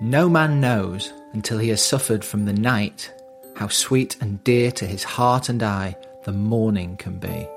No 0.00 0.28
man 0.28 0.60
knows 0.60 1.12
until 1.32 1.58
he 1.58 1.70
has 1.70 1.84
suffered 1.84 2.24
from 2.24 2.44
the 2.44 2.52
night 2.52 3.12
how 3.56 3.66
sweet 3.66 4.16
and 4.20 4.42
dear 4.44 4.70
to 4.70 4.86
his 4.86 5.02
heart 5.02 5.48
and 5.48 5.60
eye 5.60 5.96
the 6.22 6.30
morning 6.30 6.96
can 6.96 7.18
be. 7.18 7.48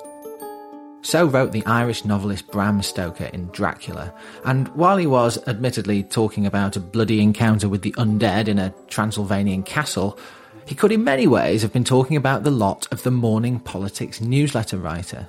So 1.04 1.26
wrote 1.26 1.52
the 1.52 1.66
Irish 1.68 2.04
novelist 2.04 2.48
Bram 2.48 2.82
Stoker 2.82 3.26
in 3.26 3.50
Dracula, 3.50 4.12
and 4.44 4.68
while 4.70 4.98
he 4.98 5.06
was 5.06 5.38
admittedly 5.48 6.02
talking 6.02 6.48
about 6.48 6.76
a 6.76 6.80
bloody 6.80 7.22
encounter 7.22 7.70
with 7.70 7.84
the 7.84 7.94
undead 7.94 8.48
in 8.48 8.58
a 8.58 8.74
Transylvanian 8.88 9.62
castle, 9.62 10.18
he 10.66 10.74
could 10.74 10.92
in 10.92 11.04
many 11.04 11.28
ways 11.28 11.62
have 11.62 11.74
been 11.74 11.84
talking 11.84 12.18
about 12.18 12.44
the 12.44 12.50
lot 12.50 12.88
of 12.92 13.04
the 13.04 13.12
morning 13.12 13.60
politics 13.60 14.20
newsletter 14.20 14.78
writer. 14.78 15.28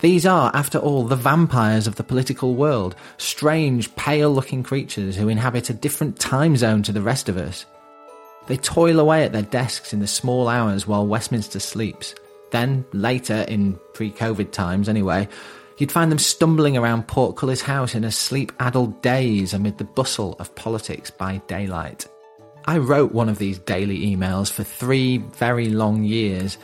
These 0.00 0.26
are, 0.26 0.50
after 0.54 0.78
all, 0.78 1.04
the 1.04 1.16
vampires 1.16 1.86
of 1.86 1.96
the 1.96 2.04
political 2.04 2.54
world, 2.54 2.94
strange, 3.16 3.94
pale 3.96 4.30
looking 4.30 4.62
creatures 4.62 5.16
who 5.16 5.28
inhabit 5.28 5.70
a 5.70 5.74
different 5.74 6.18
time 6.18 6.56
zone 6.56 6.82
to 6.84 6.92
the 6.92 7.02
rest 7.02 7.28
of 7.28 7.36
us. 7.36 7.66
They 8.46 8.56
toil 8.56 9.00
away 9.00 9.24
at 9.24 9.32
their 9.32 9.42
desks 9.42 9.92
in 9.92 10.00
the 10.00 10.06
small 10.06 10.48
hours 10.48 10.86
while 10.86 11.06
Westminster 11.06 11.60
sleeps 11.60 12.14
then, 12.50 12.84
later, 12.92 13.44
in 13.48 13.78
pre 13.94 14.10
COVID 14.10 14.52
times 14.52 14.88
anyway, 14.88 15.28
you'd 15.78 15.92
find 15.92 16.10
them 16.10 16.18
stumbling 16.18 16.76
around 16.76 17.08
Portcullis 17.08 17.62
House 17.62 17.94
in 17.94 18.04
a 18.04 18.12
sleep 18.12 18.52
addled 18.58 19.02
daze 19.02 19.54
amid 19.54 19.78
the 19.78 19.84
bustle 19.84 20.36
of 20.38 20.54
politics 20.54 21.10
by 21.10 21.38
daylight. 21.46 22.06
I 22.64 22.78
wrote 22.78 23.12
one 23.12 23.28
of 23.28 23.38
these 23.38 23.58
daily 23.58 24.14
emails 24.14 24.50
for 24.50 24.64
three 24.64 25.18
very 25.18 25.68
long 25.68 26.04
years, 26.04 26.58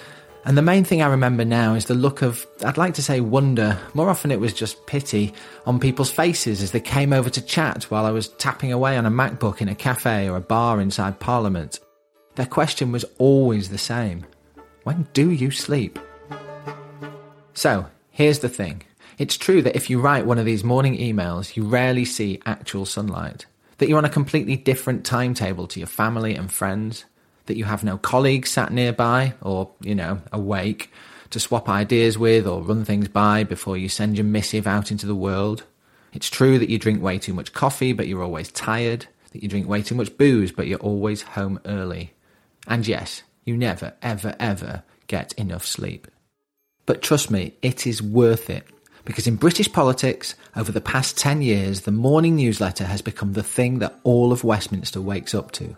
and 0.45 0.59
the 0.59 0.62
main 0.62 0.84
thing 0.84 1.03
I 1.03 1.09
remember 1.09 1.45
now 1.45 1.75
is 1.75 1.87
the 1.87 1.95
look 1.95 2.23
of, 2.23 2.47
I'd 2.65 2.77
like 2.77 2.95
to 2.95 3.02
say 3.02 3.21
wonder, 3.21 3.79
more 3.95 4.11
often 4.11 4.30
it 4.30 4.41
was 4.41 4.52
just 4.52 4.87
pity, 4.87 5.33
on 5.66 5.80
people's 5.80 6.11
faces 6.11 6.62
as 6.62 6.73
they 6.73 6.80
came 6.80 7.12
over 7.12 7.30
to 7.30 7.41
chat 7.41 7.85
while 7.85 8.05
I 8.05 8.11
was 8.11 8.29
tapping 8.29 8.73
away 8.73 8.97
on 8.97 9.07
a 9.07 9.11
MacBook 9.11 9.61
in 9.61 9.69
a 9.69 9.75
cafe 9.75 10.29
or 10.29 10.37
a 10.37 10.41
bar 10.41 10.80
inside 10.80 11.18
Parliament. 11.18 11.80
Their 12.35 12.46
question 12.46 12.93
was 12.93 13.05
always 13.18 13.71
the 13.71 13.79
same 13.79 14.27
when 14.85 15.09
do 15.15 15.30
you 15.30 15.51
sleep? 15.51 15.99
So, 17.55 17.87
here's 18.11 18.40
the 18.40 18.51
thing. 18.51 18.83
It's 19.16 19.37
true 19.37 19.63
that 19.63 19.77
if 19.77 19.88
you 19.88 20.01
write 20.01 20.27
one 20.27 20.38
of 20.38 20.45
these 20.45 20.63
morning 20.63 20.99
emails, 20.99 21.57
you 21.57 21.65
rarely 21.65 22.05
see 22.05 22.43
actual 22.45 22.85
sunlight. 22.85 23.46
That 23.79 23.88
you're 23.88 23.99
on 23.99 24.05
a 24.05 24.11
completely 24.11 24.57
different 24.57 25.07
timetable 25.07 25.66
to 25.68 25.80
your 25.80 25.87
family 25.87 26.35
and 26.35 26.52
friends. 26.52 27.07
That 27.46 27.56
you 27.56 27.64
have 27.64 27.84
no 27.84 27.98
colleagues 27.98 28.50
sat 28.50 28.73
nearby 28.73 29.34
or, 29.42 29.70
you 29.80 29.95
know, 29.95 30.20
awake 30.32 30.90
to 31.30 31.40
swap 31.40 31.68
ideas 31.68 32.16
with 32.16 32.46
or 32.46 32.62
run 32.62 32.84
things 32.84 33.09
by 33.09 33.45
before 33.45 33.76
you 33.76 33.88
send 33.88 34.16
your 34.16 34.24
missive 34.24 34.66
out 34.66 34.90
into 34.90 35.06
the 35.06 35.14
world. 35.14 35.65
It's 36.12 36.30
true 36.30 36.59
that 36.59 36.70
you 36.70 36.78
drink 36.78 37.02
way 37.02 37.18
too 37.18 37.34
much 37.34 37.52
coffee, 37.52 37.92
but 37.92 38.06
you're 38.06 38.22
always 38.22 38.50
tired. 38.52 39.06
That 39.32 39.42
you 39.42 39.48
drink 39.48 39.68
way 39.68 39.82
too 39.82 39.96
much 39.96 40.16
booze, 40.16 40.52
but 40.52 40.68
you're 40.68 40.78
always 40.78 41.22
home 41.22 41.60
early. 41.65 42.15
And 42.68 42.87
yes, 42.87 43.24
you 43.45 43.56
never, 43.56 43.95
ever, 44.00 44.37
ever 44.38 44.84
get 45.09 45.32
enough 45.34 45.66
sleep. 45.66 46.06
But 46.87 47.02
trust 47.02 47.30
me, 47.30 47.54
it 47.62 47.87
is 47.87 48.00
worth 48.00 48.48
it. 48.48 48.66
Because 49.04 49.26
in 49.26 49.37
British 49.37 49.70
politics, 49.70 50.34
over 50.56 50.72
the 50.72 50.80
past 50.80 51.18
10 51.18 51.42
years, 51.42 51.82
the 51.82 51.92
morning 51.92 52.37
newsletter 52.37 52.84
has 52.84 53.02
become 53.02 53.34
the 53.34 53.42
thing 53.42 53.80
that 53.80 53.98
all 54.02 54.32
of 54.32 54.45
Westminster 54.45 55.00
wakes 55.00 55.34
up 55.34 55.52
to. 55.52 55.76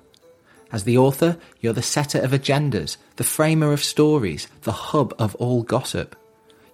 As 0.77 0.85
the 0.85 0.99
author, 0.99 1.39
you're 1.63 1.73
the 1.73 1.81
setter 1.81 2.19
of 2.19 2.33
agendas, 2.33 2.99
the 3.17 3.25
framer 3.25 3.73
of 3.73 3.83
stories, 3.83 4.47
the 4.65 4.73
hub 4.73 5.15
of 5.19 5.35
all 5.37 5.63
gossip. 5.63 6.15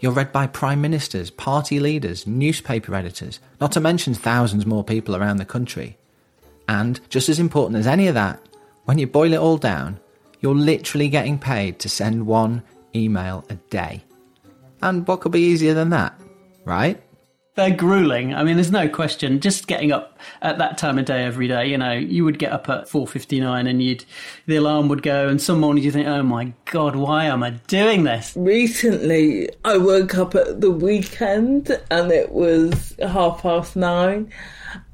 You're 0.01 0.11
read 0.11 0.33
by 0.33 0.49
prime 0.49 0.81
ministers, 0.81 1.31
party 1.31 1.79
leaders, 1.79 2.27
newspaper 2.27 2.97
editors, 2.97 3.39
not 3.61 3.71
to 3.71 3.81
mention 3.81 4.15
thousands 4.15 4.67
more 4.67 4.83
people 4.83 5.15
around 5.15 5.37
the 5.37 5.45
country. 5.45 5.99
And, 6.67 6.99
just 7.11 7.29
as 7.29 7.39
important 7.39 7.79
as 7.79 7.87
any 7.87 8.09
of 8.09 8.15
that, 8.15 8.45
when 8.87 8.99
you 8.99 9.07
boil 9.07 9.35
it 9.35 9.39
all 9.39 9.57
down, 9.57 10.01
you're 10.41 10.53
literally 10.53 11.09
getting 11.09 11.39
paid 11.39 11.79
to 11.79 11.89
send 11.89 12.27
one 12.27 12.65
email 12.97 13.45
a 13.51 13.55
day. 13.55 14.03
And 14.83 15.07
what 15.07 15.21
could 15.21 15.31
be 15.31 15.47
easier 15.47 15.75
than 15.75 15.91
that, 15.91 16.21
right? 16.65 17.01
They're 17.55 17.77
grueling. 17.77 18.35
I 18.35 18.45
mean, 18.45 18.57
there's 18.57 18.71
no 18.71 18.89
question. 18.89 19.39
Just 19.39 19.67
getting 19.67 19.93
up 19.93 20.19
at 20.41 20.57
that 20.57 20.79
time 20.79 20.99
of 20.99 21.05
day 21.05 21.25
every 21.25 21.49
day, 21.49 21.67
you 21.67 21.77
know, 21.77 21.93
you 21.93 22.25
would 22.25 22.39
get 22.39 22.51
up 22.51 22.71
at 22.71 22.89
4.59 22.89 23.69
and 23.69 23.83
you'd, 23.83 24.07
the 24.47 24.57
alarm 24.57 24.89
would 24.89 25.03
go 25.03 25.29
and 25.29 25.41
some 25.41 25.61
mornings 25.61 25.85
you 25.85 25.93
think, 25.93 26.07
oh 26.07 26.23
my 26.23 26.55
God, 26.65 26.97
why 26.97 27.27
am 27.27 27.43
I 27.43 27.51
doing 27.67 28.05
this? 28.05 28.33
Recently, 28.37 29.51
I 29.67 29.77
woke 29.77 30.15
up 30.17 30.35
at 30.35 30.63
the 30.63 30.71
weekend 30.71 31.79
and 31.91 32.11
it 32.11 32.33
was 32.33 32.95
half 33.03 33.43
past 33.43 33.77
nine 33.77 34.33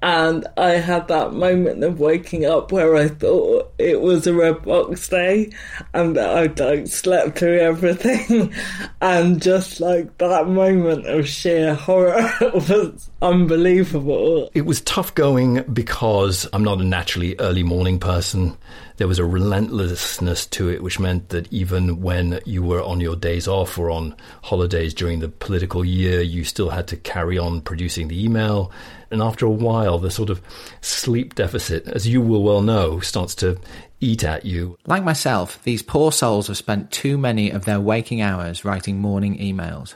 and 0.03 0.47
I 0.57 0.71
had 0.73 1.09
that 1.09 1.35
moment 1.35 1.85
of 1.85 2.01
waking 2.01 2.45
up 2.45 2.73
where 2.73 2.97
I 2.97 3.09
thought 3.09 3.68
it 3.79 4.01
was 4.01 4.27
a 4.27 4.35
red 4.35 4.63
box 4.63 5.09
day 5.09 5.51
and 5.95 6.19
I'd 6.19 6.59
like 6.59 6.87
slept 6.89 7.39
through 7.39 7.59
everything 7.59 8.53
and 9.01 9.41
just 9.41 9.81
like 9.81 10.19
that 10.19 10.49
moment 10.49 11.07
of 11.07 11.29
sheer 11.29 11.75
horror 11.75 12.31
was 12.41 13.11
unbelievable. 13.23 14.51
It 14.55 14.67
was 14.67 14.81
tough 14.81 15.15
going 15.15 15.63
because 15.73 16.49
I'm 16.53 16.65
not 16.65 16.81
a 16.81 16.85
naturally 16.85 17.37
early 17.39 17.63
morning 17.63 17.99
person 17.99 18.57
there 18.99 19.09
was 19.09 19.19
a 19.19 19.25
relentlessness 19.25 20.45
to 20.47 20.69
it, 20.69 20.83
which 20.83 20.99
meant 21.01 21.31
that 21.31 21.51
even 21.53 22.03
when 22.03 22.41
you 22.45 22.63
were 22.63 22.83
on 22.83 23.01
your 23.01 23.17
days 23.17 23.49
off 23.49 23.79
or 23.79 23.91
on 23.91 24.15
holidays 24.43 24.93
during 24.93 25.21
the 25.21 25.29
political 25.29 25.85
year, 25.85 26.21
you 26.21 26.45
still 26.45 26.71
had 26.71 26.89
to 26.89 26.97
carry 26.97 27.39
on 27.39 27.61
producing 27.61 28.09
the 28.09 28.23
email. 28.23 28.73
And 29.11 29.23
after 29.23 29.47
a 29.47 29.51
while, 29.51 29.99
the 29.99 30.11
sort 30.11 30.31
of 30.31 30.43
sleep 30.81 31.37
deficit, 31.37 31.87
as 31.87 32.09
you 32.09 32.21
will 32.21 32.43
well 32.43 32.61
know, 32.61 32.99
starts 32.99 33.37
to 33.37 33.59
eat 34.01 34.25
at 34.25 34.45
you. 34.45 34.77
Like 34.85 35.05
myself, 35.05 35.63
these 35.63 35.83
poor 35.83 36.11
souls 36.11 36.49
have 36.49 36.57
spent 36.57 36.91
too 36.91 37.17
many 37.17 37.51
of 37.51 37.65
their 37.65 37.81
waking 37.81 38.21
hours 38.21 38.65
writing 38.65 38.99
morning 39.01 39.39
emails. 39.39 39.95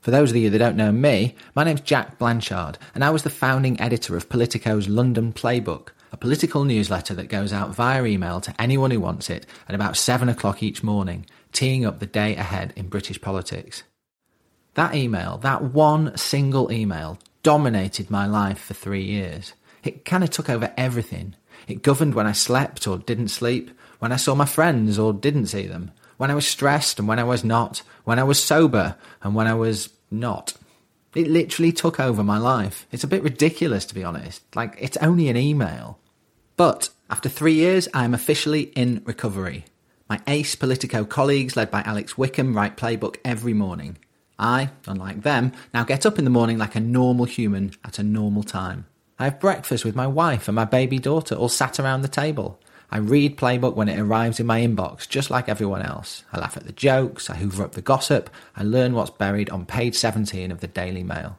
For 0.00 0.10
those 0.10 0.30
of 0.30 0.36
you 0.36 0.48
that 0.48 0.58
don't 0.58 0.76
know 0.76 0.92
me, 0.92 1.36
my 1.54 1.62
name's 1.62 1.82
Jack 1.82 2.18
Blanchard, 2.18 2.78
and 2.94 3.04
I 3.04 3.10
was 3.10 3.22
the 3.22 3.28
founding 3.28 3.78
editor 3.78 4.16
of 4.16 4.30
Politico's 4.30 4.88
London 4.88 5.30
Playbook, 5.34 5.88
a 6.12 6.16
political 6.16 6.64
newsletter 6.64 7.14
that 7.14 7.28
goes 7.28 7.52
out 7.52 7.74
via 7.74 8.04
email 8.04 8.40
to 8.40 8.54
anyone 8.60 8.90
who 8.90 9.00
wants 9.00 9.30
it 9.30 9.46
at 9.68 9.74
about 9.74 9.96
7 9.96 10.28
o'clock 10.28 10.62
each 10.62 10.82
morning, 10.82 11.26
teeing 11.52 11.84
up 11.84 11.98
the 11.98 12.06
day 12.06 12.34
ahead 12.36 12.72
in 12.76 12.88
British 12.88 13.20
politics. 13.20 13.82
That 14.74 14.94
email, 14.94 15.38
that 15.38 15.62
one 15.62 16.16
single 16.16 16.72
email, 16.72 17.18
dominated 17.42 18.10
my 18.10 18.26
life 18.26 18.58
for 18.58 18.74
three 18.74 19.04
years. 19.04 19.52
It 19.82 20.04
kind 20.04 20.22
of 20.22 20.30
took 20.30 20.50
over 20.50 20.72
everything. 20.76 21.34
It 21.66 21.82
governed 21.82 22.14
when 22.14 22.26
I 22.26 22.32
slept 22.32 22.86
or 22.86 22.98
didn't 22.98 23.28
sleep, 23.28 23.70
when 23.98 24.12
I 24.12 24.16
saw 24.16 24.34
my 24.34 24.46
friends 24.46 24.98
or 24.98 25.12
didn't 25.12 25.46
see 25.46 25.66
them, 25.66 25.90
when 26.16 26.30
I 26.30 26.34
was 26.34 26.46
stressed 26.46 26.98
and 26.98 27.08
when 27.08 27.18
I 27.18 27.24
was 27.24 27.44
not, 27.44 27.82
when 28.04 28.18
I 28.18 28.24
was 28.24 28.42
sober 28.42 28.96
and 29.22 29.34
when 29.34 29.46
I 29.46 29.54
was 29.54 29.90
not. 30.10 30.54
It 31.14 31.28
literally 31.28 31.72
took 31.72 31.98
over 31.98 32.22
my 32.22 32.38
life. 32.38 32.86
It's 32.92 33.04
a 33.04 33.08
bit 33.08 33.22
ridiculous, 33.22 33.84
to 33.86 33.94
be 33.94 34.04
honest. 34.04 34.42
Like, 34.54 34.76
it's 34.78 34.96
only 34.98 35.28
an 35.28 35.36
email. 35.36 35.98
But 36.56 36.90
after 37.08 37.28
three 37.28 37.54
years, 37.54 37.88
I 37.92 38.04
am 38.04 38.14
officially 38.14 38.64
in 38.76 39.02
recovery. 39.04 39.64
My 40.08 40.20
ace 40.26 40.54
Politico 40.54 41.04
colleagues, 41.04 41.56
led 41.56 41.70
by 41.70 41.82
Alex 41.82 42.16
Wickham, 42.16 42.56
write 42.56 42.76
playbook 42.76 43.16
every 43.24 43.54
morning. 43.54 43.98
I, 44.38 44.70
unlike 44.86 45.22
them, 45.22 45.52
now 45.74 45.84
get 45.84 46.06
up 46.06 46.18
in 46.18 46.24
the 46.24 46.30
morning 46.30 46.58
like 46.58 46.74
a 46.74 46.80
normal 46.80 47.26
human 47.26 47.72
at 47.84 47.98
a 47.98 48.02
normal 48.02 48.42
time. 48.42 48.86
I 49.18 49.24
have 49.24 49.40
breakfast 49.40 49.84
with 49.84 49.94
my 49.94 50.06
wife 50.06 50.48
and 50.48 50.54
my 50.54 50.64
baby 50.64 50.98
daughter 50.98 51.34
all 51.34 51.48
sat 51.48 51.78
around 51.78 52.02
the 52.02 52.08
table. 52.08 52.58
I 52.92 52.98
read 52.98 53.36
Playbook 53.36 53.76
when 53.76 53.88
it 53.88 54.00
arrives 54.00 54.40
in 54.40 54.46
my 54.46 54.60
inbox, 54.60 55.08
just 55.08 55.30
like 55.30 55.48
everyone 55.48 55.82
else. 55.82 56.24
I 56.32 56.40
laugh 56.40 56.56
at 56.56 56.66
the 56.66 56.72
jokes, 56.72 57.30
I 57.30 57.36
hoover 57.36 57.62
up 57.62 57.72
the 57.72 57.82
gossip, 57.82 58.30
I 58.56 58.64
learn 58.64 58.94
what's 58.94 59.10
buried 59.10 59.48
on 59.50 59.64
page 59.64 59.94
17 59.94 60.50
of 60.50 60.60
the 60.60 60.66
Daily 60.66 61.04
Mail. 61.04 61.38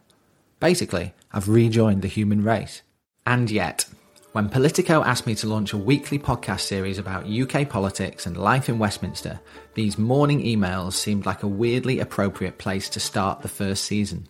Basically, 0.60 1.12
I've 1.30 1.48
rejoined 1.48 2.00
the 2.00 2.08
human 2.08 2.42
race. 2.42 2.82
And 3.26 3.50
yet, 3.50 3.84
when 4.32 4.48
Politico 4.48 5.04
asked 5.04 5.26
me 5.26 5.34
to 5.34 5.46
launch 5.46 5.74
a 5.74 5.78
weekly 5.78 6.18
podcast 6.18 6.60
series 6.60 6.98
about 6.98 7.28
UK 7.28 7.68
politics 7.68 8.24
and 8.24 8.34
life 8.34 8.70
in 8.70 8.78
Westminster, 8.78 9.38
these 9.74 9.98
morning 9.98 10.42
emails 10.42 10.94
seemed 10.94 11.26
like 11.26 11.42
a 11.42 11.48
weirdly 11.48 11.98
appropriate 11.98 12.56
place 12.56 12.88
to 12.90 13.00
start 13.00 13.42
the 13.42 13.48
first 13.48 13.84
season. 13.84 14.26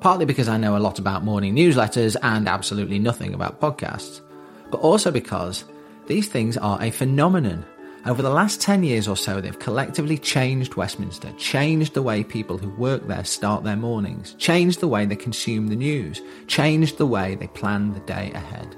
Partly 0.00 0.24
because 0.24 0.48
I 0.48 0.56
know 0.56 0.78
a 0.78 0.80
lot 0.80 0.98
about 0.98 1.24
morning 1.24 1.54
newsletters 1.54 2.16
and 2.22 2.48
absolutely 2.48 2.98
nothing 2.98 3.34
about 3.34 3.60
podcasts, 3.60 4.22
but 4.70 4.80
also 4.80 5.10
because 5.10 5.64
these 6.08 6.26
things 6.26 6.56
are 6.56 6.82
a 6.82 6.90
phenomenon. 6.90 7.64
Over 8.06 8.22
the 8.22 8.30
last 8.30 8.60
10 8.62 8.82
years 8.82 9.06
or 9.06 9.16
so, 9.16 9.40
they've 9.40 9.58
collectively 9.58 10.16
changed 10.16 10.74
Westminster, 10.74 11.30
changed 11.32 11.92
the 11.92 12.02
way 12.02 12.24
people 12.24 12.56
who 12.56 12.70
work 12.70 13.06
there 13.06 13.24
start 13.24 13.62
their 13.62 13.76
mornings, 13.76 14.32
changed 14.34 14.80
the 14.80 14.88
way 14.88 15.04
they 15.04 15.16
consume 15.16 15.68
the 15.68 15.76
news, 15.76 16.22
changed 16.46 16.96
the 16.96 17.06
way 17.06 17.34
they 17.34 17.48
plan 17.48 17.92
the 17.92 18.00
day 18.00 18.32
ahead. 18.34 18.74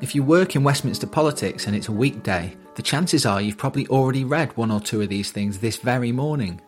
If 0.00 0.14
you 0.14 0.22
work 0.22 0.56
in 0.56 0.64
Westminster 0.64 1.06
politics 1.06 1.66
and 1.66 1.76
it's 1.76 1.88
a 1.88 1.92
weekday, 1.92 2.56
the 2.76 2.82
chances 2.82 3.26
are 3.26 3.42
you've 3.42 3.58
probably 3.58 3.86
already 3.88 4.24
read 4.24 4.56
one 4.56 4.70
or 4.70 4.80
two 4.80 5.02
of 5.02 5.10
these 5.10 5.30
things 5.30 5.58
this 5.58 5.76
very 5.76 6.12
morning. 6.12 6.60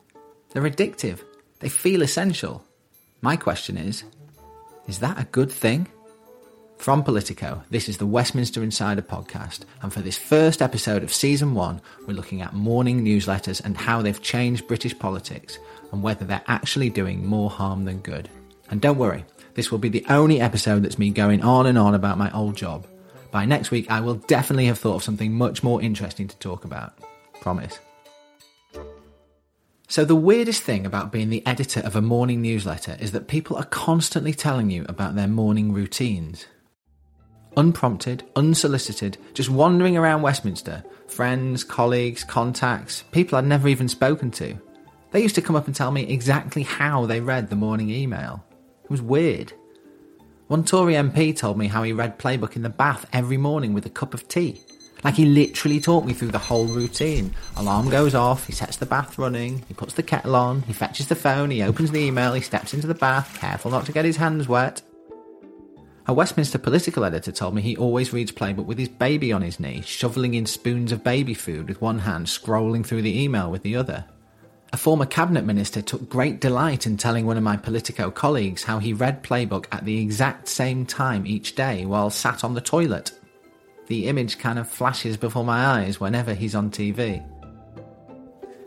They're 0.50 0.70
addictive, 0.70 1.25
they 1.60 1.70
feel 1.70 2.02
essential. 2.02 2.62
My 3.22 3.37
question 3.37 3.76
is 3.76 4.04
is 4.87 4.99
that 5.00 5.19
a 5.19 5.25
good 5.25 5.50
thing? 5.50 5.88
From 6.78 7.02
Politico, 7.02 7.62
this 7.69 7.88
is 7.88 7.96
the 7.96 8.06
Westminster 8.06 8.62
Insider 8.62 9.02
podcast, 9.02 9.62
and 9.82 9.93
for 9.93 10.00
this 10.00 10.17
first 10.17 10.62
episode 10.62 11.02
of 11.02 11.12
season 11.12 11.55
one, 11.55 11.81
we're 12.06 12.14
looking 12.14 12.43
at 12.43 12.52
morning 12.52 13.05
newsletters 13.05 13.64
and 13.64 13.76
how 13.76 14.02
they've 14.02 14.23
changed 14.23 14.69
British 14.69 14.96
politics 14.96 15.58
and 15.90 16.02
whether 16.02 16.25
they're 16.25 16.44
actually 16.46 16.90
doing 16.90 17.26
more 17.26 17.50
harm 17.50 17.87
than 17.87 17.99
good. 17.99 18.28
And 18.70 18.81
don't 18.81 18.99
worry, 18.99 19.25
this 19.55 19.73
will 19.73 19.78
be 19.78 19.88
the 19.88 20.06
only 20.08 20.40
episode 20.40 20.84
that's 20.84 20.99
me 20.99 21.11
going 21.11 21.43
on 21.43 21.67
and 21.67 21.76
on 21.76 21.94
about 21.94 22.19
my 22.19 22.31
old 22.32 22.56
job. 22.56 22.87
By 23.32 23.46
next 23.46 23.73
week, 23.73 23.90
I 23.90 24.00
will 24.00 24.14
definitely 24.14 24.67
have 24.67 24.78
thought 24.78 24.96
of 24.96 25.02
something 25.02 25.32
much 25.32 25.64
more 25.64 25.82
interesting 25.82 26.28
to 26.28 26.38
talk 26.38 26.64
about. 26.64 26.99
Promise. 27.40 27.81
So, 29.88 30.05
the 30.05 30.17
weirdest 30.17 30.62
thing 30.62 30.84
about 30.84 31.12
being 31.12 31.31
the 31.31 31.46
editor 31.46 31.81
of 31.81 31.96
a 31.96 32.02
morning 32.02 32.43
newsletter 32.43 32.96
is 33.00 33.12
that 33.12 33.28
people 33.28 33.56
are 33.56 33.64
constantly 33.64 34.34
telling 34.34 34.70
you 34.70 34.84
about 34.88 35.14
their 35.14 35.28
morning 35.28 35.73
routines. 35.73 36.46
Unprompted, 37.56 38.23
unsolicited, 38.37 39.17
just 39.32 39.49
wandering 39.49 39.97
around 39.97 40.20
Westminster, 40.20 40.85
friends, 41.08 41.64
colleagues, 41.64 42.23
contacts, 42.23 43.03
people 43.12 43.38
I'd 43.38 43.47
never 43.47 43.69
even 43.69 43.88
spoken 43.88 44.31
to. 44.32 44.61
They 45.11 45.23
used 45.23 45.37
to 45.37 45.43
come 45.43 45.56
up 45.56 45.67
and 45.67 45.75
tell 45.75 45.91
me 45.91 46.03
exactly 46.03 46.64
how 46.64 47.06
they 47.06 47.20
read 47.20 47.49
the 47.49 47.56
morning 47.56 47.88
email. 47.88 48.44
It 48.85 48.91
was 48.91 49.00
weird. 49.00 49.55
One 50.49 50.64
Tory 50.64 50.94
MP 50.94 51.35
told 51.35 51.56
me 51.56 51.67
how 51.67 51.82
he 51.82 51.93
read 51.93 52.19
Playbook 52.19 52.56
in 52.56 52.62
the 52.62 52.69
bath 52.69 53.06
every 53.12 53.38
morning 53.38 53.73
with 53.73 53.87
a 53.87 53.91
cup 53.91 54.12
of 54.12 54.29
tea. 54.29 54.61
Like 55.02 55.14
he 55.14 55.25
literally 55.25 55.81
talked 55.81 56.06
me 56.06 56.12
through 56.12 56.32
the 56.32 56.38
whole 56.38 56.67
routine. 56.67 57.35
Alarm 57.56 57.88
goes 57.88 58.14
off, 58.14 58.47
he 58.47 58.52
sets 58.52 58.76
the 58.76 58.87
bath 58.87 59.19
running, 59.19 59.64
he 59.67 59.75
puts 59.75 59.94
the 59.94 60.02
kettle 60.02 60.37
on, 60.37 60.62
he 60.62 60.73
fetches 60.73 61.09
the 61.09 61.14
phone, 61.14 61.50
he 61.50 61.62
opens 61.62 61.91
the 61.91 62.00
email, 62.00 62.35
he 62.35 62.41
steps 62.43 62.75
into 62.75 62.87
the 62.87 62.94
bath, 62.94 63.38
careful 63.41 63.70
not 63.70 63.87
to 63.87 63.93
get 63.93 64.05
his 64.05 64.17
hands 64.17 64.47
wet. 64.47 64.82
A 66.08 66.14
Westminster 66.14 66.58
political 66.58 67.05
editor 67.05 67.32
told 67.32 67.55
me 67.55 67.62
he 67.62 67.76
always 67.76 68.12
reads 68.12 68.31
Playbook 68.31 68.67
with 68.67 68.79
his 68.79 68.88
baby 68.88 69.32
on 69.32 69.43
his 69.43 69.58
knee, 69.58 69.82
shoveling 69.85 70.35
in 70.35 70.47
spoons 70.47 70.93
of 70.93 71.03
baby 71.03 71.35
food 71.35 71.69
with 71.69 71.81
one 71.81 71.99
hand, 71.99 72.26
scrolling 72.26 72.87
through 72.87 73.03
the 73.03 73.20
email 73.20 73.50
with 73.50 73.62
the 73.62 73.75
other. 73.75 74.05
A 74.73 74.76
former 74.76 75.06
cabinet 75.06 75.44
minister 75.44 75.82
took 75.82 76.08
great 76.08 76.41
delight 76.41 76.87
in 76.87 76.97
telling 76.97 77.26
one 77.26 77.37
of 77.37 77.43
my 77.43 77.56
Politico 77.56 78.11
colleagues 78.12 78.62
how 78.62 78.79
he 78.79 78.93
read 78.93 79.25
Playbook 79.25 79.67
at 79.73 79.85
the 79.85 80.00
exact 80.00 80.47
same 80.47 80.87
time 80.87 81.26
each 81.26 81.56
day 81.56 81.87
while 81.87 82.11
sat 82.11 82.44
on 82.44 82.55
the 82.55 82.61
toilet 82.61 83.12
the 83.87 84.06
image 84.09 84.38
kind 84.38 84.59
of 84.59 84.69
flashes 84.69 85.17
before 85.17 85.44
my 85.44 85.64
eyes 85.64 86.00
whenever 86.00 86.35
he's 86.35 86.55
on 86.55 86.70
TV. 86.70 87.25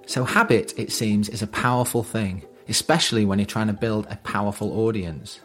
So, 0.06 0.24
habit, 0.24 0.74
it 0.78 0.92
seems, 0.92 1.30
is 1.30 1.42
a 1.42 1.48
powerful 1.48 2.04
thing, 2.04 2.44
especially 2.68 3.26
when 3.26 3.38
you're 3.40 3.46
trying 3.46 3.68
to 3.68 3.74
build 3.74 4.08
a 4.10 4.16
powerful 4.18 4.80
audience. 4.80 5.40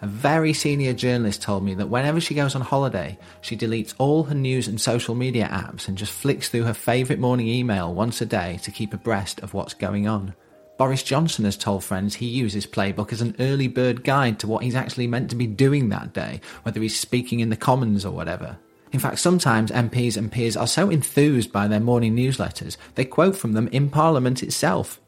A 0.00 0.06
very 0.06 0.52
senior 0.52 0.92
journalist 0.92 1.42
told 1.42 1.64
me 1.64 1.74
that 1.74 1.88
whenever 1.88 2.20
she 2.20 2.34
goes 2.34 2.54
on 2.54 2.60
holiday, 2.60 3.18
she 3.40 3.56
deletes 3.56 3.94
all 3.98 4.22
her 4.24 4.34
news 4.34 4.68
and 4.68 4.80
social 4.80 5.16
media 5.16 5.48
apps 5.50 5.88
and 5.88 5.98
just 5.98 6.12
flicks 6.12 6.48
through 6.48 6.62
her 6.64 6.74
favourite 6.74 7.18
morning 7.18 7.48
email 7.48 7.92
once 7.92 8.20
a 8.20 8.26
day 8.26 8.60
to 8.62 8.70
keep 8.70 8.94
abreast 8.94 9.40
of 9.40 9.54
what's 9.54 9.74
going 9.74 10.06
on. 10.06 10.34
Boris 10.78 11.02
Johnson 11.02 11.44
has 11.44 11.56
told 11.56 11.82
friends 11.82 12.14
he 12.14 12.26
uses 12.26 12.64
Playbook 12.64 13.12
as 13.12 13.20
an 13.20 13.34
early 13.40 13.66
bird 13.66 14.04
guide 14.04 14.38
to 14.38 14.46
what 14.46 14.62
he's 14.62 14.76
actually 14.76 15.08
meant 15.08 15.30
to 15.30 15.36
be 15.36 15.48
doing 15.48 15.88
that 15.88 16.12
day, 16.12 16.40
whether 16.62 16.80
he's 16.80 16.98
speaking 16.98 17.40
in 17.40 17.50
the 17.50 17.56
Commons 17.56 18.04
or 18.04 18.12
whatever. 18.12 18.56
In 18.92 19.00
fact, 19.00 19.18
sometimes 19.18 19.72
MPs 19.72 20.16
and 20.16 20.30
peers 20.30 20.56
are 20.56 20.68
so 20.68 20.90
enthused 20.90 21.52
by 21.52 21.66
their 21.66 21.80
morning 21.80 22.14
newsletters, 22.14 22.76
they 22.94 23.04
quote 23.04 23.36
from 23.36 23.54
them 23.54 23.66
in 23.68 23.90
Parliament 23.90 24.44
itself. 24.44 25.00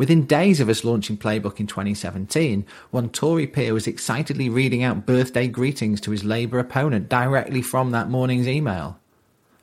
Within 0.00 0.24
days 0.24 0.60
of 0.60 0.70
us 0.70 0.82
launching 0.82 1.18
Playbook 1.18 1.60
in 1.60 1.66
2017, 1.66 2.64
one 2.90 3.10
Tory 3.10 3.46
peer 3.46 3.74
was 3.74 3.86
excitedly 3.86 4.48
reading 4.48 4.82
out 4.82 5.04
birthday 5.04 5.46
greetings 5.46 6.00
to 6.00 6.10
his 6.10 6.24
Labour 6.24 6.58
opponent 6.58 7.10
directly 7.10 7.60
from 7.60 7.90
that 7.90 8.08
morning's 8.08 8.48
email. 8.48 8.98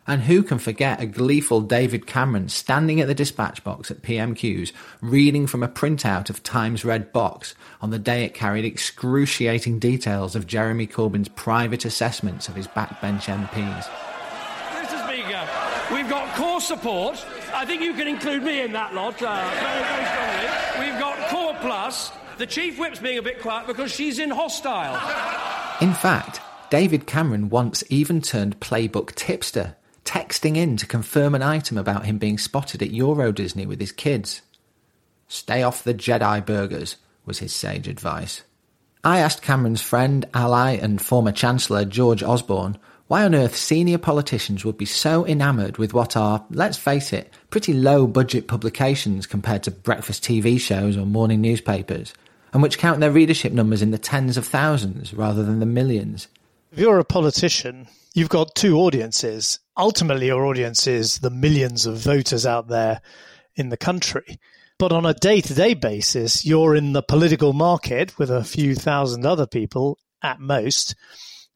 And 0.06 0.22
who 0.22 0.44
can 0.44 0.60
forget 0.60 1.02
a 1.02 1.08
gleeful 1.08 1.62
David 1.62 2.06
Cameron 2.06 2.50
standing 2.50 3.02
at 3.02 3.08
the 3.08 3.16
dispatch 3.16 3.64
box 3.64 3.90
at 3.90 4.04
PMQs, 4.04 4.74
reading 5.02 5.48
from 5.48 5.64
a 5.64 5.68
printout 5.68 6.30
of 6.30 6.44
Times 6.44 6.86
Red 6.86 7.12
Box 7.12 7.56
on 7.82 7.90
the 7.90 7.98
day 7.98 8.24
it 8.24 8.36
carried 8.36 8.64
excruciating 8.64 9.80
details 9.80 10.36
of 10.36 10.46
Jeremy 10.46 10.86
Corbyn's 10.86 11.30
private 11.30 11.84
assessments 11.84 12.48
of 12.48 12.54
his 12.54 12.68
backbench 12.68 13.24
MPs? 13.24 13.86
Mr. 14.70 15.04
Speaker, 15.08 15.96
we've 15.96 16.08
got 16.08 16.32
core 16.36 16.62
support. 16.62 17.26
I 17.54 17.66
think 17.66 17.82
you 17.82 17.94
can 17.94 18.08
include 18.08 18.44
me 18.44 18.62
in 18.62 18.72
that 18.74 18.94
lot 18.94 19.22
uh, 19.22 19.50
very, 19.60 19.84
very 19.84 20.06
strongly. 20.06 20.92
We've 20.92 21.00
got 21.00 21.30
core 21.30 21.56
plus. 21.62 22.12
The 22.38 22.46
chief 22.46 22.78
whip's 22.78 23.00
being 23.00 23.18
a 23.18 23.22
bit 23.22 23.42
quiet 23.42 23.68
because 23.68 23.92
she's 23.92 24.20
in 24.20 24.30
hostile. 24.30 24.94
In 25.82 25.94
fact, 25.94 26.40
David 26.70 27.08
Cameron 27.08 27.50
once 27.50 27.84
even 27.90 28.22
turned 28.22 28.60
playbook 28.60 29.16
tipster 29.16 29.76
texting 30.08 30.56
in 30.56 30.78
to 30.78 30.88
confirm 30.88 31.36
an 31.36 31.44
item 31.44 31.78
about 31.78 32.06
him 32.06 32.18
being 32.18 32.38
spotted 32.38 32.82
at 32.82 32.92
Euro 32.92 33.32
Disney 33.32 33.66
with 33.66 33.80
his 33.80 33.92
kids. 33.92 34.42
Stay 35.28 35.64
off 35.64 35.84
the 35.84 35.94
Jedi 35.94 36.46
burgers, 36.46 36.96
was 37.26 37.40
his 37.40 37.54
sage 37.54 37.88
advice. 37.90 38.44
I 39.04 39.20
asked 39.20 39.42
Cameron's 39.42 39.82
friend, 39.82 40.26
ally, 40.34 40.72
and 40.72 41.02
former 41.02 41.34
Chancellor 41.34 41.84
George 41.86 42.24
Osborne 42.24 42.78
why 43.08 43.24
on 43.24 43.34
earth 43.34 43.56
senior 43.56 43.98
politicians 43.98 44.66
would 44.66 44.78
be 44.78 44.86
so 44.86 45.26
enamoured 45.26 45.78
with 45.78 45.94
what 45.94 46.18
are, 46.18 46.46
let's 46.50 46.78
face 46.78 47.14
it, 47.14 47.34
pretty 47.50 47.74
low 47.74 48.06
budget 48.06 48.48
publications 48.48 49.26
compared 49.26 49.64
to 49.64 49.72
breakfast 49.72 50.24
TV 50.24 50.60
shows 50.60 50.98
or 50.98 51.06
morning 51.06 51.42
newspapers, 51.42 52.14
and 52.54 52.62
which 52.62 52.78
count 52.78 53.00
their 53.00 53.12
readership 53.12 53.54
numbers 53.54 53.82
in 53.82 53.92
the 53.92 53.98
tens 53.98 54.38
of 54.38 54.46
thousands 54.46 55.14
rather 55.14 55.44
than 55.44 55.60
the 55.60 55.66
millions. 55.66 56.28
If 56.72 56.80
you're 56.80 57.00
a 57.00 57.06
politician, 57.06 57.88
you've 58.14 58.30
got 58.30 58.56
two 58.56 58.78
audiences. 58.78 59.60
Ultimately, 59.78 60.28
your 60.28 60.46
audience 60.46 60.86
is 60.86 61.20
the 61.20 61.30
millions 61.30 61.86
of 61.86 61.98
voters 61.98 62.46
out 62.46 62.68
there 62.68 63.02
in 63.56 63.70
the 63.70 63.78
country. 63.78 64.40
But 64.80 64.92
on 64.92 65.06
a 65.06 65.14
day 65.14 65.42
to 65.42 65.54
day 65.54 65.74
basis, 65.74 66.46
you're 66.46 66.76
in 66.76 66.94
the 66.94 67.02
political 67.02 67.54
market 67.54 68.18
with 68.20 68.30
a 68.30 68.44
few 68.44 68.76
thousand 68.76 69.26
other 69.26 69.48
people 69.48 69.98
at 70.22 70.40
most, 70.40 70.94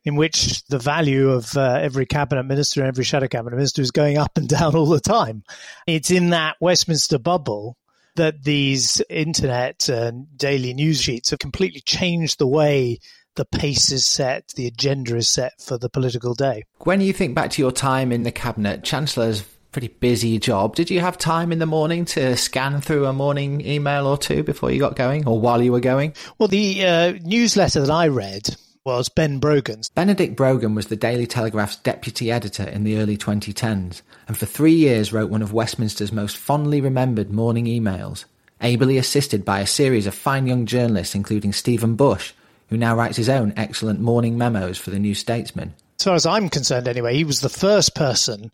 in 0.03 0.15
which 0.15 0.63
the 0.65 0.79
value 0.79 1.29
of 1.29 1.55
uh, 1.55 1.79
every 1.81 2.05
cabinet 2.05 2.43
minister 2.43 2.81
and 2.81 2.87
every 2.87 3.03
shadow 3.03 3.27
cabinet 3.27 3.55
minister 3.55 3.81
is 3.81 3.91
going 3.91 4.17
up 4.17 4.37
and 4.37 4.47
down 4.59 4.75
all 4.75 4.87
the 4.87 4.99
time. 4.99 5.43
It's 5.87 6.11
in 6.11 6.31
that 6.31 6.57
Westminster 6.59 7.19
bubble 7.19 7.77
that 8.15 8.43
these 8.43 9.01
internet 9.09 9.87
and 9.87 10.27
daily 10.37 10.73
news 10.73 11.01
sheets 11.01 11.29
have 11.29 11.39
completely 11.39 11.81
changed 11.81 12.39
the 12.39 12.47
way 12.47 12.99
the 13.35 13.45
pace 13.45 13.91
is 13.91 14.05
set, 14.05 14.49
the 14.55 14.67
agenda 14.67 15.15
is 15.15 15.29
set 15.29 15.53
for 15.61 15.77
the 15.77 15.89
political 15.89 16.33
day. 16.33 16.65
When 16.79 16.99
you 16.99 17.13
think 17.13 17.33
back 17.33 17.51
to 17.51 17.61
your 17.61 17.71
time 17.71 18.11
in 18.11 18.23
the 18.23 18.31
cabinet, 18.31 18.83
Chancellor's 18.83 19.43
pretty 19.71 19.87
busy 19.87 20.37
job. 20.37 20.75
Did 20.75 20.89
you 20.89 20.99
have 20.99 21.17
time 21.17 21.53
in 21.53 21.59
the 21.59 21.65
morning 21.65 22.03
to 22.05 22.35
scan 22.35 22.81
through 22.81 23.05
a 23.05 23.13
morning 23.13 23.65
email 23.65 24.05
or 24.05 24.17
two 24.17 24.43
before 24.43 24.69
you 24.69 24.79
got 24.79 24.97
going 24.97 25.25
or 25.25 25.39
while 25.39 25.61
you 25.61 25.71
were 25.71 25.79
going? 25.79 26.13
Well, 26.37 26.49
the 26.49 26.85
uh, 26.85 27.13
newsletter 27.23 27.79
that 27.79 27.89
I 27.89 28.09
read 28.09 28.55
was 28.83 29.09
Ben 29.09 29.37
Brogan's. 29.37 29.89
Benedict 29.89 30.35
Brogan 30.35 30.73
was 30.73 30.87
the 30.87 30.95
Daily 30.95 31.27
Telegraph's 31.27 31.75
deputy 31.75 32.31
editor 32.31 32.63
in 32.63 32.83
the 32.83 32.97
early 32.97 33.15
2010s 33.15 34.01
and 34.27 34.35
for 34.35 34.47
three 34.47 34.73
years 34.73 35.13
wrote 35.13 35.29
one 35.29 35.43
of 35.43 35.53
Westminster's 35.53 36.11
most 36.11 36.35
fondly 36.35 36.81
remembered 36.81 37.31
morning 37.31 37.65
emails, 37.65 38.25
ably 38.59 38.97
assisted 38.97 39.45
by 39.45 39.59
a 39.59 39.67
series 39.67 40.07
of 40.07 40.15
fine 40.15 40.47
young 40.47 40.65
journalists 40.65 41.13
including 41.13 41.53
Stephen 41.53 41.95
Bush, 41.95 42.33
who 42.69 42.77
now 42.77 42.95
writes 42.95 43.17
his 43.17 43.29
own 43.29 43.53
excellent 43.55 43.99
morning 43.99 44.35
memos 44.35 44.79
for 44.79 44.89
the 44.89 44.97
New 44.97 45.13
Statesman. 45.13 45.75
As 46.01 46.05
far 46.05 46.15
as 46.15 46.25
I'm 46.25 46.49
concerned, 46.49 46.87
anyway, 46.87 47.13
he 47.13 47.23
was 47.23 47.41
the 47.41 47.47
first 47.47 47.93
person 47.93 48.51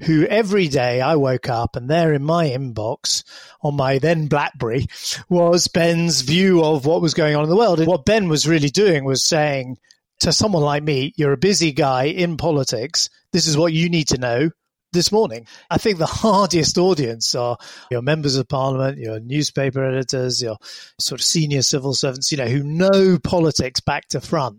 who 0.00 0.26
every 0.26 0.68
day 0.68 1.00
I 1.00 1.16
woke 1.16 1.48
up 1.48 1.74
and 1.74 1.88
there 1.88 2.12
in 2.12 2.22
my 2.22 2.50
inbox 2.50 3.24
on 3.62 3.74
my 3.74 3.98
then 3.98 4.26
Blackberry 4.26 4.86
was 5.30 5.66
Ben's 5.66 6.20
view 6.20 6.62
of 6.62 6.84
what 6.84 7.00
was 7.00 7.14
going 7.14 7.36
on 7.36 7.44
in 7.44 7.48
the 7.48 7.56
world. 7.56 7.78
And 7.78 7.88
what 7.88 8.04
Ben 8.04 8.28
was 8.28 8.46
really 8.46 8.68
doing 8.68 9.04
was 9.06 9.24
saying 9.24 9.78
to 10.18 10.30
someone 10.30 10.62
like 10.62 10.82
me, 10.82 11.14
you're 11.16 11.32
a 11.32 11.38
busy 11.38 11.72
guy 11.72 12.04
in 12.04 12.36
politics. 12.36 13.08
This 13.32 13.46
is 13.46 13.56
what 13.56 13.72
you 13.72 13.88
need 13.88 14.08
to 14.08 14.18
know 14.18 14.50
this 14.92 15.10
morning. 15.10 15.46
I 15.70 15.78
think 15.78 15.96
the 15.96 16.04
hardest 16.04 16.76
audience 16.76 17.34
are 17.34 17.56
your 17.90 18.02
members 18.02 18.36
of 18.36 18.46
parliament, 18.46 18.98
your 18.98 19.20
newspaper 19.20 19.82
editors, 19.82 20.42
your 20.42 20.58
sort 20.98 21.22
of 21.22 21.24
senior 21.24 21.62
civil 21.62 21.94
servants, 21.94 22.30
you 22.30 22.36
know, 22.36 22.48
who 22.48 22.62
know 22.62 23.18
politics 23.18 23.80
back 23.80 24.08
to 24.08 24.20
front 24.20 24.58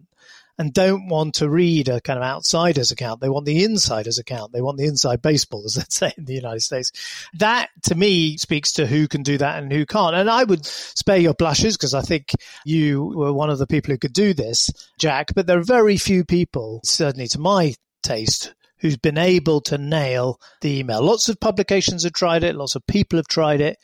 and 0.58 0.74
don't 0.74 1.08
want 1.08 1.36
to 1.36 1.50
read 1.50 1.90
a 1.90 2.02
kind 2.02 2.18
of 2.18 2.24
outsider's 2.24 2.92
account. 2.92 3.22
They 3.22 3.30
want 3.30 3.46
the 3.46 3.64
insider's 3.64 4.20
account. 4.20 4.52
They 4.52 4.62
want 4.62 4.78
the 4.78 4.86
inside 4.86 5.22
baseball, 5.22 5.64
as 5.66 5.76
they 5.76 5.84
say 5.90 6.14
in 6.18 6.26
the 6.26 6.34
United 6.34 6.62
States. 6.62 6.92
That 7.34 7.70
to 7.84 7.96
me 7.96 8.38
speaks 8.38 8.74
to 8.74 8.88
who 8.88 9.08
can 9.08 9.24
do 9.24 9.38
that 9.38 9.62
and 9.62 9.72
who 9.72 9.86
can't. 9.86 10.16
And 10.16 10.30
I 10.30 10.44
would 10.44 10.66
spare 10.66 11.18
your 11.18 11.34
blushes 11.34 11.78
because 11.78 11.94
I 11.94 12.02
think 12.02 12.32
you 12.66 13.04
were 13.04 13.34
one 13.34 13.50
of 13.50 13.60
the 13.60 13.68
people 13.68 13.92
who 13.92 13.98
could 13.98 14.14
do 14.14 14.34
this, 14.34 14.70
Jack, 15.00 15.34
but 15.36 15.48
there 15.48 15.60
are 15.60 15.64
very 15.64 15.98
few 15.98 16.24
people, 16.24 16.82
certainly 16.84 17.28
to 17.30 17.40
my 17.40 17.74
taste, 18.04 18.54
who's 18.80 18.98
been 18.98 19.18
able 19.18 19.62
to 19.62 19.78
nail 19.78 20.40
the 20.62 20.80
email. 20.80 21.02
Lots 21.02 21.30
of 21.30 21.40
publications 21.40 22.04
have 22.04 22.14
tried 22.14 22.44
it, 22.44 22.56
lots 22.56 22.76
of 22.76 22.86
people 22.88 23.18
have 23.18 23.28
tried 23.28 23.62
it, 23.62 23.78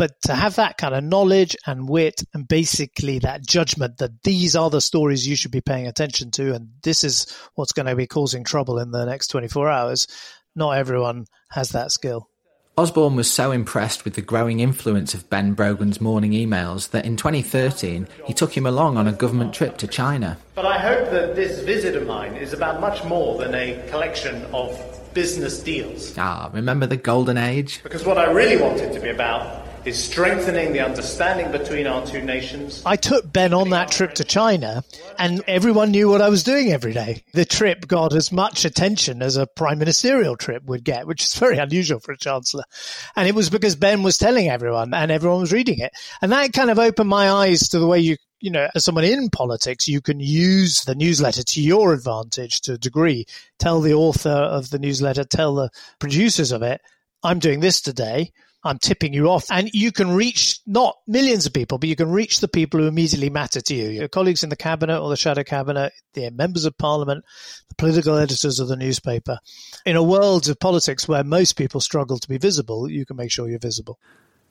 But 0.00 0.12
to 0.22 0.34
have 0.34 0.56
that 0.56 0.78
kind 0.78 0.94
of 0.94 1.04
knowledge 1.04 1.54
and 1.66 1.86
wit 1.86 2.24
and 2.32 2.48
basically 2.48 3.18
that 3.18 3.46
judgment 3.46 3.98
that 3.98 4.22
these 4.22 4.56
are 4.56 4.70
the 4.70 4.80
stories 4.80 5.28
you 5.28 5.36
should 5.36 5.50
be 5.50 5.60
paying 5.60 5.86
attention 5.86 6.30
to 6.30 6.54
and 6.54 6.70
this 6.82 7.04
is 7.04 7.36
what's 7.54 7.72
going 7.72 7.84
to 7.84 7.94
be 7.94 8.06
causing 8.06 8.42
trouble 8.42 8.78
in 8.78 8.92
the 8.92 9.04
next 9.04 9.26
24 9.26 9.68
hours, 9.68 10.06
not 10.56 10.78
everyone 10.78 11.26
has 11.50 11.72
that 11.72 11.92
skill. 11.92 12.30
Osborne 12.78 13.14
was 13.14 13.30
so 13.30 13.52
impressed 13.52 14.06
with 14.06 14.14
the 14.14 14.22
growing 14.22 14.60
influence 14.60 15.12
of 15.12 15.28
Ben 15.28 15.52
Brogan's 15.52 16.00
morning 16.00 16.32
emails 16.32 16.88
that 16.92 17.04
in 17.04 17.18
2013 17.18 18.08
he 18.24 18.32
took 18.32 18.56
him 18.56 18.64
along 18.64 18.96
on 18.96 19.06
a 19.06 19.12
government 19.12 19.52
trip 19.52 19.76
to 19.76 19.86
China. 19.86 20.38
But 20.54 20.64
I 20.64 20.78
hope 20.78 21.10
that 21.10 21.36
this 21.36 21.60
visit 21.60 21.94
of 21.94 22.06
mine 22.06 22.36
is 22.36 22.54
about 22.54 22.80
much 22.80 23.04
more 23.04 23.36
than 23.36 23.54
a 23.54 23.86
collection 23.90 24.46
of 24.54 24.80
business 25.12 25.62
deals. 25.62 26.16
Ah, 26.16 26.48
remember 26.54 26.86
the 26.86 26.96
golden 26.96 27.36
age? 27.36 27.82
Because 27.82 28.06
what 28.06 28.16
I 28.16 28.30
really 28.30 28.56
want 28.56 28.80
it 28.80 28.94
to 28.94 29.00
be 29.00 29.10
about 29.10 29.66
is 29.84 30.02
strengthening 30.02 30.72
the 30.72 30.80
understanding 30.80 31.50
between 31.50 31.86
our 31.86 32.04
two 32.06 32.20
nations. 32.20 32.82
I 32.84 32.96
took 32.96 33.32
Ben 33.32 33.54
on 33.54 33.70
that 33.70 33.90
trip 33.90 34.14
to 34.14 34.24
China 34.24 34.84
and 35.18 35.42
everyone 35.46 35.90
knew 35.90 36.08
what 36.08 36.20
I 36.20 36.28
was 36.28 36.42
doing 36.42 36.70
every 36.72 36.92
day. 36.92 37.24
The 37.32 37.44
trip 37.44 37.86
got 37.86 38.14
as 38.14 38.30
much 38.30 38.64
attention 38.64 39.22
as 39.22 39.36
a 39.36 39.46
prime 39.46 39.78
ministerial 39.78 40.36
trip 40.36 40.64
would 40.64 40.84
get, 40.84 41.06
which 41.06 41.24
is 41.24 41.34
very 41.34 41.58
unusual 41.58 42.00
for 42.00 42.12
a 42.12 42.18
chancellor. 42.18 42.64
And 43.16 43.26
it 43.26 43.34
was 43.34 43.48
because 43.48 43.74
Ben 43.76 44.02
was 44.02 44.18
telling 44.18 44.48
everyone 44.48 44.92
and 44.92 45.10
everyone 45.10 45.40
was 45.40 45.52
reading 45.52 45.78
it. 45.78 45.92
And 46.20 46.32
that 46.32 46.52
kind 46.52 46.70
of 46.70 46.78
opened 46.78 47.08
my 47.08 47.30
eyes 47.30 47.68
to 47.70 47.78
the 47.78 47.86
way 47.86 48.00
you 48.00 48.16
you 48.42 48.50
know, 48.50 48.68
as 48.74 48.86
someone 48.86 49.04
in 49.04 49.28
politics, 49.28 49.86
you 49.86 50.00
can 50.00 50.18
use 50.18 50.84
the 50.84 50.94
newsletter 50.94 51.42
to 51.42 51.60
your 51.60 51.92
advantage 51.92 52.62
to 52.62 52.72
a 52.72 52.78
degree. 52.78 53.26
Tell 53.58 53.82
the 53.82 53.92
author 53.92 54.30
of 54.30 54.70
the 54.70 54.78
newsletter, 54.78 55.24
tell 55.24 55.54
the 55.54 55.68
producers 55.98 56.50
of 56.50 56.62
it, 56.62 56.80
I'm 57.22 57.38
doing 57.38 57.60
this 57.60 57.82
today. 57.82 58.32
I'm 58.62 58.78
tipping 58.78 59.14
you 59.14 59.28
off. 59.30 59.46
And 59.50 59.70
you 59.72 59.90
can 59.90 60.10
reach 60.10 60.60
not 60.66 60.96
millions 61.06 61.46
of 61.46 61.52
people, 61.52 61.78
but 61.78 61.88
you 61.88 61.96
can 61.96 62.10
reach 62.10 62.40
the 62.40 62.48
people 62.48 62.80
who 62.80 62.86
immediately 62.86 63.30
matter 63.30 63.60
to 63.60 63.74
you. 63.74 63.88
Your 63.88 64.08
colleagues 64.08 64.42
in 64.42 64.50
the 64.50 64.56
cabinet 64.56 65.00
or 65.00 65.08
the 65.08 65.16
shadow 65.16 65.42
cabinet, 65.42 65.92
the 66.14 66.30
members 66.30 66.66
of 66.66 66.76
parliament, 66.76 67.24
the 67.68 67.74
political 67.76 68.16
editors 68.16 68.60
of 68.60 68.68
the 68.68 68.76
newspaper. 68.76 69.38
In 69.86 69.96
a 69.96 70.02
world 70.02 70.48
of 70.48 70.60
politics 70.60 71.08
where 71.08 71.24
most 71.24 71.54
people 71.54 71.80
struggle 71.80 72.18
to 72.18 72.28
be 72.28 72.38
visible, 72.38 72.90
you 72.90 73.06
can 73.06 73.16
make 73.16 73.30
sure 73.30 73.48
you're 73.48 73.58
visible. 73.58 73.98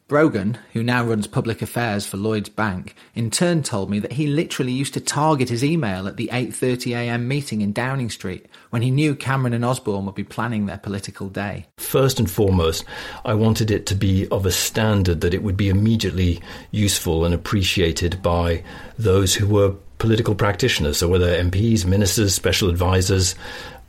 Brogan, 0.09 0.57
who 0.73 0.81
now 0.81 1.05
runs 1.05 1.27
public 1.27 1.61
affairs 1.61 2.07
for 2.07 2.17
Lloyds 2.17 2.49
Bank, 2.49 2.95
in 3.13 3.29
turn 3.29 3.61
told 3.61 3.91
me 3.91 3.99
that 3.99 4.13
he 4.13 4.25
literally 4.25 4.71
used 4.71 4.95
to 4.95 4.99
target 4.99 5.49
his 5.49 5.63
email 5.63 6.07
at 6.07 6.17
the 6.17 6.31
8.30am 6.33 7.25
meeting 7.25 7.61
in 7.61 7.73
Downing 7.73 8.09
Street 8.09 8.47
when 8.71 8.81
he 8.81 8.89
knew 8.89 9.13
Cameron 9.13 9.53
and 9.53 9.63
Osborne 9.63 10.07
would 10.07 10.15
be 10.15 10.23
planning 10.23 10.65
their 10.65 10.79
political 10.79 11.29
day. 11.29 11.67
First 11.77 12.19
and 12.19 12.29
foremost, 12.29 12.85
I 13.23 13.35
wanted 13.35 13.69
it 13.69 13.85
to 13.85 13.95
be 13.95 14.27
of 14.29 14.47
a 14.47 14.51
standard 14.51 15.21
that 15.21 15.35
it 15.35 15.43
would 15.43 15.55
be 15.55 15.69
immediately 15.69 16.41
useful 16.71 17.23
and 17.23 17.33
appreciated 17.35 18.23
by 18.23 18.63
those 18.97 19.35
who 19.35 19.47
were 19.47 19.75
political 19.99 20.33
practitioners, 20.33 20.97
so 20.97 21.07
whether 21.07 21.39
MPs, 21.39 21.85
ministers, 21.85 22.33
special 22.33 22.71
advisors, 22.71 23.35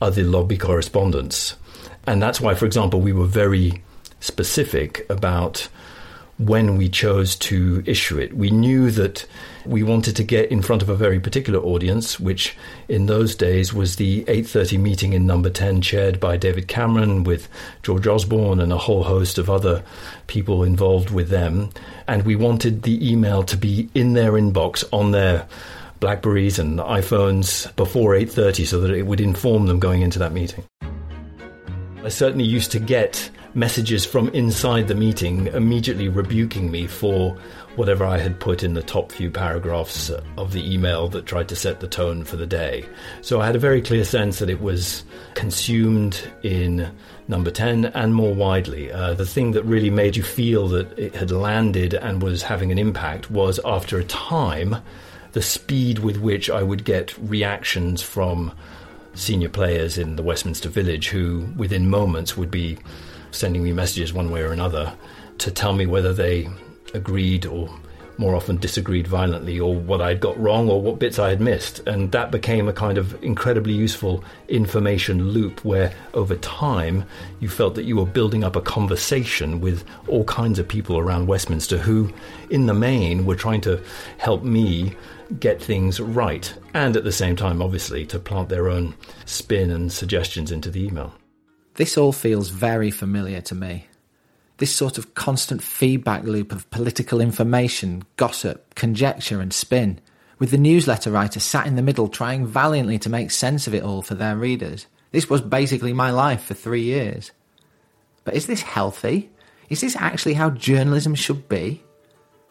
other 0.01 0.23
lobby 0.23 0.59
correspondents. 0.59 1.55
And 2.05 2.21
that's 2.21 2.39
why, 2.39 2.53
for 2.53 2.67
example, 2.67 3.01
we 3.01 3.11
were 3.11 3.25
very 3.25 3.81
specific 4.19 5.03
about 5.09 5.67
when 6.47 6.77
we 6.77 6.89
chose 6.89 7.35
to 7.35 7.83
issue 7.85 8.17
it. 8.17 8.35
We 8.35 8.49
knew 8.49 8.89
that 8.91 9.25
we 9.65 9.83
wanted 9.83 10.15
to 10.15 10.23
get 10.23 10.51
in 10.51 10.61
front 10.61 10.81
of 10.81 10.89
a 10.89 10.95
very 10.95 11.19
particular 11.19 11.59
audience, 11.59 12.19
which 12.19 12.55
in 12.89 13.05
those 13.05 13.35
days 13.35 13.73
was 13.73 13.97
the 13.97 14.23
8:30 14.27 14.77
meeting 14.79 15.13
in 15.13 15.27
Number 15.27 15.49
10, 15.49 15.81
chaired 15.81 16.19
by 16.19 16.37
David 16.37 16.67
Cameron, 16.67 17.23
with 17.23 17.47
George 17.83 18.07
Osborne 18.07 18.59
and 18.59 18.73
a 18.73 18.77
whole 18.77 19.03
host 19.03 19.37
of 19.37 19.49
other 19.49 19.83
people 20.27 20.63
involved 20.63 21.11
with 21.11 21.29
them. 21.29 21.69
And 22.07 22.23
we 22.23 22.35
wanted 22.35 22.83
the 22.83 23.11
email 23.11 23.43
to 23.43 23.57
be 23.57 23.89
in 23.93 24.13
their 24.13 24.31
inbox 24.33 24.83
on 24.91 25.11
their 25.11 25.45
Blackberries 25.99 26.57
and 26.57 26.79
iPhones 26.79 27.73
before 27.75 28.15
8:30, 28.15 28.65
so 28.65 28.81
that 28.81 28.89
it 28.89 29.05
would 29.05 29.21
inform 29.21 29.67
them 29.67 29.77
going 29.79 30.01
into 30.01 30.17
that 30.17 30.33
meeting. 30.33 30.63
I 32.03 32.09
certainly 32.09 32.45
used 32.45 32.71
to 32.71 32.79
get 32.79 33.29
messages 33.53 34.05
from 34.05 34.29
inside 34.29 34.87
the 34.87 34.95
meeting 34.95 35.47
immediately 35.47 36.07
rebuking 36.07 36.71
me 36.71 36.87
for 36.87 37.37
whatever 37.75 38.05
I 38.05 38.17
had 38.17 38.39
put 38.39 38.63
in 38.63 38.73
the 38.73 38.83
top 38.83 39.11
few 39.11 39.31
paragraphs 39.31 40.09
of 40.37 40.51
the 40.51 40.73
email 40.73 41.07
that 41.09 41.25
tried 41.25 41.47
to 41.49 41.55
set 41.55 41.79
the 41.79 41.87
tone 41.87 42.23
for 42.23 42.35
the 42.35 42.45
day. 42.45 42.85
So 43.21 43.39
I 43.39 43.45
had 43.45 43.55
a 43.55 43.59
very 43.59 43.81
clear 43.81 44.03
sense 44.03 44.39
that 44.39 44.49
it 44.49 44.61
was 44.61 45.03
consumed 45.35 46.21
in 46.43 46.91
number 47.27 47.51
10 47.51 47.85
and 47.85 48.13
more 48.13 48.33
widely. 48.33 48.91
Uh, 48.91 49.13
the 49.13 49.25
thing 49.25 49.51
that 49.51 49.63
really 49.63 49.89
made 49.89 50.15
you 50.17 50.23
feel 50.23 50.67
that 50.69 50.97
it 50.99 51.15
had 51.15 51.31
landed 51.31 51.93
and 51.93 52.21
was 52.21 52.43
having 52.43 52.71
an 52.71 52.77
impact 52.77 53.31
was 53.31 53.59
after 53.63 53.97
a 53.99 54.03
time, 54.03 54.75
the 55.31 55.41
speed 55.41 55.99
with 55.99 56.17
which 56.17 56.49
I 56.49 56.63
would 56.63 56.83
get 56.83 57.17
reactions 57.17 58.01
from 58.01 58.51
senior 59.13 59.49
players 59.49 59.97
in 59.97 60.15
the 60.15 60.23
Westminster 60.23 60.69
Village 60.69 61.09
who, 61.09 61.47
within 61.55 61.89
moments, 61.89 62.37
would 62.37 62.51
be 62.51 62.77
sending 63.31 63.63
me 63.63 63.73
messages 63.73 64.13
one 64.13 64.29
way 64.29 64.41
or 64.41 64.51
another 64.51 64.93
to 65.39 65.51
tell 65.51 65.73
me 65.73 65.85
whether 65.85 66.13
they 66.13 66.49
agreed 66.93 67.45
or 67.45 67.69
more 68.21 68.35
often 68.35 68.57
disagreed 68.57 69.07
violently 69.07 69.59
or 69.59 69.75
what 69.75 69.99
I'd 69.99 70.19
got 70.19 70.39
wrong 70.39 70.69
or 70.69 70.79
what 70.79 70.99
bits 70.99 71.17
I 71.17 71.29
had 71.29 71.41
missed. 71.41 71.79
And 71.87 72.11
that 72.11 72.29
became 72.29 72.67
a 72.67 72.73
kind 72.73 72.99
of 72.99 73.21
incredibly 73.23 73.73
useful 73.73 74.23
information 74.47 75.29
loop 75.29 75.65
where 75.65 75.91
over 76.13 76.35
time 76.35 77.03
you 77.39 77.49
felt 77.49 77.73
that 77.75 77.85
you 77.85 77.97
were 77.97 78.05
building 78.05 78.43
up 78.43 78.55
a 78.55 78.61
conversation 78.61 79.59
with 79.59 79.83
all 80.07 80.23
kinds 80.25 80.59
of 80.59 80.67
people 80.67 80.99
around 80.99 81.27
Westminster 81.27 81.79
who, 81.79 82.13
in 82.51 82.67
the 82.67 82.73
main, 82.75 83.25
were 83.25 83.35
trying 83.35 83.61
to 83.61 83.81
help 84.19 84.43
me 84.43 84.95
get 85.39 85.61
things 85.61 85.99
right. 85.99 86.53
And 86.73 86.95
at 86.95 87.03
the 87.03 87.11
same 87.11 87.35
time, 87.35 87.61
obviously, 87.61 88.05
to 88.07 88.19
plant 88.19 88.49
their 88.49 88.69
own 88.69 88.93
spin 89.25 89.71
and 89.71 89.91
suggestions 89.91 90.51
into 90.51 90.69
the 90.69 90.85
email. 90.85 91.15
This 91.75 91.97
all 91.97 92.11
feels 92.11 92.49
very 92.49 92.91
familiar 92.91 93.41
to 93.41 93.55
me. 93.55 93.87
This 94.57 94.73
sort 94.73 94.97
of 94.97 95.15
constant 95.15 95.63
feedback 95.63 96.23
loop 96.23 96.51
of 96.51 96.69
political 96.69 97.21
information, 97.21 98.03
gossip, 98.17 98.75
conjecture, 98.75 99.41
and 99.41 99.53
spin, 99.53 99.99
with 100.37 100.51
the 100.51 100.57
newsletter 100.57 101.11
writer 101.11 101.39
sat 101.39 101.67
in 101.67 101.75
the 101.75 101.81
middle 101.81 102.07
trying 102.07 102.45
valiantly 102.45 102.99
to 102.99 103.09
make 103.09 103.31
sense 103.31 103.67
of 103.67 103.73
it 103.73 103.83
all 103.83 104.01
for 104.01 104.15
their 104.15 104.35
readers. 104.35 104.87
This 105.11 105.29
was 105.29 105.41
basically 105.41 105.93
my 105.93 106.11
life 106.11 106.43
for 106.43 106.53
three 106.53 106.83
years. 106.83 107.31
But 108.23 108.35
is 108.35 108.47
this 108.47 108.61
healthy? 108.61 109.29
Is 109.69 109.81
this 109.81 109.95
actually 109.95 110.33
how 110.33 110.49
journalism 110.49 111.15
should 111.15 111.47
be? 111.47 111.81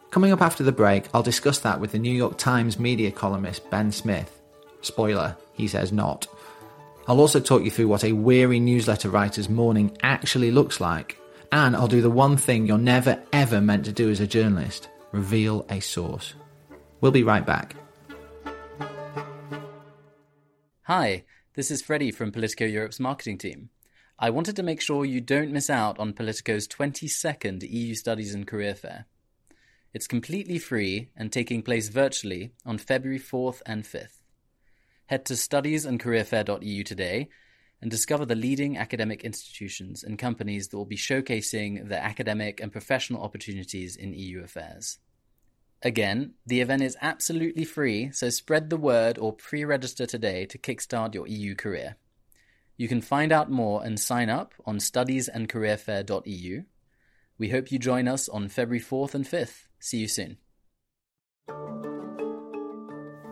Coming 0.09 0.31
up 0.31 0.41
after 0.41 0.63
the 0.63 0.71
break, 0.71 1.05
I'll 1.13 1.23
discuss 1.23 1.59
that 1.59 1.79
with 1.79 1.93
the 1.93 1.99
New 1.99 2.13
York 2.13 2.37
Times 2.37 2.79
media 2.79 3.11
columnist 3.11 3.69
Ben 3.69 3.91
Smith. 3.91 4.41
Spoiler, 4.81 5.37
he 5.53 5.67
says 5.67 5.91
not. 5.91 6.27
I'll 7.11 7.19
also 7.19 7.41
talk 7.41 7.65
you 7.65 7.71
through 7.71 7.89
what 7.89 8.05
a 8.05 8.13
weary 8.13 8.61
newsletter 8.61 9.09
writer's 9.09 9.49
morning 9.49 9.97
actually 10.01 10.49
looks 10.49 10.79
like. 10.79 11.19
And 11.51 11.75
I'll 11.75 11.89
do 11.89 11.99
the 11.99 12.09
one 12.09 12.37
thing 12.37 12.65
you're 12.65 12.77
never 12.77 13.21
ever 13.33 13.59
meant 13.59 13.83
to 13.83 13.91
do 13.91 14.09
as 14.09 14.21
a 14.21 14.27
journalist 14.27 14.87
reveal 15.11 15.65
a 15.69 15.81
source. 15.81 16.35
We'll 17.01 17.11
be 17.11 17.23
right 17.23 17.45
back. 17.45 17.75
Hi, 20.83 21.25
this 21.53 21.69
is 21.69 21.81
Freddie 21.81 22.11
from 22.11 22.31
Politico 22.31 22.63
Europe's 22.63 22.97
marketing 22.97 23.37
team. 23.37 23.71
I 24.17 24.29
wanted 24.29 24.55
to 24.55 24.63
make 24.63 24.79
sure 24.79 25.03
you 25.03 25.19
don't 25.19 25.51
miss 25.51 25.69
out 25.69 25.99
on 25.99 26.13
Politico's 26.13 26.65
22nd 26.65 27.69
EU 27.69 27.93
Studies 27.93 28.33
and 28.33 28.47
Career 28.47 28.73
Fair. 28.73 29.05
It's 29.93 30.07
completely 30.07 30.59
free 30.59 31.09
and 31.17 31.29
taking 31.29 31.61
place 31.61 31.89
virtually 31.89 32.53
on 32.65 32.77
February 32.77 33.19
4th 33.19 33.61
and 33.65 33.83
5th. 33.83 34.20
Head 35.11 35.25
to 35.25 35.33
studiesandcareerfair.eu 35.33 36.85
today 36.85 37.27
and 37.81 37.91
discover 37.91 38.25
the 38.25 38.33
leading 38.33 38.77
academic 38.77 39.25
institutions 39.25 40.05
and 40.05 40.17
companies 40.17 40.69
that 40.69 40.77
will 40.77 40.85
be 40.85 40.95
showcasing 40.95 41.89
their 41.89 41.99
academic 41.99 42.61
and 42.61 42.71
professional 42.71 43.21
opportunities 43.21 43.97
in 43.97 44.13
EU 44.13 44.41
affairs. 44.41 44.99
Again, 45.81 46.35
the 46.45 46.61
event 46.61 46.81
is 46.81 46.95
absolutely 47.01 47.65
free, 47.65 48.09
so 48.13 48.29
spread 48.29 48.69
the 48.69 48.77
word 48.77 49.17
or 49.17 49.33
pre 49.33 49.65
register 49.65 50.05
today 50.05 50.45
to 50.45 50.57
kickstart 50.57 51.13
your 51.13 51.27
EU 51.27 51.55
career. 51.55 51.97
You 52.77 52.87
can 52.87 53.01
find 53.01 53.33
out 53.33 53.51
more 53.51 53.83
and 53.83 53.99
sign 53.99 54.29
up 54.29 54.53
on 54.65 54.77
studiesandcareerfair.eu. 54.77 56.63
We 57.37 57.49
hope 57.49 57.69
you 57.69 57.79
join 57.79 58.07
us 58.07 58.29
on 58.29 58.47
February 58.47 58.79
4th 58.79 59.13
and 59.13 59.25
5th. 59.25 59.67
See 59.77 59.97
you 59.97 60.07
soon. 60.07 60.37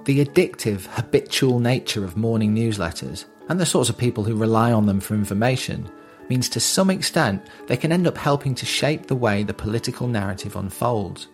The 0.05 0.25
addictive, 0.25 0.85
habitual 0.85 1.59
nature 1.59 2.03
of 2.03 2.17
morning 2.17 2.55
newsletters, 2.55 3.25
and 3.49 3.59
the 3.59 3.65
sorts 3.65 3.89
of 3.89 3.97
people 3.97 4.23
who 4.23 4.35
rely 4.35 4.71
on 4.71 4.85
them 4.85 4.99
for 4.99 5.13
information, 5.13 5.89
means 6.29 6.47
to 6.49 6.59
some 6.59 6.89
extent 6.89 7.45
they 7.67 7.77
can 7.77 7.91
end 7.91 8.07
up 8.07 8.17
helping 8.17 8.55
to 8.55 8.65
shape 8.65 9.07
the 9.07 9.15
way 9.15 9.43
the 9.43 9.53
political 9.53 10.07
narrative 10.07 10.55
unfolds. 10.55 11.27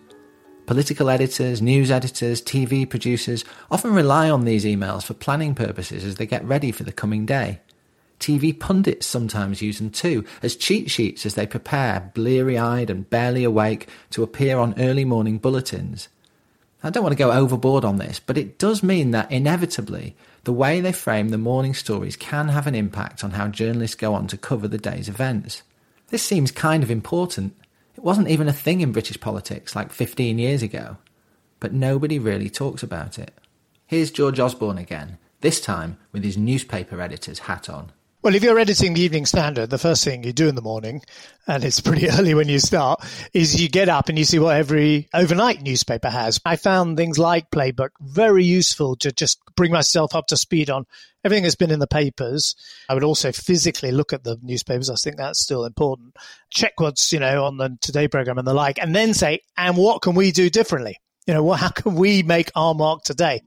Political 0.66 1.10
editors, 1.10 1.62
news 1.62 1.92
editors, 1.92 2.42
TV 2.42 2.88
producers 2.88 3.44
often 3.70 3.92
rely 3.92 4.28
on 4.28 4.44
these 4.44 4.64
emails 4.64 5.04
for 5.04 5.14
planning 5.14 5.54
purposes 5.54 6.04
as 6.04 6.16
they 6.16 6.26
get 6.26 6.44
ready 6.44 6.72
for 6.72 6.82
the 6.82 6.92
coming 6.92 7.24
day. 7.24 7.60
TV 8.18 8.58
pundits 8.58 9.06
sometimes 9.06 9.62
use 9.62 9.78
them 9.78 9.90
too, 9.90 10.24
as 10.42 10.56
cheat 10.56 10.90
sheets 10.90 11.24
as 11.24 11.34
they 11.34 11.46
prepare, 11.46 12.10
bleary 12.14 12.58
eyed 12.58 12.90
and 12.90 13.08
barely 13.10 13.44
awake, 13.44 13.88
to 14.10 14.24
appear 14.24 14.58
on 14.58 14.74
early 14.80 15.04
morning 15.04 15.38
bulletins. 15.38 16.08
I 16.82 16.90
don't 16.90 17.02
want 17.02 17.12
to 17.12 17.18
go 17.18 17.32
overboard 17.32 17.84
on 17.84 17.96
this, 17.96 18.20
but 18.20 18.38
it 18.38 18.58
does 18.58 18.82
mean 18.82 19.10
that 19.10 19.30
inevitably 19.32 20.14
the 20.44 20.52
way 20.52 20.80
they 20.80 20.92
frame 20.92 21.30
the 21.30 21.38
morning 21.38 21.74
stories 21.74 22.16
can 22.16 22.48
have 22.48 22.66
an 22.66 22.74
impact 22.74 23.24
on 23.24 23.32
how 23.32 23.48
journalists 23.48 23.96
go 23.96 24.14
on 24.14 24.26
to 24.28 24.36
cover 24.36 24.68
the 24.68 24.78
day's 24.78 25.08
events. 25.08 25.62
This 26.08 26.22
seems 26.22 26.52
kind 26.52 26.82
of 26.82 26.90
important. 26.90 27.56
It 27.96 28.04
wasn't 28.04 28.28
even 28.28 28.46
a 28.46 28.52
thing 28.52 28.82
in 28.82 28.92
British 28.92 29.18
politics 29.18 29.74
like 29.74 29.90
15 29.90 30.38
years 30.38 30.62
ago, 30.62 30.98
but 31.58 31.72
nobody 31.72 32.18
really 32.18 32.50
talks 32.50 32.82
about 32.82 33.18
it. 33.18 33.32
Here's 33.86 34.10
George 34.10 34.38
Osborne 34.38 34.78
again, 34.78 35.18
this 35.40 35.60
time 35.60 35.96
with 36.12 36.22
his 36.22 36.36
newspaper 36.36 37.00
editor's 37.00 37.40
hat 37.40 37.68
on. 37.68 37.90
Well, 38.22 38.34
if 38.34 38.42
you're 38.42 38.58
editing 38.58 38.94
the 38.94 39.02
Evening 39.02 39.26
Standard, 39.26 39.70
the 39.70 39.78
first 39.78 40.02
thing 40.02 40.24
you 40.24 40.32
do 40.32 40.48
in 40.48 40.56
the 40.56 40.62
morning, 40.62 41.02
and 41.46 41.62
it's 41.62 41.80
pretty 41.80 42.08
early 42.10 42.34
when 42.34 42.48
you 42.48 42.58
start, 42.58 43.04
is 43.32 43.60
you 43.60 43.68
get 43.68 43.88
up 43.88 44.08
and 44.08 44.18
you 44.18 44.24
see 44.24 44.38
what 44.38 44.56
every 44.56 45.08
overnight 45.14 45.62
newspaper 45.62 46.08
has. 46.08 46.40
I 46.44 46.56
found 46.56 46.96
things 46.96 47.18
like 47.18 47.50
Playbook 47.50 47.90
very 48.00 48.44
useful 48.44 48.96
to 48.96 49.12
just 49.12 49.38
bring 49.54 49.70
myself 49.70 50.14
up 50.14 50.26
to 50.28 50.36
speed 50.36 50.70
on 50.70 50.86
everything 51.24 51.44
that's 51.44 51.54
been 51.54 51.70
in 51.70 51.78
the 51.78 51.86
papers. 51.86 52.56
I 52.88 52.94
would 52.94 53.04
also 53.04 53.30
physically 53.32 53.92
look 53.92 54.12
at 54.12 54.24
the 54.24 54.38
newspapers. 54.42 54.90
I 54.90 54.94
think 54.96 55.18
that's 55.18 55.42
still 55.42 55.64
important. 55.64 56.16
Check 56.50 56.80
what's, 56.80 57.12
you 57.12 57.20
know, 57.20 57.44
on 57.44 57.58
the 57.58 57.76
Today 57.80 58.08
program 58.08 58.38
and 58.38 58.46
the 58.46 58.54
like, 58.54 58.80
and 58.80 58.94
then 58.96 59.14
say, 59.14 59.40
and 59.56 59.76
what 59.76 60.02
can 60.02 60.14
we 60.14 60.32
do 60.32 60.50
differently? 60.50 60.96
You 61.26 61.34
know, 61.34 61.52
how 61.52 61.68
can 61.68 61.94
we 61.94 62.22
make 62.22 62.50
our 62.56 62.74
mark 62.74 63.02
today? 63.02 63.42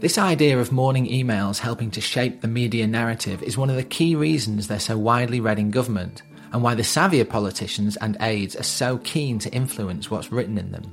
This 0.00 0.16
idea 0.16 0.58
of 0.58 0.72
morning 0.72 1.06
emails 1.08 1.58
helping 1.58 1.90
to 1.90 2.00
shape 2.00 2.40
the 2.40 2.48
media 2.48 2.86
narrative 2.86 3.42
is 3.42 3.58
one 3.58 3.68
of 3.68 3.76
the 3.76 3.84
key 3.84 4.16
reasons 4.16 4.66
they're 4.66 4.80
so 4.80 4.96
widely 4.96 5.40
read 5.40 5.58
in 5.58 5.70
government, 5.70 6.22
and 6.54 6.62
why 6.62 6.74
the 6.74 6.82
savvier 6.82 7.28
politicians 7.28 7.98
and 7.98 8.16
aides 8.22 8.56
are 8.56 8.62
so 8.62 8.96
keen 9.04 9.38
to 9.40 9.52
influence 9.52 10.10
what's 10.10 10.32
written 10.32 10.56
in 10.56 10.72
them. 10.72 10.90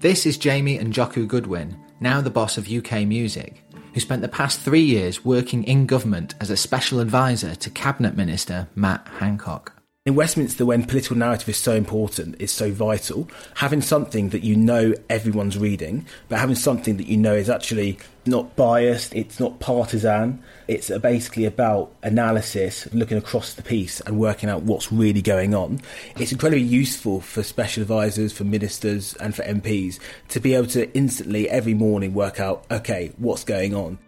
This 0.00 0.26
is 0.26 0.38
Jamie 0.38 0.76
Njoku 0.76 1.28
Goodwin, 1.28 1.76
now 2.00 2.20
the 2.20 2.30
boss 2.30 2.58
of 2.58 2.68
UK 2.68 3.06
Music, 3.06 3.64
who 3.94 4.00
spent 4.00 4.22
the 4.22 4.28
past 4.28 4.58
three 4.58 4.82
years 4.82 5.24
working 5.24 5.62
in 5.62 5.86
government 5.86 6.34
as 6.40 6.50
a 6.50 6.56
special 6.56 6.98
advisor 6.98 7.54
to 7.54 7.70
Cabinet 7.70 8.16
Minister 8.16 8.66
Matt 8.74 9.06
Hancock. 9.20 9.81
In 10.04 10.16
Westminster, 10.16 10.66
when 10.66 10.84
political 10.84 11.16
narrative 11.16 11.48
is 11.48 11.58
so 11.58 11.74
important, 11.74 12.34
it's 12.40 12.52
so 12.52 12.72
vital, 12.72 13.30
having 13.54 13.80
something 13.80 14.30
that 14.30 14.42
you 14.42 14.56
know 14.56 14.94
everyone's 15.08 15.56
reading, 15.56 16.04
but 16.28 16.40
having 16.40 16.56
something 16.56 16.96
that 16.96 17.06
you 17.06 17.16
know 17.16 17.36
is 17.36 17.48
actually 17.48 18.00
not 18.26 18.56
biased, 18.56 19.14
it's 19.14 19.38
not 19.38 19.60
partisan, 19.60 20.42
it's 20.66 20.90
basically 20.98 21.44
about 21.44 21.94
analysis, 22.02 22.92
looking 22.92 23.16
across 23.16 23.54
the 23.54 23.62
piece 23.62 24.00
and 24.00 24.18
working 24.18 24.48
out 24.48 24.64
what's 24.64 24.90
really 24.90 25.22
going 25.22 25.54
on. 25.54 25.80
It's 26.18 26.32
incredibly 26.32 26.64
useful 26.64 27.20
for 27.20 27.44
special 27.44 27.82
advisors, 27.82 28.32
for 28.32 28.42
ministers, 28.42 29.14
and 29.20 29.36
for 29.36 29.44
MPs 29.44 30.00
to 30.30 30.40
be 30.40 30.54
able 30.54 30.66
to 30.66 30.92
instantly, 30.96 31.48
every 31.48 31.74
morning, 31.74 32.12
work 32.12 32.40
out, 32.40 32.66
okay, 32.72 33.12
what's 33.18 33.44
going 33.44 33.72
on. 33.72 34.00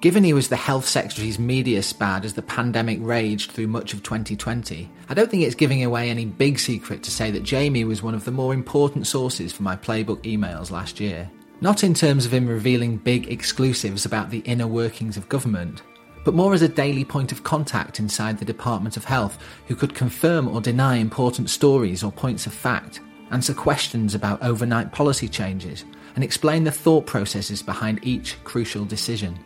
Given 0.00 0.22
he 0.22 0.32
was 0.32 0.48
the 0.48 0.54
Health 0.54 0.86
Secretary's 0.86 1.40
media 1.40 1.82
spad 1.82 2.24
as 2.24 2.34
the 2.34 2.42
pandemic 2.42 3.00
raged 3.02 3.50
through 3.50 3.66
much 3.66 3.92
of 3.92 4.04
2020, 4.04 4.88
I 5.08 5.14
don't 5.14 5.28
think 5.28 5.42
it's 5.42 5.56
giving 5.56 5.82
away 5.82 6.08
any 6.08 6.24
big 6.24 6.60
secret 6.60 7.02
to 7.02 7.10
say 7.10 7.32
that 7.32 7.42
Jamie 7.42 7.82
was 7.82 8.00
one 8.00 8.14
of 8.14 8.24
the 8.24 8.30
more 8.30 8.54
important 8.54 9.08
sources 9.08 9.52
for 9.52 9.64
my 9.64 9.74
playbook 9.74 10.22
emails 10.22 10.70
last 10.70 11.00
year. 11.00 11.28
Not 11.60 11.82
in 11.82 11.94
terms 11.94 12.24
of 12.24 12.32
him 12.32 12.46
revealing 12.46 12.98
big 12.98 13.26
exclusives 13.26 14.06
about 14.06 14.30
the 14.30 14.38
inner 14.40 14.68
workings 14.68 15.16
of 15.16 15.28
government, 15.28 15.82
but 16.24 16.34
more 16.34 16.54
as 16.54 16.62
a 16.62 16.68
daily 16.68 17.04
point 17.04 17.32
of 17.32 17.42
contact 17.42 17.98
inside 17.98 18.38
the 18.38 18.44
Department 18.44 18.96
of 18.96 19.04
Health 19.04 19.42
who 19.66 19.74
could 19.74 19.96
confirm 19.96 20.46
or 20.46 20.60
deny 20.60 20.94
important 20.94 21.50
stories 21.50 22.04
or 22.04 22.12
points 22.12 22.46
of 22.46 22.54
fact, 22.54 23.00
answer 23.32 23.52
questions 23.52 24.14
about 24.14 24.40
overnight 24.44 24.92
policy 24.92 25.28
changes, 25.28 25.84
and 26.14 26.22
explain 26.22 26.62
the 26.62 26.70
thought 26.70 27.04
processes 27.04 27.62
behind 27.62 27.98
each 28.04 28.36
crucial 28.44 28.84
decision. 28.84 29.36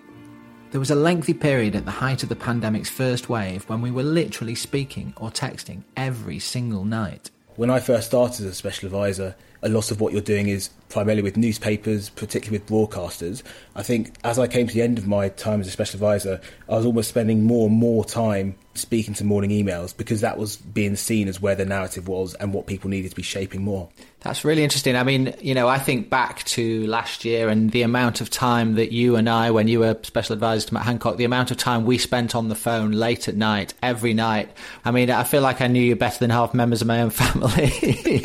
There 0.73 0.81
was 0.81 0.91
a 0.91 0.95
lengthy 0.95 1.35
period 1.35 1.77
at 1.77 1.85
the 1.85 1.91
height 1.91 2.23
of 2.23 2.31
the 2.31 2.35
pandemic's 2.35 2.89
first 2.89 3.29
wave 3.29 3.69
when 3.69 3.83
we 3.83 3.91
were 3.91 4.03
literally 4.03 4.55
speaking 4.55 5.13
or 5.19 5.31
texting 5.31 5.83
every 5.99 6.39
single 6.39 6.87
night. 6.87 7.31
When 7.57 7.69
I 7.69 7.79
first 7.79 8.07
started 8.07 8.47
as 8.47 8.53
a 8.53 8.55
special 8.55 8.87
advisor, 8.87 9.37
a 9.61 9.69
lot 9.69 9.91
of 9.91 10.01
what 10.01 10.15
you're 10.15 10.23
doing 10.23 10.49
is 10.49 10.71
primarily 10.93 11.23
with 11.23 11.37
newspapers, 11.37 12.11
particularly 12.11 12.59
with 12.59 12.69
broadcasters. 12.69 13.43
I 13.75 13.83
think 13.83 14.15
as 14.25 14.39
I 14.39 14.47
came 14.47 14.67
to 14.67 14.75
the 14.75 14.83
end 14.83 14.99
of 14.99 15.07
my 15.07 15.31
time 15.31 15.61
as 15.61 15.67
a 15.67 15.71
special 15.71 15.97
advisor, 15.97 16.41
I 16.69 16.77
was 16.77 16.87
almost 16.87 17.09
spending 17.09 17.45
more 17.45 17.69
and 17.69 17.77
more 17.77 18.05
time 18.05 18.57
speaking 18.75 19.13
to 19.13 19.25
morning 19.25 19.51
emails 19.51 19.95
because 19.95 20.23
that 20.23 20.39
was 20.39 20.57
being 20.57 20.97
seen 20.97 21.29
as 21.29 21.41
where 21.41 21.55
the 21.55 21.65
narrative 21.65 22.09
was 22.09 22.35
and 22.35 22.55
what 22.55 22.67
people 22.67 22.89
needed 22.89 23.11
to 23.11 23.17
be 23.17 23.23
shaping 23.23 23.63
more. 23.63 23.89
That's 24.21 24.45
really 24.45 24.63
interesting. 24.63 24.97
I 24.97 25.03
mean, 25.03 25.35
you 25.41 25.55
know, 25.55 25.69
I 25.69 25.79
think 25.79 26.09
back 26.09 26.45
to 26.45 26.87
last 26.87 27.25
year 27.25 27.49
and 27.49 27.71
the 27.71 27.83
amount 27.83 28.21
of 28.21 28.31
time 28.31 28.77
that 28.77 28.93
you 28.93 29.17
and 29.17 29.29
I, 29.29 29.51
when 29.51 29.69
you 29.69 29.81
were 29.81 29.99
special 30.03 30.35
advisor 30.35 30.69
to 30.69 30.75
Matt 30.75 30.85
Hancock, 30.85 31.17
the 31.17 31.25
amount 31.25 31.51
of 31.51 31.57
time 31.57 31.85
we 31.85 31.99
spent 31.99 32.35
on 32.35 32.49
the 32.49 32.55
phone 32.55 32.93
late 32.93 33.29
at 33.29 33.37
night, 33.37 33.75
every 33.83 34.15
night. 34.15 34.51
I 34.85 34.91
mean, 34.91 35.11
I 35.11 35.25
feel 35.25 35.43
like 35.43 35.61
I 35.61 35.67
knew 35.67 35.83
you 35.83 35.97
better 35.97 36.19
than 36.19 36.31
half 36.31 36.55
members 36.55 36.81
of 36.81 36.89
my 36.89 37.03
own 37.03 37.11
family. 37.11 38.25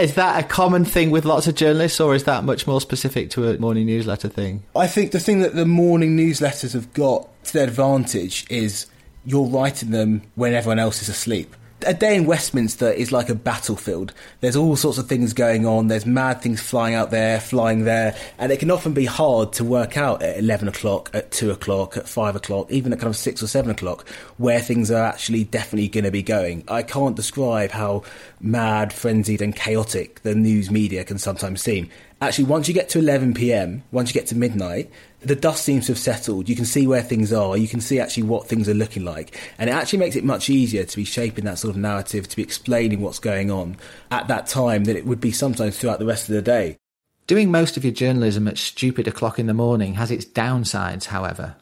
is 0.00 0.14
that 0.14 0.44
a 0.44 0.46
common 0.46 0.84
thing 0.84 1.10
with 1.10 1.24
lots 1.24 1.46
of 1.46 1.54
journalists, 1.54 1.93
or 2.00 2.14
is 2.14 2.24
that 2.24 2.44
much 2.44 2.66
more 2.66 2.80
specific 2.80 3.30
to 3.30 3.48
a 3.48 3.58
morning 3.58 3.86
newsletter 3.86 4.28
thing? 4.28 4.62
I 4.74 4.86
think 4.86 5.12
the 5.12 5.20
thing 5.20 5.40
that 5.40 5.54
the 5.54 5.66
morning 5.66 6.16
newsletters 6.16 6.72
have 6.72 6.92
got 6.92 7.28
to 7.44 7.52
their 7.52 7.64
advantage 7.68 8.46
is 8.50 8.86
you're 9.24 9.46
writing 9.46 9.90
them 9.90 10.22
when 10.34 10.54
everyone 10.54 10.78
else 10.78 11.02
is 11.02 11.08
asleep 11.08 11.54
a 11.86 11.94
day 11.94 12.16
in 12.16 12.26
Westminster 12.26 12.90
is 12.90 13.12
like 13.12 13.28
a 13.28 13.34
battlefield. 13.34 14.12
There's 14.40 14.56
all 14.56 14.76
sorts 14.76 14.98
of 14.98 15.08
things 15.08 15.32
going 15.32 15.66
on. 15.66 15.88
There's 15.88 16.06
mad 16.06 16.40
things 16.40 16.60
flying 16.60 16.94
out 16.94 17.10
there, 17.10 17.40
flying 17.40 17.84
there, 17.84 18.16
and 18.38 18.52
it 18.52 18.58
can 18.58 18.70
often 18.70 18.92
be 18.92 19.04
hard 19.04 19.52
to 19.54 19.64
work 19.64 19.96
out 19.96 20.22
at 20.22 20.38
eleven 20.38 20.68
o'clock, 20.68 21.10
at 21.12 21.30
two 21.30 21.50
o'clock, 21.50 21.96
at 21.96 22.08
five 22.08 22.36
o'clock, 22.36 22.70
even 22.70 22.92
at 22.92 23.00
kind 23.00 23.10
of 23.10 23.16
six 23.16 23.42
or 23.42 23.46
seven 23.46 23.70
o'clock, 23.70 24.08
where 24.36 24.60
things 24.60 24.90
are 24.90 25.04
actually 25.04 25.44
definitely 25.44 25.88
going 25.88 26.04
to 26.04 26.10
be 26.10 26.22
going. 26.22 26.64
I 26.68 26.82
can't 26.82 27.16
describe 27.16 27.70
how 27.70 28.04
mad, 28.40 28.92
frenzied, 28.92 29.42
and 29.42 29.54
chaotic 29.54 30.20
the 30.22 30.34
news 30.34 30.70
media 30.70 31.04
can 31.04 31.18
sometimes 31.18 31.62
seem. 31.62 31.90
Actually, 32.24 32.46
once 32.46 32.68
you 32.68 32.72
get 32.72 32.88
to 32.88 32.98
11 32.98 33.34
p.m., 33.34 33.82
once 33.92 34.08
you 34.08 34.18
get 34.18 34.28
to 34.28 34.34
midnight, 34.34 34.90
the 35.20 35.36
dust 35.36 35.62
seems 35.62 35.84
to 35.84 35.92
have 35.92 35.98
settled. 35.98 36.48
You 36.48 36.56
can 36.56 36.64
see 36.64 36.86
where 36.86 37.02
things 37.02 37.34
are. 37.34 37.54
You 37.54 37.68
can 37.68 37.82
see 37.82 38.00
actually 38.00 38.22
what 38.22 38.48
things 38.48 38.66
are 38.66 38.72
looking 38.72 39.04
like. 39.04 39.38
And 39.58 39.68
it 39.68 39.74
actually 39.74 39.98
makes 39.98 40.16
it 40.16 40.24
much 40.24 40.48
easier 40.48 40.84
to 40.84 40.96
be 40.96 41.04
shaping 41.04 41.44
that 41.44 41.58
sort 41.58 41.74
of 41.74 41.76
narrative, 41.76 42.26
to 42.26 42.36
be 42.36 42.42
explaining 42.42 43.02
what's 43.02 43.18
going 43.18 43.50
on 43.50 43.76
at 44.10 44.26
that 44.28 44.46
time 44.46 44.84
than 44.84 44.96
it 44.96 45.04
would 45.04 45.20
be 45.20 45.32
sometimes 45.32 45.76
throughout 45.76 45.98
the 45.98 46.06
rest 46.06 46.30
of 46.30 46.34
the 46.34 46.40
day. 46.40 46.78
Doing 47.26 47.50
most 47.50 47.76
of 47.76 47.84
your 47.84 47.92
journalism 47.92 48.48
at 48.48 48.56
stupid 48.56 49.06
o'clock 49.06 49.38
in 49.38 49.46
the 49.46 49.52
morning 49.52 49.92
has 49.96 50.10
its 50.10 50.24
downsides, 50.24 51.04
however. 51.04 51.56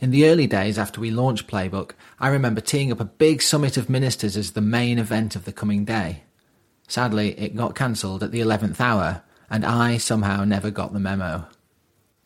In 0.00 0.10
the 0.10 0.26
early 0.26 0.48
days 0.48 0.78
after 0.78 1.00
we 1.00 1.12
launched 1.12 1.46
Playbook, 1.46 1.92
I 2.18 2.26
remember 2.26 2.60
teeing 2.60 2.90
up 2.90 2.98
a 2.98 3.04
big 3.04 3.40
summit 3.40 3.76
of 3.76 3.88
ministers 3.88 4.36
as 4.36 4.50
the 4.50 4.60
main 4.60 4.98
event 4.98 5.36
of 5.36 5.44
the 5.44 5.52
coming 5.52 5.84
day. 5.84 6.24
Sadly, 6.88 7.38
it 7.38 7.54
got 7.54 7.76
cancelled 7.76 8.24
at 8.24 8.32
the 8.32 8.40
11th 8.40 8.80
hour, 8.80 9.22
and 9.50 9.64
I 9.64 9.98
somehow 9.98 10.44
never 10.44 10.70
got 10.70 10.92
the 10.92 11.00
memo. 11.00 11.46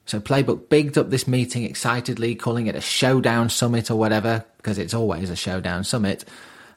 So 0.05 0.21
Playbook 0.21 0.69
bigged 0.69 0.99
up 0.99 1.11
this 1.11 1.29
meeting 1.29 1.65
excitedly, 1.65 2.35
calling 2.35 2.67
it 2.67 2.75
a 2.75 2.81
showdown 2.81 3.49
summit 3.49 3.91
or 3.91 3.97
whatever, 3.97 4.45
because 4.57 4.79
it's 4.79 4.95
always 4.95 5.31
a 5.31 5.37
showdown 5.37 5.85
summit. 5.85 6.25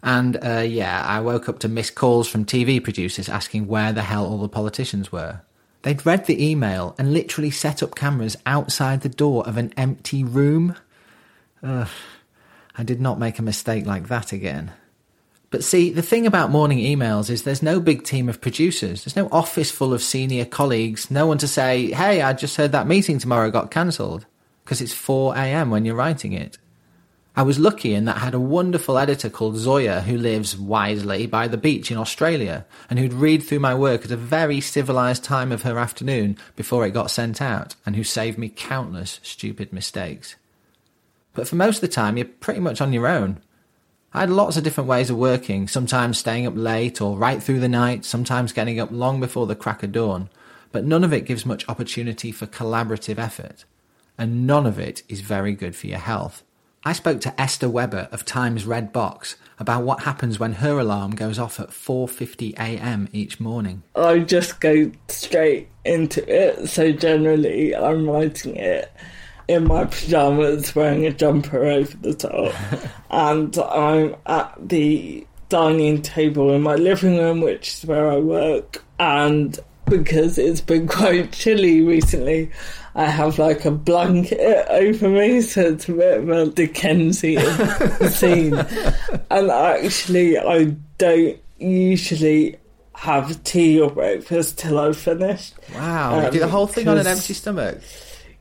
And 0.03 0.37
uh, 0.43 0.59
yeah, 0.59 1.03
I 1.03 1.19
woke 1.21 1.49
up 1.49 1.59
to 1.59 1.67
missed 1.67 1.95
calls 1.95 2.27
from 2.27 2.45
TV 2.45 2.83
producers 2.83 3.27
asking 3.27 3.67
where 3.67 3.91
the 3.91 4.03
hell 4.03 4.25
all 4.25 4.37
the 4.37 4.47
politicians 4.47 5.11
were. 5.11 5.41
They'd 5.81 6.05
read 6.05 6.25
the 6.25 6.43
email 6.43 6.95
and 6.97 7.13
literally 7.13 7.51
set 7.51 7.83
up 7.83 7.95
cameras 7.95 8.37
outside 8.45 9.01
the 9.01 9.09
door 9.09 9.47
of 9.47 9.57
an 9.57 9.73
empty 9.77 10.23
room. 10.23 10.75
Ugh, 11.63 11.89
I 12.77 12.83
did 12.83 13.01
not 13.01 13.19
make 13.19 13.39
a 13.39 13.43
mistake 13.43 13.85
like 13.85 14.07
that 14.07 14.31
again. 14.31 14.71
But 15.55 15.63
see, 15.63 15.89
the 15.89 16.01
thing 16.01 16.27
about 16.27 16.51
morning 16.51 16.79
emails 16.79 17.29
is 17.29 17.43
there's 17.43 17.63
no 17.63 17.79
big 17.79 18.03
team 18.03 18.27
of 18.27 18.41
producers. 18.41 19.05
There's 19.05 19.15
no 19.15 19.29
office 19.31 19.71
full 19.71 19.93
of 19.93 20.03
senior 20.03 20.43
colleagues. 20.43 21.09
No 21.09 21.27
one 21.27 21.37
to 21.37 21.47
say, 21.47 21.93
hey, 21.93 22.21
I 22.21 22.33
just 22.33 22.57
heard 22.57 22.73
that 22.73 22.87
meeting 22.87 23.19
tomorrow 23.19 23.49
got 23.49 23.71
cancelled. 23.71 24.25
Because 24.65 24.81
it's 24.81 24.91
4 24.91 25.33
a.m. 25.37 25.69
when 25.69 25.85
you're 25.85 25.95
writing 25.95 26.33
it. 26.33 26.57
I 27.37 27.43
was 27.43 27.57
lucky 27.57 27.93
in 27.93 28.03
that 28.03 28.17
I 28.17 28.19
had 28.19 28.33
a 28.33 28.39
wonderful 28.39 28.97
editor 28.97 29.29
called 29.29 29.55
Zoya 29.55 30.01
who 30.01 30.17
lives 30.17 30.57
wisely 30.57 31.25
by 31.25 31.47
the 31.47 31.55
beach 31.55 31.89
in 31.89 31.97
Australia 31.97 32.65
and 32.89 32.99
who'd 32.99 33.13
read 33.13 33.41
through 33.41 33.59
my 33.59 33.73
work 33.73 34.03
at 34.03 34.11
a 34.11 34.17
very 34.17 34.59
civilized 34.59 35.23
time 35.23 35.53
of 35.53 35.61
her 35.61 35.79
afternoon 35.79 36.37
before 36.57 36.85
it 36.85 36.91
got 36.91 37.11
sent 37.11 37.41
out 37.41 37.75
and 37.85 37.95
who 37.95 38.03
saved 38.03 38.37
me 38.37 38.49
countless 38.49 39.21
stupid 39.23 39.71
mistakes. 39.71 40.35
But 41.33 41.47
for 41.47 41.55
most 41.55 41.77
of 41.77 41.81
the 41.81 41.87
time, 41.87 42.17
you're 42.17 42.25
pretty 42.25 42.59
much 42.59 42.81
on 42.81 42.91
your 42.91 43.07
own. 43.07 43.39
I 44.15 44.21
had 44.21 44.29
lots 44.29 44.55
of 44.55 44.63
different 44.63 44.87
ways 44.87 45.09
of 45.09 45.17
working, 45.17 45.67
sometimes 45.67 46.17
staying 46.17 46.47
up 46.47 46.53
late 46.55 47.01
or 47.01 47.17
right 47.17 47.43
through 47.43 47.59
the 47.59 47.67
night, 47.67 48.05
sometimes 48.05 48.53
getting 48.53 48.79
up 48.79 48.89
long 48.89 49.19
before 49.19 49.45
the 49.45 49.57
crack 49.57 49.83
of 49.83 49.91
dawn, 49.91 50.29
but 50.71 50.85
none 50.85 51.03
of 51.03 51.11
it 51.11 51.25
gives 51.25 51.45
much 51.45 51.67
opportunity 51.67 52.31
for 52.31 52.47
collaborative 52.47 53.17
effort. 53.17 53.65
And 54.17 54.47
none 54.47 54.65
of 54.65 54.79
it 54.79 55.03
is 55.09 55.19
very 55.19 55.53
good 55.53 55.75
for 55.75 55.87
your 55.87 55.99
health. 55.99 56.43
I 56.85 56.93
spoke 56.93 57.19
to 57.21 57.41
Esther 57.41 57.67
Webber 57.67 58.07
of 58.09 58.23
Times 58.23 58.65
Red 58.65 58.93
Box 58.93 59.35
about 59.59 59.83
what 59.83 60.03
happens 60.03 60.39
when 60.39 60.53
her 60.53 60.79
alarm 60.79 61.11
goes 61.11 61.37
off 61.37 61.59
at 61.59 61.71
4:50 61.71 62.53
a.m. 62.53 63.09
each 63.11 63.41
morning. 63.41 63.83
I 63.97 64.19
just 64.19 64.61
go 64.61 64.93
straight 65.09 65.67
into 65.83 66.23
it. 66.33 66.69
So 66.69 66.93
generally, 66.93 67.75
I'm 67.75 68.09
writing 68.09 68.55
it 68.55 68.89
in 69.47 69.65
my 69.67 69.85
pajamas, 69.85 70.75
wearing 70.75 71.05
a 71.05 71.11
jumper 71.11 71.63
over 71.63 71.97
the 71.97 72.13
top, 72.13 72.53
and 73.11 73.57
I'm 73.57 74.15
at 74.25 74.53
the 74.59 75.25
dining 75.49 76.01
table 76.01 76.51
in 76.53 76.61
my 76.61 76.75
living 76.75 77.17
room, 77.17 77.41
which 77.41 77.75
is 77.75 77.85
where 77.85 78.09
I 78.11 78.17
work, 78.17 78.83
and 78.99 79.57
because 79.89 80.37
it's 80.37 80.61
been 80.61 80.87
quite 80.99 81.31
chilly 81.31 81.81
recently, 81.81 82.51
I 82.95 83.05
have 83.05 83.37
like 83.37 83.65
a 83.65 83.71
blanket 83.71 84.65
over 84.69 85.09
me, 85.09 85.41
so 85.41 85.61
it's 85.61 85.87
a 85.89 85.93
bit 85.93 86.17
of 86.19 86.29
a 86.29 86.47
Dickensian 86.47 88.09
scene. 88.09 88.55
And 89.29 89.51
actually, 89.51 90.37
I 90.39 90.75
don't 90.97 91.37
usually 91.59 92.57
have 92.93 93.43
tea 93.43 93.79
or 93.81 93.91
breakfast 93.91 94.57
till 94.57 94.79
I've 94.79 94.97
finished. 94.97 95.53
Wow, 95.73 96.19
you 96.21 96.25
Um, 96.27 96.33
do 96.33 96.39
the 96.39 96.47
whole 96.47 96.67
thing 96.67 96.87
on 96.87 96.97
an 96.97 97.05
empty 97.05 97.33
stomach. 97.33 97.79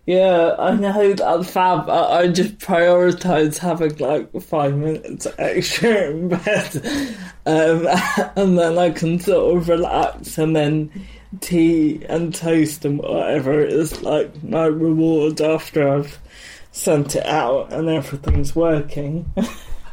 Yeah, 0.06 0.54
I 0.58 0.74
know 0.74 1.14
that's 1.14 1.50
fab. 1.50 1.88
I, 1.88 2.28
just 2.28 2.58
prioritise 2.58 3.56
having 3.56 3.96
like 3.96 4.30
five 4.42 4.76
minutes 4.76 5.26
extra 5.38 6.10
in 6.10 6.28
bed, 6.28 7.16
um, 7.46 7.86
and 8.36 8.58
then 8.58 8.78
I 8.78 8.90
can 8.90 9.18
sort 9.18 9.56
of 9.56 9.68
relax, 9.68 10.36
and 10.36 10.54
then 10.54 10.90
tea 11.40 12.04
and 12.08 12.34
toast 12.34 12.84
and 12.84 12.98
whatever 12.98 13.60
is 13.60 14.02
like 14.02 14.42
my 14.44 14.66
reward 14.66 15.40
after 15.40 15.88
I've 15.88 16.18
sent 16.70 17.16
it 17.16 17.26
out 17.26 17.72
and 17.72 17.88
everything's 17.88 18.54
working. 18.54 19.32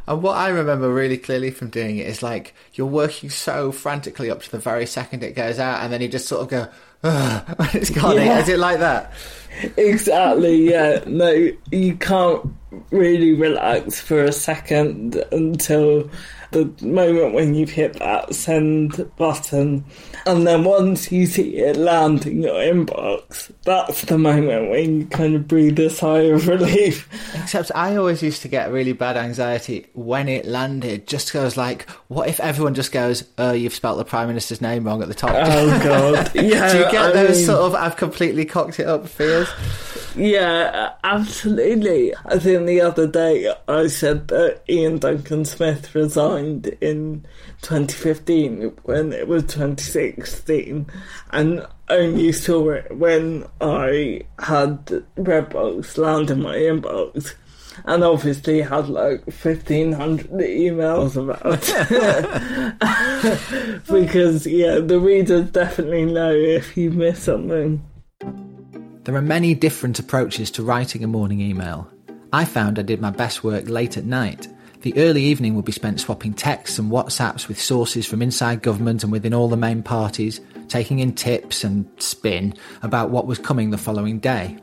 And 0.07 0.23
what 0.23 0.35
I 0.35 0.49
remember 0.49 0.91
really 0.91 1.17
clearly 1.17 1.51
from 1.51 1.69
doing 1.69 1.97
it 1.97 2.07
is 2.07 2.21
like 2.21 2.53
you're 2.73 2.87
working 2.87 3.29
so 3.29 3.71
frantically 3.71 4.29
up 4.29 4.41
to 4.41 4.51
the 4.51 4.57
very 4.57 4.85
second 4.85 5.23
it 5.23 5.35
goes 5.35 5.59
out, 5.59 5.83
and 5.83 5.93
then 5.93 6.01
you 6.01 6.09
just 6.09 6.27
sort 6.27 6.41
of 6.41 6.49
go, 6.49 6.67
it's 7.73 7.89
gone. 7.89 8.15
Yeah. 8.15 8.39
Is 8.39 8.49
it 8.49 8.59
like 8.59 8.79
that? 8.79 9.13
exactly, 9.77 10.69
yeah. 10.69 11.03
No, 11.05 11.49
you 11.71 11.95
can't 11.95 12.45
really 12.91 13.33
relax 13.33 13.99
for 13.99 14.23
a 14.23 14.31
second 14.31 15.15
until 15.31 16.09
the 16.51 16.65
moment 16.85 17.33
when 17.33 17.53
you've 17.55 17.69
hit 17.71 17.93
that 17.99 18.33
send 18.35 19.09
button. 19.17 19.83
And 20.25 20.45
then 20.45 20.63
once 20.63 21.11
you 21.11 21.25
see 21.25 21.57
it 21.57 21.77
land 21.77 22.25
in 22.27 22.41
your 22.43 22.55
inbox, 22.55 23.51
that's 23.63 24.01
the 24.03 24.17
moment 24.17 24.69
when 24.69 24.99
you 25.01 25.05
kind 25.07 25.35
of 25.35 25.47
breathe 25.47 25.79
a 25.79 25.89
sigh 25.89 26.19
of 26.23 26.47
relief. 26.49 27.07
Except 27.41 27.71
I 27.73 27.95
always 27.95 28.21
used 28.21 28.41
to 28.43 28.47
get 28.47 28.71
really 28.71 28.93
bad 28.93 29.17
anxiety 29.17 29.87
when 29.93 30.27
it 30.27 30.45
landed. 30.45 31.07
Just 31.07 31.33
goes 31.33 31.57
like, 31.57 31.89
what 32.07 32.27
if 32.27 32.39
everyone 32.39 32.73
just 32.75 32.91
goes, 32.91 33.23
"Oh, 33.37 33.53
you've 33.53 33.73
spelt 33.73 33.97
the 33.97 34.05
prime 34.05 34.27
minister's 34.27 34.61
name 34.61 34.83
wrong 34.83 35.01
at 35.01 35.07
the 35.07 35.13
top." 35.15 35.31
Oh, 35.33 35.79
God. 35.83 36.31
Yeah, 36.35 36.71
Do 36.71 36.77
you 36.79 36.91
get 36.91 36.95
I 37.05 37.11
those 37.11 37.37
mean- 37.37 37.45
sort 37.45 37.61
of 37.61 37.75
"I've 37.75 37.95
completely 37.95 38.45
cocked 38.45 38.79
it 38.79 38.87
up" 38.87 39.07
feels? 39.07 39.47
Yeah, 40.15 40.91
absolutely. 41.05 42.13
I 42.25 42.37
think 42.37 42.65
the 42.67 42.81
other 42.81 43.07
day 43.07 43.53
I 43.67 43.87
said 43.87 44.27
that 44.27 44.61
Iain 44.69 44.99
Duncan 44.99 45.45
Smith 45.45 45.95
resigned 45.95 46.40
in 46.81 47.25
2015 47.61 48.71
when 48.83 49.13
it 49.13 49.27
was 49.27 49.43
2016 49.43 50.85
and 51.31 51.65
only 51.89 52.31
saw 52.31 52.69
it 52.69 52.97
when 52.97 53.45
I 53.59 54.21
had 54.39 54.85
Redbox 55.17 55.97
land 55.97 56.31
in 56.31 56.41
my 56.41 56.55
inbox. 56.55 57.33
And 57.85 58.03
obviously 58.03 58.61
had 58.61 58.89
like 58.89 59.25
1500 59.27 60.27
emails 60.29 61.15
about 61.15 61.61
because, 63.87 64.45
yeah, 64.45 64.79
the 64.79 64.99
readers 64.99 65.49
definitely 65.51 66.05
know 66.05 66.33
if 66.33 66.75
you 66.75 66.91
miss 66.91 67.23
something. 67.23 67.81
There 69.05 69.15
are 69.15 69.21
many 69.21 69.55
different 69.55 69.99
approaches 69.99 70.51
to 70.51 70.63
writing 70.63 71.03
a 71.03 71.07
morning 71.07 71.39
email. 71.39 71.89
I 72.33 72.45
found 72.45 72.77
I 72.77 72.83
did 72.83 73.01
my 73.01 73.09
best 73.09 73.43
work 73.43 73.67
late 73.67 73.97
at 73.97 74.05
night. 74.05 74.47
The 74.81 74.97
early 74.97 75.21
evening 75.23 75.53
would 75.53 75.65
be 75.65 75.71
spent 75.71 75.99
swapping 75.99 76.33
texts 76.33 76.79
and 76.79 76.91
WhatsApps 76.91 77.47
with 77.47 77.61
sources 77.61 78.07
from 78.07 78.23
inside 78.23 78.63
government 78.63 79.03
and 79.03 79.11
within 79.11 79.31
all 79.31 79.47
the 79.47 79.55
main 79.55 79.83
parties, 79.83 80.41
taking 80.69 80.97
in 80.97 81.13
tips 81.13 81.63
and 81.63 81.87
spin 82.01 82.55
about 82.81 83.11
what 83.11 83.27
was 83.27 83.37
coming 83.37 83.69
the 83.69 83.77
following 83.77 84.17
day. 84.17 84.57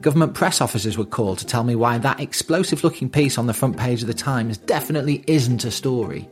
Government 0.00 0.32
press 0.32 0.62
officers 0.62 0.96
would 0.96 1.10
call 1.10 1.36
to 1.36 1.44
tell 1.44 1.64
me 1.64 1.74
why 1.74 1.98
that 1.98 2.18
explosive 2.18 2.82
looking 2.82 3.10
piece 3.10 3.36
on 3.36 3.46
the 3.46 3.52
front 3.52 3.76
page 3.76 4.00
of 4.00 4.06
the 4.06 4.14
Times 4.14 4.56
definitely 4.56 5.22
isn't 5.26 5.64
a 5.64 5.70
story. 5.70 6.26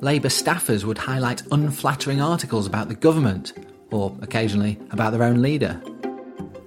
Labour 0.00 0.28
staffers 0.28 0.84
would 0.84 0.98
highlight 0.98 1.42
unflattering 1.50 2.20
articles 2.20 2.66
about 2.66 2.88
the 2.88 2.94
government, 2.94 3.54
or 3.90 4.14
occasionally 4.20 4.78
about 4.90 5.12
their 5.12 5.22
own 5.22 5.40
leader. 5.40 5.80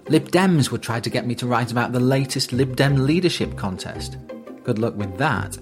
Lib 0.09 0.31
Dems 0.31 0.71
would 0.71 0.81
try 0.81 0.99
to 0.99 1.09
get 1.09 1.27
me 1.27 1.35
to 1.35 1.45
write 1.45 1.71
about 1.71 1.91
the 1.91 1.99
latest 1.99 2.51
Lib 2.51 2.75
Dem 2.75 3.05
leadership 3.05 3.55
contest. 3.57 4.17
Good 4.71 4.79
luck 4.79 4.95
with 4.95 5.17
that. 5.17 5.57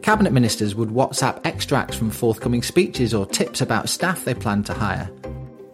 Cabinet 0.00 0.32
ministers 0.32 0.76
would 0.76 0.90
WhatsApp 0.90 1.44
extracts 1.44 1.96
from 1.96 2.12
forthcoming 2.12 2.62
speeches 2.62 3.12
or 3.12 3.26
tips 3.26 3.60
about 3.60 3.88
staff 3.88 4.24
they 4.24 4.32
planned 4.32 4.66
to 4.66 4.74
hire. 4.74 5.10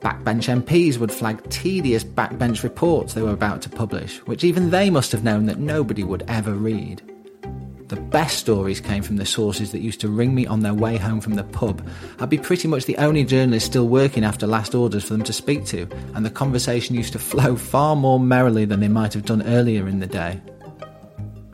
Backbench 0.01 0.49
MPs 0.49 0.97
would 0.97 1.13
flag 1.13 1.47
tedious 1.51 2.05
backbench 2.05 2.63
reports 2.63 3.13
they 3.13 3.21
were 3.21 3.35
about 3.35 3.61
to 3.61 3.69
publish, 3.69 4.17
which 4.21 4.45
even 4.45 4.71
they 4.71 4.89
must 4.89 5.13
have 5.13 5.25
known 5.25 5.45
that 5.45 5.59
nobody 5.59 6.05
would 6.05 6.25
ever 6.27 6.55
read. 6.55 7.03
The 7.89 8.01
best 8.01 8.39
stories 8.39 8.81
came 8.81 9.03
from 9.03 9.17
the 9.17 9.27
sources 9.27 9.71
that 9.73 9.81
used 9.81 10.01
to 10.01 10.09
ring 10.09 10.35
me 10.35 10.47
on 10.47 10.61
their 10.61 10.73
way 10.73 10.97
home 10.97 11.21
from 11.21 11.35
the 11.35 11.45
pub. 11.45 11.87
I'd 12.19 12.31
be 12.31 12.39
pretty 12.39 12.67
much 12.67 12.87
the 12.87 12.97
only 12.97 13.25
journalist 13.25 13.67
still 13.67 13.89
working 13.89 14.25
after 14.25 14.47
last 14.47 14.75
orders 14.75 15.05
for 15.05 15.13
them 15.13 15.25
to 15.25 15.35
speak 15.35 15.67
to, 15.67 15.87
and 16.15 16.25
the 16.25 16.31
conversation 16.31 16.97
used 16.97 17.13
to 17.13 17.19
flow 17.31 17.57
far 17.57 17.95
more 17.95 18.19
merrily 18.19 18.65
than 18.65 18.81
they 18.81 18.89
might 18.89 19.13
have 19.13 19.27
done 19.27 19.43
earlier 19.43 19.87
in 19.87 19.99
the 20.01 20.07
day. 20.07 20.41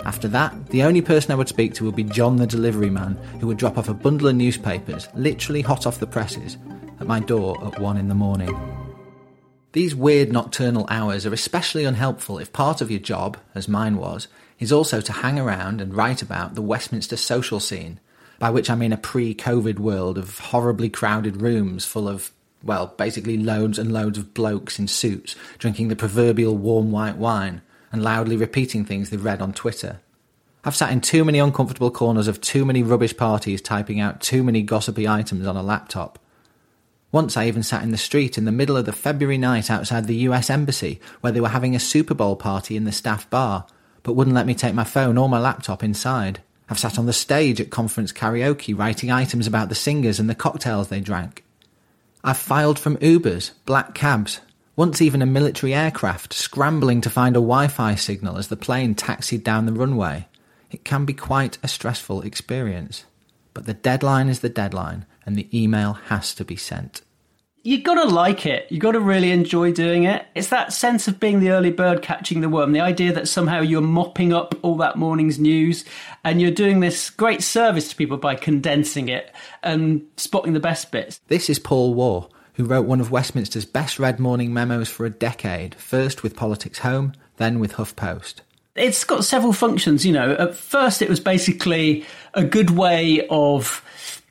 After 0.09 0.29
that, 0.29 0.71
the 0.71 0.85
only 0.85 1.03
person 1.03 1.33
I 1.33 1.35
would 1.35 1.51
speak 1.51 1.75
to 1.75 1.85
would 1.85 1.95
be 1.95 2.03
John 2.03 2.37
the 2.37 2.47
delivery 2.47 2.89
man, 2.89 3.17
who 3.41 3.47
would 3.47 3.59
drop 3.59 3.77
off 3.77 3.91
a 3.91 3.95
bundle 3.95 4.29
of 4.29 4.37
newspapers, 4.37 5.07
literally 5.15 5.61
hot 5.61 5.87
off 5.87 6.01
the 6.01 6.07
presses, 6.07 6.57
at 6.99 7.07
my 7.07 7.21
door 7.21 7.63
at 7.67 7.79
one 7.79 7.99
in 7.99 8.09
the 8.09 8.15
morning. 8.15 8.59
These 9.73 9.95
weird 9.95 10.33
nocturnal 10.33 10.87
hours 10.89 11.27
are 11.27 11.35
especially 11.35 11.85
unhelpful 11.85 12.39
if 12.39 12.55
part 12.55 12.81
of 12.81 12.91
your 12.91 13.01
job, 13.01 13.37
as 13.55 13.69
mine 13.69 13.99
was, 13.99 14.29
is 14.59 14.73
also 14.73 15.03
to 15.03 15.13
hang 15.13 15.39
around 15.39 15.83
and 15.83 15.95
write 15.95 16.23
about 16.23 16.55
the 16.55 16.63
Westminster 16.63 17.19
social 17.19 17.61
scene, 17.61 18.01
by 18.39 18.49
which 18.49 18.71
I 18.71 18.77
mean 18.77 18.95
a 18.95 18.97
pre 18.97 19.35
COVID 19.35 19.79
world 19.79 20.17
of 20.17 20.39
horribly 20.39 20.89
crowded 20.89 21.43
rooms 21.43 21.85
full 21.85 22.09
of, 22.09 22.33
well, 22.63 22.95
basically 22.97 23.37
loads 23.37 23.79
and 23.79 23.93
loads 23.93 24.17
of 24.17 24.33
blokes 24.33 24.79
in 24.79 24.89
suits 24.89 25.37
drinking 25.59 25.89
the 25.89 25.97
proverbial 25.97 26.57
warm 26.57 26.91
white 26.91 27.19
wine 27.19 27.61
and 27.93 28.03
loudly 28.03 28.37
repeating 28.37 28.85
things 28.85 29.11
they've 29.11 29.25
read 29.25 29.41
on 29.41 29.53
Twitter. 29.53 30.01
I've 30.65 30.77
sat 30.77 30.93
in 30.93 31.01
too 31.01 31.25
many 31.25 31.39
uncomfortable 31.39 31.91
corners 31.91 32.29
of 32.29 32.41
too 32.41 32.65
many 32.65 32.83
rubbish 32.83 33.17
parties 33.17 33.63
typing 33.63 34.01
out 34.01 34.21
too 34.21 34.43
many 34.43 34.63
gossipy 34.63 35.09
items 35.09 35.47
on 35.47 35.57
a 35.57 35.63
laptop. 35.63 36.19
Once 37.11 37.37
I 37.37 37.47
even 37.47 37.63
sat 37.63 37.83
in 37.83 37.91
the 37.91 37.97
street 37.97 38.37
in 38.37 38.45
the 38.45 38.53
middle 38.53 38.77
of 38.77 38.85
the 38.85 38.93
February 38.93 39.39
night 39.39 39.71
outside 39.71 40.07
the 40.07 40.17
US 40.29 40.51
Embassy 40.51 41.01
where 41.21 41.33
they 41.33 41.41
were 41.41 41.49
having 41.49 41.75
a 41.75 41.81
Super 41.81 42.13
Bowl 42.13 42.37
party 42.37 42.77
in 42.77 42.85
the 42.85 42.93
staff 42.93 43.31
bar, 43.31 43.67
but 44.03 44.13
wouldn't 44.13 44.37
let 44.37 44.47
me 44.47 44.55
take 44.55 44.75
my 44.75 44.85
phone 44.85 45.17
or 45.17 45.29
my 45.29 45.39
laptop 45.39 45.83
inside. 45.83 46.41
I've 46.69 46.79
sat 46.79 46.99
on 46.99 47.07
the 47.07 47.15
stage 47.15 47.61
at 47.61 47.71
conference 47.71 48.13
karaoke 48.13 48.79
writing 48.79 49.11
items 49.11 49.47
about 49.47 49.71
the 49.71 49.75
singers 49.75 50.21
and 50.21 50.29
the 50.29 50.35
cocktails 50.35 50.89
they 50.89 51.01
drank. 51.01 51.45
I've 52.23 52.37
filed 52.37 52.79
from 52.79 52.99
Ubers, 52.99 53.53
black 53.65 53.95
cabs, 53.95 54.41
once 54.79 55.03
even 55.03 55.21
a 55.21 55.27
military 55.27 55.75
aircraft 55.75 56.33
scrambling 56.33 57.01
to 57.01 57.11
find 57.11 57.35
a 57.35 57.41
Wi 57.41 57.67
Fi 57.67 57.97
signal 57.97 58.39
as 58.39 58.47
the 58.47 58.57
plane 58.57 58.95
taxied 58.95 59.43
down 59.43 59.67
the 59.67 59.73
runway. 59.73 60.29
It 60.71 60.85
can 60.85 61.05
be 61.05 61.15
quite 61.15 61.59
a 61.65 61.69
stressful 61.69 62.23
experience. 62.23 63.05
But 63.55 63.67
the 63.67 63.75
deadline 63.75 64.29
is 64.29 64.39
the 64.39 64.49
deadline, 64.49 65.05
and 65.27 65.35
the 65.35 65.49
email 65.53 65.95
has 65.95 66.33
to 66.37 66.45
be 66.45 66.55
sent. 66.55 67.03
you 67.65 67.83
got 67.83 67.97
to 67.97 68.05
like 68.05 68.47
it. 68.47 68.71
you 68.71 68.79
got 68.79 68.93
to 68.93 69.01
really 69.01 69.33
enjoy 69.33 69.73
doing 69.73 70.05
it. 70.05 70.25
It's 70.37 70.51
that 70.51 70.73
sense 70.73 71.09
of 71.09 71.19
being 71.19 71.41
the 71.41 71.51
early 71.51 71.73
bird 71.73 72.01
catching 72.01 72.41
the 72.41 72.49
worm, 72.49 72.71
the 72.71 72.81
idea 72.81 73.13
that 73.15 73.27
somehow 73.27 73.61
you're 73.63 73.81
mopping 73.81 74.33
up 74.33 74.55
all 74.63 74.77
that 74.77 74.97
morning's 74.97 75.41
news 75.41 75.85
and 76.23 76.41
you're 76.41 76.53
doing 76.53 76.79
this 76.79 77.11
great 77.11 77.43
service 77.43 77.89
to 77.89 77.97
people 77.97 78.17
by 78.17 78.37
condensing 78.37 79.09
it 79.09 79.35
and 79.65 80.07
spotting 80.17 80.53
the 80.53 80.61
best 80.61 80.93
bits. 80.93 81.21
This 81.27 81.51
is 81.51 81.59
Paul 81.59 81.95
Waugh, 81.95 82.29
who 82.59 82.65
wrote 82.65 82.87
one 82.87 83.01
of 83.01 83.13
Westminster's 83.13 83.65
best 83.65 84.01
read 84.01 84.19
morning 84.19 84.53
memos 84.53 84.89
for 84.89 85.07
a 85.07 85.11
decade, 85.11 85.77
first 85.77 86.25
with 86.25 86.35
Politics 86.35 86.81
Home, 86.81 87.13
then 87.37 87.61
with 87.61 87.75
HuffPost. 87.75 88.41
It's 88.75 89.05
got 89.05 89.25
several 89.25 89.53
functions, 89.53 90.05
you 90.05 90.13
know. 90.13 90.33
At 90.33 90.57
first, 90.57 91.01
it 91.01 91.09
was 91.09 91.21
basically 91.21 92.05
a 92.35 92.45
good 92.45 92.71
way 92.71 93.25
of 93.31 93.85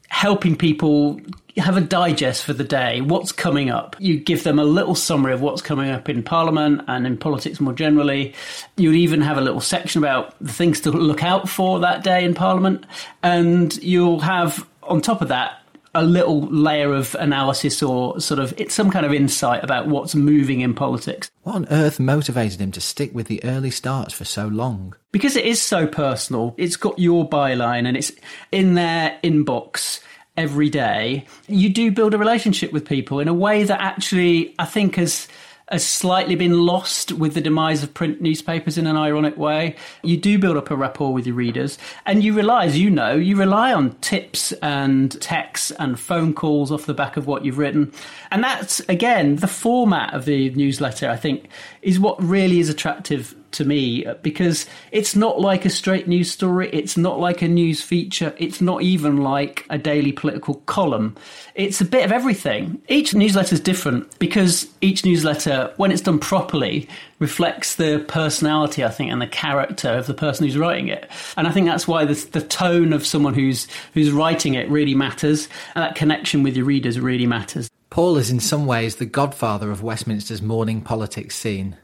helping 0.09 0.57
people 0.57 1.21
have 1.55 1.77
a 1.77 1.81
digest 1.81 2.43
for 2.43 2.51
the 2.51 2.65
day, 2.65 2.99
what's 2.99 3.31
coming 3.31 3.69
up. 3.69 3.95
You 3.97 4.19
give 4.19 4.43
them 4.43 4.59
a 4.59 4.63
little 4.65 4.93
summary 4.93 5.33
of 5.33 5.41
what's 5.41 5.61
coming 5.61 5.89
up 5.89 6.09
in 6.09 6.21
Parliament 6.21 6.81
and 6.87 7.07
in 7.07 7.17
politics 7.17 7.61
more 7.61 7.73
generally. 7.73 8.35
You'd 8.75 8.95
even 8.95 9.21
have 9.21 9.37
a 9.37 9.41
little 9.41 9.61
section 9.61 10.03
about 10.03 10.37
the 10.39 10.51
things 10.51 10.81
to 10.81 10.91
look 10.91 11.23
out 11.23 11.47
for 11.47 11.79
that 11.79 12.03
day 12.03 12.25
in 12.25 12.33
Parliament. 12.33 12.85
And 13.23 13.75
you'll 13.81 14.19
have, 14.19 14.67
on 14.83 15.01
top 15.01 15.21
of 15.21 15.29
that, 15.29 15.56
a 15.97 16.03
little 16.03 16.41
layer 16.41 16.93
of 16.93 17.15
analysis 17.19 17.81
or 17.81 18.19
sort 18.21 18.39
of 18.39 18.53
it's 18.57 18.75
some 18.75 18.91
kind 18.91 19.05
of 19.05 19.11
insight 19.11 19.63
about 19.63 19.87
what's 19.87 20.13
moving 20.13 20.61
in 20.61 20.75
politics. 20.75 21.31
What 21.41 21.55
on 21.55 21.67
earth 21.71 21.99
motivated 21.99 22.61
him 22.61 22.71
to 22.73 22.81
stick 22.81 23.15
with 23.15 23.27
the 23.27 23.43
early 23.43 23.71
starts 23.71 24.13
for 24.13 24.23
so 24.23 24.47
long? 24.47 24.95
Because 25.11 25.35
it 25.35 25.45
is 25.45 25.59
so 25.59 25.87
personal. 25.87 26.53
It's 26.57 26.75
got 26.75 26.99
your 26.99 27.27
byline 27.27 27.87
and 27.87 27.97
it's 27.97 28.11
in 28.51 28.75
their 28.75 29.17
inbox 29.23 30.01
every 30.37 30.69
day. 30.69 31.25
You 31.47 31.69
do 31.69 31.91
build 31.91 32.13
a 32.13 32.19
relationship 32.19 32.71
with 32.71 32.85
people 32.85 33.19
in 33.19 33.27
a 33.27 33.33
way 33.33 33.63
that 33.63 33.81
actually 33.81 34.53
I 34.59 34.65
think 34.65 34.97
has 34.97 35.27
has 35.69 35.85
slightly 35.85 36.35
been 36.35 36.65
lost 36.65 37.11
with 37.11 37.33
the 37.33 37.41
demise 37.41 37.83
of 37.83 37.93
print 37.93 38.21
newspapers 38.21 38.77
in 38.77 38.87
an 38.87 38.95
ironic 38.95 39.35
way. 39.35 39.75
You 40.01 40.15
do 40.15 40.39
build 40.39 40.55
up 40.55 40.71
a 40.71 40.75
rapport 40.75 41.13
with 41.13 41.27
your 41.27 41.35
readers, 41.35 41.77
and 42.05 42.23
you 42.23 42.33
rely, 42.33 42.65
as 42.65 42.79
you 42.79 42.89
know, 42.89 43.15
you 43.15 43.35
rely 43.35 43.73
on 43.73 43.95
tips 43.97 44.53
and 44.53 45.19
texts 45.21 45.71
and 45.71 45.99
phone 45.99 46.33
calls 46.33 46.71
off 46.71 46.85
the 46.85 46.93
back 46.93 47.17
of 47.17 47.27
what 47.27 47.43
you've 47.43 47.57
written. 47.57 47.91
And 48.31 48.43
that's, 48.43 48.79
again, 48.81 49.37
the 49.37 49.47
format 49.47 50.13
of 50.13 50.25
the 50.25 50.51
newsletter, 50.51 51.09
I 51.09 51.17
think, 51.17 51.49
is 51.81 51.99
what 51.99 52.21
really 52.23 52.59
is 52.59 52.69
attractive 52.69 53.35
to 53.51 53.65
me 53.65 54.05
because 54.21 54.65
it's 54.91 55.15
not 55.15 55.39
like 55.39 55.65
a 55.65 55.69
straight 55.69 56.07
news 56.07 56.31
story. 56.31 56.69
It's 56.71 56.97
not 56.97 57.19
like 57.19 57.41
a 57.41 57.47
news 57.47 57.81
feature. 57.81 58.33
It's 58.37 58.61
not 58.61 58.81
even 58.81 59.17
like 59.17 59.65
a 59.69 59.77
daily 59.77 60.11
political 60.11 60.55
column. 60.65 61.15
It's 61.55 61.81
a 61.81 61.85
bit 61.85 62.05
of 62.05 62.11
everything. 62.11 62.81
Each 62.87 63.13
newsletter 63.13 63.55
is 63.55 63.61
different 63.61 64.17
because 64.19 64.67
each 64.81 65.05
newsletter, 65.05 65.73
when 65.77 65.91
it's 65.91 66.01
done 66.01 66.19
properly, 66.19 66.87
reflects 67.19 67.75
the 67.75 68.03
personality, 68.07 68.83
I 68.83 68.89
think, 68.89 69.11
and 69.11 69.21
the 69.21 69.27
character 69.27 69.89
of 69.89 70.07
the 70.07 70.13
person 70.13 70.45
who's 70.45 70.57
writing 70.57 70.87
it. 70.87 71.09
And 71.35 71.47
I 71.47 71.51
think 71.51 71.65
that's 71.67 71.87
why 71.87 72.05
the, 72.05 72.13
the 72.31 72.41
tone 72.41 72.93
of 72.93 73.05
someone 73.05 73.33
who's 73.33 73.67
who's 73.93 74.11
writing 74.11 74.53
it 74.53 74.69
really 74.69 74.95
matters, 74.95 75.47
and 75.75 75.83
that 75.83 75.95
connection 75.95 76.43
with 76.43 76.55
your 76.55 76.65
readers 76.65 76.99
really 76.99 77.27
matters. 77.27 77.69
Paul 77.89 78.17
is 78.17 78.29
in 78.29 78.39
some 78.39 78.65
ways 78.65 78.97
the 78.97 79.05
godfather 79.05 79.71
of 79.71 79.81
Westminster's 79.81 80.41
morning 80.41 80.81
politics 80.81 81.35
scene. 81.35 81.77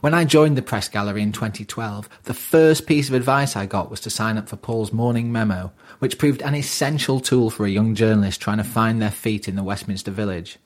When 0.00 0.14
I 0.14 0.24
joined 0.24 0.56
the 0.56 0.62
press 0.62 0.88
gallery 0.88 1.22
in 1.22 1.32
2012, 1.32 2.08
the 2.22 2.32
first 2.32 2.86
piece 2.86 3.08
of 3.08 3.16
advice 3.16 3.56
I 3.56 3.66
got 3.66 3.90
was 3.90 3.98
to 4.02 4.10
sign 4.10 4.38
up 4.38 4.48
for 4.48 4.54
Paul's 4.54 4.92
morning 4.92 5.32
memo, 5.32 5.72
which 5.98 6.18
proved 6.18 6.40
an 6.42 6.54
essential 6.54 7.18
tool 7.18 7.50
for 7.50 7.66
a 7.66 7.70
young 7.70 7.96
journalist 7.96 8.40
trying 8.40 8.58
to 8.58 8.64
find 8.64 9.02
their 9.02 9.10
feet 9.10 9.48
in 9.48 9.56
the 9.56 9.64
Westminster 9.64 10.12
village. 10.12 10.58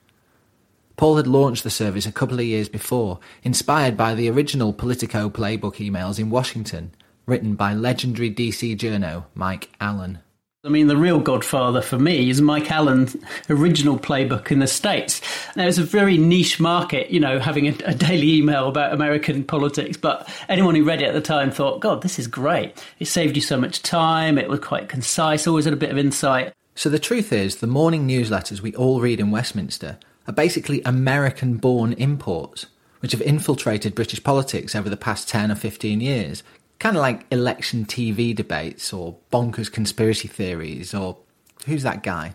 Paul 0.99 1.16
had 1.16 1.27
launched 1.27 1.64
the 1.64 1.71
service 1.71 2.05
a 2.05 2.12
couple 2.12 2.40
of 2.40 2.45
years 2.45 2.68
before, 2.68 3.21
inspired 3.42 3.97
by 3.97 4.14
the 4.14 4.29
original 4.29 4.75
Politico 4.75 5.31
playbook 5.31 5.77
emails 5.77 6.18
in 6.18 6.29
Washington, 6.29 6.92
written 7.25 7.55
by 7.55 7.73
legendary 7.73 8.31
DC 8.31 8.77
journo 8.77 9.25
Mike 9.35 9.71
Allen. 9.81 10.18
I 10.64 10.68
mean, 10.68 10.87
the 10.87 10.97
real 10.97 11.18
godfather 11.18 11.83
for 11.83 11.99
me 11.99 12.31
is 12.31 12.40
Mike 12.40 12.71
Allen's 12.71 13.16
original 13.51 13.99
playbook 13.99 14.53
in 14.53 14.61
the 14.61 14.68
States. 14.68 15.21
Now, 15.55 15.67
it's 15.67 15.79
a 15.79 15.83
very 15.83 16.17
niche 16.17 16.59
market, 16.59 17.11
you 17.11 17.21
know, 17.21 17.38
having 17.38 17.69
a, 17.69 17.75
a, 17.85 17.95
daily 17.95 18.35
email 18.35 18.69
about 18.69 18.93
American 18.93 19.45
politics, 19.45 19.97
but 19.99 20.29
anyone 20.49 20.75
who 20.75 20.85
read 20.85 21.03
it 21.03 21.09
at 21.09 21.15
the 21.15 21.21
time 21.21 21.51
thought, 21.51 21.81
God, 21.81 22.03
this 22.03 22.19
is 22.19 22.27
great. 22.27 22.83
It 22.99 23.05
saved 23.05 23.37
you 23.37 23.43
so 23.43 23.59
much 23.59 23.83
time, 23.83 24.38
it 24.38 24.49
was 24.49 24.61
quite 24.61 24.88
concise, 24.88 25.47
always 25.47 25.67
had 25.67 25.75
a 25.75 25.77
bit 25.77 25.91
of 25.91 25.99
insight. 25.99 26.55
So 26.75 26.88
the 26.88 26.99
truth 26.99 27.33
is, 27.33 27.57
the 27.57 27.67
morning 27.67 28.09
newsletters 28.09 28.62
we 28.62 28.75
all 28.75 29.01
read 29.01 29.21
in 29.21 29.31
Westminster 29.31 29.99
are 30.27 30.33
basically 30.33 30.81
American 30.85 31.59
born 31.59 31.93
imports, 31.95 32.67
which 33.01 33.12
have 33.12 33.21
infiltrated 33.21 33.95
British 33.95 34.23
politics 34.23 34.75
over 34.75 34.88
the 34.88 34.97
past 34.97 35.29
10 35.29 35.53
or 35.53 35.55
15 35.55 36.01
years, 36.01 36.43
kind 36.79 36.97
of 36.97 37.03
like 37.03 37.27
election 37.31 37.85
TV 37.85 38.35
debates 38.35 38.93
or 38.93 39.17
bonkers 39.31 39.71
conspiracy 39.71 40.29
theories 40.29 40.95
or 40.95 41.19
who's 41.67 41.83
that 41.83 42.03
guy? 42.03 42.35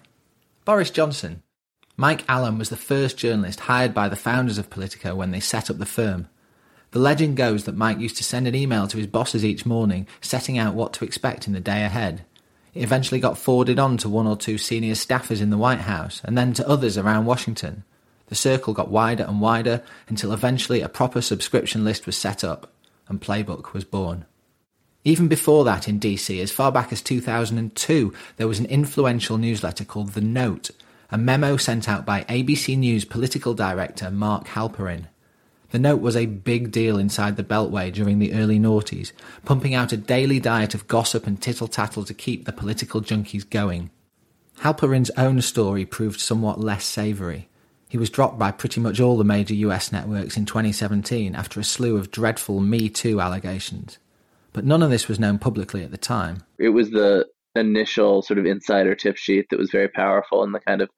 Boris 0.65 0.91
Johnson. 0.91 1.41
Mike 1.99 2.23
Allen 2.29 2.59
was 2.59 2.69
the 2.69 2.77
first 2.77 3.17
journalist 3.17 3.61
hired 3.61 3.91
by 3.91 4.07
the 4.07 4.15
founders 4.15 4.59
of 4.59 4.69
Politico 4.69 5.15
when 5.15 5.31
they 5.31 5.39
set 5.39 5.71
up 5.71 5.79
the 5.79 5.85
firm. 5.85 6.27
The 6.91 6.99
legend 6.99 7.37
goes 7.37 7.63
that 7.63 7.75
Mike 7.75 7.99
used 7.99 8.17
to 8.17 8.23
send 8.23 8.47
an 8.47 8.53
email 8.53 8.87
to 8.87 8.97
his 8.97 9.07
bosses 9.07 9.43
each 9.43 9.65
morning 9.65 10.05
setting 10.21 10.59
out 10.59 10.75
what 10.75 10.93
to 10.93 11.05
expect 11.05 11.47
in 11.47 11.53
the 11.53 11.59
day 11.59 11.83
ahead. 11.83 12.23
It 12.75 12.83
eventually 12.83 13.19
got 13.19 13.39
forwarded 13.39 13.79
on 13.79 13.97
to 13.97 14.09
one 14.09 14.27
or 14.27 14.37
two 14.37 14.59
senior 14.59 14.93
staffers 14.93 15.41
in 15.41 15.49
the 15.49 15.57
White 15.57 15.81
House 15.81 16.21
and 16.23 16.37
then 16.37 16.53
to 16.53 16.69
others 16.69 16.99
around 16.99 17.25
Washington. 17.25 17.83
The 18.27 18.35
circle 18.35 18.75
got 18.75 18.91
wider 18.91 19.23
and 19.23 19.41
wider 19.41 19.81
until 20.07 20.31
eventually 20.31 20.81
a 20.81 20.89
proper 20.89 21.19
subscription 21.19 21.83
list 21.83 22.05
was 22.05 22.15
set 22.15 22.43
up 22.43 22.71
and 23.07 23.19
Playbook 23.19 23.73
was 23.73 23.83
born. 23.83 24.25
Even 25.03 25.27
before 25.27 25.65
that 25.65 25.87
in 25.87 25.99
DC, 25.99 26.39
as 26.43 26.51
far 26.51 26.71
back 26.71 26.91
as 26.91 27.01
2002, 27.01 28.13
there 28.35 28.47
was 28.47 28.59
an 28.59 28.65
influential 28.67 29.39
newsletter 29.39 29.83
called 29.83 30.09
The 30.09 30.21
Note, 30.21 30.69
a 31.11 31.17
memo 31.17 31.57
sent 31.57 31.87
out 31.87 32.05
by 32.05 32.23
ABC 32.23 32.77
News 32.77 33.05
political 33.05 33.53
director 33.53 34.11
Mark 34.11 34.47
Halperin. 34.47 35.07
The 35.71 35.79
Note 35.79 36.01
was 36.01 36.15
a 36.15 36.25
big 36.25 36.71
deal 36.71 36.97
inside 36.97 37.35
the 37.35 37.43
Beltway 37.43 37.91
during 37.91 38.19
the 38.19 38.33
early 38.33 38.59
noughties, 38.59 39.11
pumping 39.43 39.73
out 39.73 39.91
a 39.91 39.97
daily 39.97 40.39
diet 40.39 40.73
of 40.73 40.87
gossip 40.87 41.27
and 41.27 41.41
tittle 41.41 41.67
tattle 41.67 42.05
to 42.05 42.13
keep 42.13 42.45
the 42.45 42.53
political 42.53 43.01
junkies 43.01 43.49
going. 43.49 43.89
Halperin's 44.61 45.11
own 45.11 45.41
story 45.41 45.85
proved 45.85 46.19
somewhat 46.19 46.59
less 46.59 46.85
savoury. 46.85 47.49
He 47.89 47.97
was 47.97 48.09
dropped 48.09 48.39
by 48.39 48.51
pretty 48.51 48.79
much 48.79 48.99
all 48.99 49.17
the 49.17 49.23
major 49.23 49.53
US 49.53 49.91
networks 49.91 50.37
in 50.37 50.45
2017 50.45 51.35
after 51.35 51.59
a 51.59 51.63
slew 51.63 51.97
of 51.97 52.11
dreadful 52.11 52.59
Me 52.59 52.89
Too 52.89 53.21
allegations 53.21 53.97
but 54.57 54.65
none 54.65 54.81
of 54.81 54.89
this 54.89 55.07
was 55.07 55.19
known 55.19 55.37
publicly 55.37 55.83
at 55.83 55.91
the 55.91 55.99
time. 55.99 56.41
It 56.57 56.69
was 56.69 56.89
the 56.89 57.27
initial 57.57 58.21
sort 58.21 58.39
of 58.39 58.45
insider 58.45 58.95
tip 58.95 59.17
sheet 59.17 59.47
that 59.49 59.59
was 59.59 59.71
very 59.71 59.87
powerful 59.87 60.43
in 60.43 60.51
the 60.51 60.59
kind 60.59 60.81
of, 60.81 60.89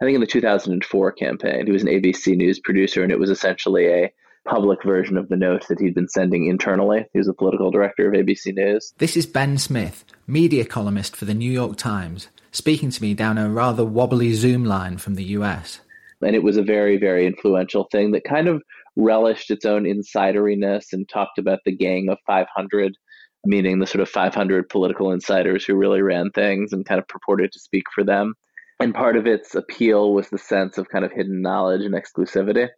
I 0.00 0.04
think 0.04 0.14
in 0.14 0.20
the 0.20 0.26
2004 0.26 1.12
campaign. 1.12 1.66
He 1.66 1.72
was 1.72 1.82
an 1.82 1.88
ABC 1.88 2.36
News 2.36 2.60
producer, 2.60 3.02
and 3.02 3.12
it 3.12 3.18
was 3.18 3.30
essentially 3.30 3.86
a 3.86 4.12
public 4.48 4.82
version 4.82 5.16
of 5.16 5.28
the 5.28 5.36
note 5.36 5.66
that 5.68 5.80
he'd 5.80 5.94
been 5.94 6.08
sending 6.08 6.46
internally. 6.46 7.06
He 7.12 7.18
was 7.18 7.26
the 7.26 7.34
political 7.34 7.70
director 7.70 8.08
of 8.08 8.14
ABC 8.14 8.54
News. 8.54 8.92
This 8.98 9.16
is 9.16 9.26
Ben 9.26 9.58
Smith, 9.58 10.04
media 10.26 10.64
columnist 10.64 11.14
for 11.14 11.24
the 11.24 11.34
New 11.34 11.50
York 11.50 11.76
Times, 11.76 12.28
speaking 12.50 12.90
to 12.90 13.02
me 13.02 13.14
down 13.14 13.38
a 13.38 13.48
rather 13.48 13.84
wobbly 13.84 14.32
Zoom 14.32 14.64
line 14.64 14.98
from 14.98 15.14
the 15.14 15.24
US. 15.24 15.80
And 16.22 16.34
it 16.34 16.42
was 16.42 16.56
a 16.56 16.62
very, 16.62 16.96
very 16.98 17.26
influential 17.26 17.88
thing 17.90 18.12
that 18.12 18.24
kind 18.24 18.48
of 18.48 18.62
relished 18.96 19.50
its 19.50 19.64
own 19.64 19.84
insideriness 19.84 20.92
and 20.92 21.08
talked 21.08 21.38
about 21.38 21.60
the 21.64 21.74
gang 21.74 22.08
of 22.10 22.18
500, 22.26 22.96
meaning 23.44 23.78
the 23.78 23.86
sort 23.86 24.00
of 24.00 24.08
500 24.08 24.68
political 24.68 25.12
insiders 25.12 25.64
who 25.64 25.74
really 25.74 26.02
ran 26.02 26.30
things 26.30 26.72
and 26.72 26.86
kind 26.86 26.98
of 26.98 27.08
purported 27.08 27.52
to 27.52 27.58
speak 27.58 27.84
for 27.94 28.04
them. 28.04 28.34
And 28.78 28.94
part 28.94 29.16
of 29.16 29.26
its 29.26 29.54
appeal 29.54 30.12
was 30.12 30.28
the 30.30 30.38
sense 30.38 30.78
of 30.78 30.88
kind 30.88 31.04
of 31.04 31.12
hidden 31.12 31.42
knowledge 31.42 31.82
and 31.82 31.94
exclusivity, 31.94 32.68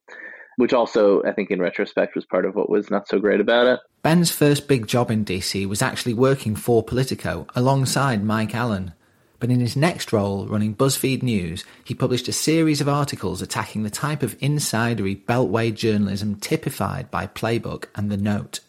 which 0.57 0.72
also, 0.72 1.22
I 1.22 1.33
think, 1.33 1.51
in 1.51 1.61
retrospect, 1.61 2.16
was 2.16 2.27
part 2.27 2.44
of 2.44 2.55
what 2.55 2.68
was 2.68 2.90
not 2.90 3.07
so 3.09 3.18
great 3.18 3.40
about 3.40 3.66
it. 3.66 3.81
Ben's 4.03 4.33
first 4.33 4.66
big 4.66 4.88
job 4.88 5.11
in 5.12 5.25
DC 5.25 5.66
was 5.66 5.81
actually 5.81 6.14
working 6.14 6.57
for 6.57 6.83
Politico 6.83 7.46
alongside 7.55 8.25
Mike 8.25 8.55
Allen. 8.55 8.94
But 9.38 9.51
in 9.51 9.61
his 9.61 9.77
next 9.77 10.12
role, 10.12 10.46
running 10.46 10.75
BuzzFeed 10.75 11.22
News, 11.22 11.64
he 11.85 11.94
published 11.94 12.29
a 12.29 12.33
series 12.33 12.81
of 12.81 12.88
articles 12.88 13.42
attacking 13.42 13.83
the 13.83 13.90
type 13.90 14.22
of 14.22 14.38
insidery 14.38 15.25
beltway 15.25 15.75
journalism 15.75 16.37
typified 16.37 17.11
by 17.11 17.27
Playbook 17.27 17.87
and 17.96 18.11
The 18.11 18.16
Note. 18.16 18.61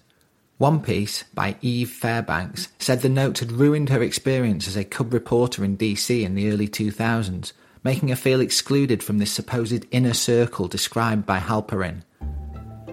One 0.64 0.80
piece, 0.80 1.26
by 1.34 1.58
Eve 1.62 1.90
Fairbanks, 1.90 2.70
said 2.80 3.02
The 3.02 3.10
Note 3.10 3.40
had 3.40 3.52
ruined 3.52 3.90
her 3.90 4.02
experience 4.02 4.66
as 4.66 4.78
a 4.78 4.86
cub 4.86 5.14
reporter 5.14 5.66
in 5.66 5.76
DC 5.76 6.24
in 6.24 6.36
the 6.36 6.50
early 6.54 6.70
2000s, 6.70 7.52
making 7.84 8.08
her 8.08 8.16
feel 8.16 8.40
excluded 8.40 9.04
from 9.04 9.18
this 9.18 9.34
supposed 9.34 9.86
inner 9.92 10.14
circle 10.14 10.70
described 10.70 11.26
by 11.26 11.40
Halperin. 11.40 12.04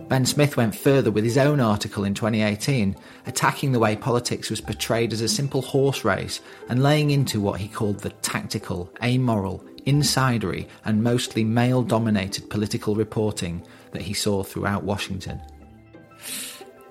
Ben 0.08 0.26
Smith 0.26 0.56
went 0.56 0.74
further 0.74 1.12
with 1.12 1.22
his 1.22 1.38
own 1.38 1.60
article 1.60 2.02
in 2.02 2.12
2018, 2.12 2.96
attacking 3.26 3.70
the 3.70 3.78
way 3.78 3.94
politics 3.94 4.50
was 4.50 4.60
portrayed 4.60 5.12
as 5.12 5.20
a 5.20 5.28
simple 5.28 5.62
horse 5.62 6.04
race 6.04 6.40
and 6.68 6.82
laying 6.82 7.12
into 7.12 7.40
what 7.40 7.60
he 7.60 7.68
called 7.68 8.00
the 8.00 8.10
tactical, 8.10 8.92
amoral, 9.00 9.64
insidery, 9.86 10.66
and 10.84 11.04
mostly 11.04 11.44
male 11.44 11.84
dominated 11.84 12.50
political 12.50 12.96
reporting 12.96 13.64
that 13.92 14.02
he 14.02 14.12
saw 14.12 14.42
throughout 14.42 14.82
Washington. 14.82 15.40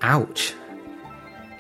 Ouch. 0.02 0.54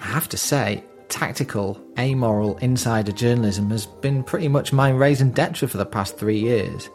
I 0.01 0.05
have 0.05 0.29
to 0.29 0.37
say, 0.37 0.83
tactical, 1.09 1.81
amoral 1.97 2.57
insider 2.57 3.11
journalism 3.11 3.69
has 3.71 3.85
been 3.85 4.23
pretty 4.23 4.47
much 4.47 4.71
my 4.71 4.89
raison 4.89 5.31
d'etre 5.31 5.67
for 5.67 5.77
the 5.77 5.85
past 5.85 6.17
three 6.17 6.39
years. 6.39 6.89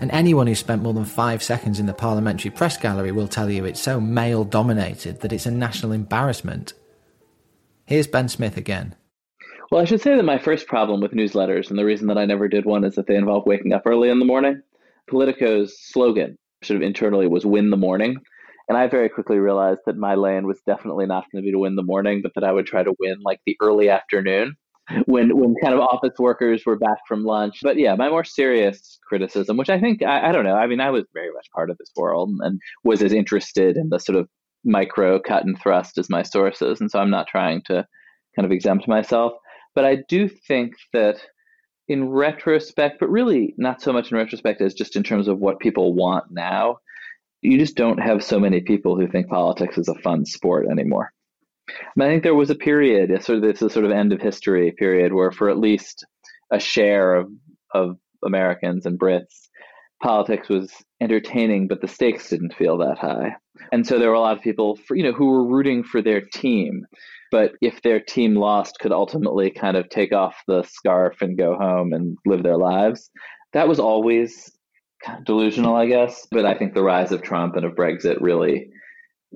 And 0.00 0.10
anyone 0.10 0.46
who 0.46 0.54
spent 0.54 0.82
more 0.82 0.92
than 0.92 1.04
five 1.04 1.42
seconds 1.42 1.78
in 1.78 1.86
the 1.86 1.94
parliamentary 1.94 2.50
press 2.50 2.76
gallery 2.76 3.12
will 3.12 3.28
tell 3.28 3.48
you 3.48 3.64
it's 3.64 3.80
so 3.80 4.00
male 4.00 4.44
dominated 4.44 5.20
that 5.20 5.32
it's 5.32 5.46
a 5.46 5.50
national 5.50 5.92
embarrassment. 5.92 6.74
Here's 7.86 8.06
Ben 8.06 8.28
Smith 8.28 8.56
again. 8.56 8.96
Well, 9.70 9.80
I 9.80 9.84
should 9.84 10.00
say 10.00 10.16
that 10.16 10.24
my 10.24 10.38
first 10.38 10.66
problem 10.66 11.00
with 11.00 11.12
newsletters, 11.12 11.70
and 11.70 11.78
the 11.78 11.84
reason 11.84 12.08
that 12.08 12.18
I 12.18 12.26
never 12.26 12.48
did 12.48 12.64
one, 12.64 12.84
is 12.84 12.96
that 12.96 13.06
they 13.06 13.16
involve 13.16 13.46
waking 13.46 13.72
up 13.72 13.82
early 13.86 14.08
in 14.08 14.18
the 14.18 14.24
morning. 14.24 14.62
Politico's 15.08 15.78
slogan, 15.80 16.36
sort 16.62 16.76
of 16.76 16.82
internally, 16.82 17.26
was 17.26 17.46
win 17.46 17.70
the 17.70 17.76
morning. 17.76 18.18
And 18.68 18.78
I 18.78 18.86
very 18.86 19.08
quickly 19.08 19.38
realized 19.38 19.80
that 19.86 19.96
my 19.96 20.14
lane 20.14 20.46
was 20.46 20.60
definitely 20.66 21.06
not 21.06 21.24
going 21.30 21.42
to 21.42 21.46
be 21.46 21.52
to 21.52 21.58
win 21.58 21.76
the 21.76 21.82
morning, 21.82 22.20
but 22.22 22.32
that 22.34 22.44
I 22.44 22.52
would 22.52 22.66
try 22.66 22.82
to 22.82 22.94
win 22.98 23.16
like 23.22 23.40
the 23.44 23.56
early 23.60 23.90
afternoon 23.90 24.56
when 25.06 25.36
when 25.36 25.54
kind 25.62 25.74
of 25.74 25.80
office 25.80 26.18
workers 26.18 26.62
were 26.64 26.76
back 26.76 26.98
from 27.06 27.24
lunch. 27.24 27.60
But 27.62 27.78
yeah, 27.78 27.94
my 27.94 28.08
more 28.08 28.24
serious 28.24 28.98
criticism, 29.06 29.56
which 29.56 29.70
I 29.70 29.80
think 29.80 30.02
I, 30.02 30.28
I 30.28 30.32
don't 30.32 30.44
know, 30.44 30.56
I 30.56 30.66
mean, 30.66 30.80
I 30.80 30.90
was 30.90 31.04
very 31.14 31.32
much 31.32 31.46
part 31.54 31.70
of 31.70 31.78
this 31.78 31.90
world 31.96 32.30
and 32.40 32.60
was 32.84 33.02
as 33.02 33.12
interested 33.12 33.76
in 33.76 33.88
the 33.90 33.98
sort 33.98 34.18
of 34.18 34.28
micro 34.64 35.20
cut 35.20 35.44
and 35.44 35.58
thrust 35.60 35.98
as 35.98 36.10
my 36.10 36.22
sources, 36.22 36.80
and 36.80 36.90
so 36.90 36.98
I'm 36.98 37.10
not 37.10 37.26
trying 37.26 37.62
to 37.66 37.86
kind 38.36 38.46
of 38.46 38.52
exempt 38.52 38.88
myself. 38.88 39.32
But 39.74 39.84
I 39.84 39.98
do 40.08 40.28
think 40.28 40.74
that 40.92 41.16
in 41.88 42.08
retrospect, 42.08 42.98
but 42.98 43.10
really 43.10 43.54
not 43.58 43.82
so 43.82 43.92
much 43.92 44.10
in 44.10 44.16
retrospect 44.16 44.60
as 44.60 44.74
just 44.74 44.96
in 44.96 45.02
terms 45.02 45.28
of 45.28 45.38
what 45.38 45.60
people 45.60 45.94
want 45.94 46.24
now, 46.30 46.78
you 47.44 47.58
just 47.58 47.76
don't 47.76 47.98
have 47.98 48.24
so 48.24 48.40
many 48.40 48.60
people 48.60 48.98
who 48.98 49.06
think 49.06 49.28
politics 49.28 49.78
is 49.78 49.88
a 49.88 49.94
fun 49.96 50.24
sport 50.26 50.66
anymore. 50.70 51.12
I 51.68 52.06
think 52.06 52.22
there 52.22 52.34
was 52.34 52.50
a 52.50 52.54
period, 52.54 53.10
a 53.10 53.22
sort 53.22 53.42
of 53.42 53.42
this 53.42 53.72
sort 53.72 53.84
of 53.84 53.90
end 53.90 54.12
of 54.12 54.20
history 54.20 54.72
period, 54.72 55.12
where 55.12 55.30
for 55.30 55.48
at 55.48 55.58
least 55.58 56.04
a 56.50 56.58
share 56.58 57.14
of 57.14 57.28
of 57.74 57.98
Americans 58.24 58.86
and 58.86 58.98
Brits, 58.98 59.48
politics 60.02 60.48
was 60.48 60.72
entertaining, 61.00 61.68
but 61.68 61.80
the 61.80 61.88
stakes 61.88 62.30
didn't 62.30 62.54
feel 62.54 62.78
that 62.78 62.98
high. 62.98 63.34
And 63.72 63.86
so 63.86 63.98
there 63.98 64.08
were 64.08 64.14
a 64.14 64.20
lot 64.20 64.36
of 64.36 64.42
people, 64.42 64.76
for, 64.76 64.96
you 64.96 65.02
know, 65.02 65.12
who 65.12 65.26
were 65.26 65.46
rooting 65.46 65.82
for 65.82 66.00
their 66.00 66.20
team, 66.20 66.86
but 67.30 67.52
if 67.60 67.82
their 67.82 68.00
team 68.00 68.34
lost, 68.34 68.78
could 68.80 68.92
ultimately 68.92 69.50
kind 69.50 69.76
of 69.76 69.88
take 69.88 70.12
off 70.12 70.36
the 70.46 70.62
scarf 70.62 71.20
and 71.20 71.36
go 71.36 71.56
home 71.56 71.92
and 71.92 72.16
live 72.26 72.42
their 72.42 72.56
lives. 72.56 73.10
That 73.52 73.68
was 73.68 73.80
always 73.80 74.50
kind 75.04 75.18
of 75.18 75.24
delusional, 75.24 75.76
I 75.76 75.86
guess. 75.86 76.26
But 76.30 76.46
I 76.46 76.54
think 76.54 76.74
the 76.74 76.82
rise 76.82 77.12
of 77.12 77.22
Trump 77.22 77.56
and 77.56 77.64
of 77.64 77.72
Brexit 77.72 78.18
really 78.20 78.70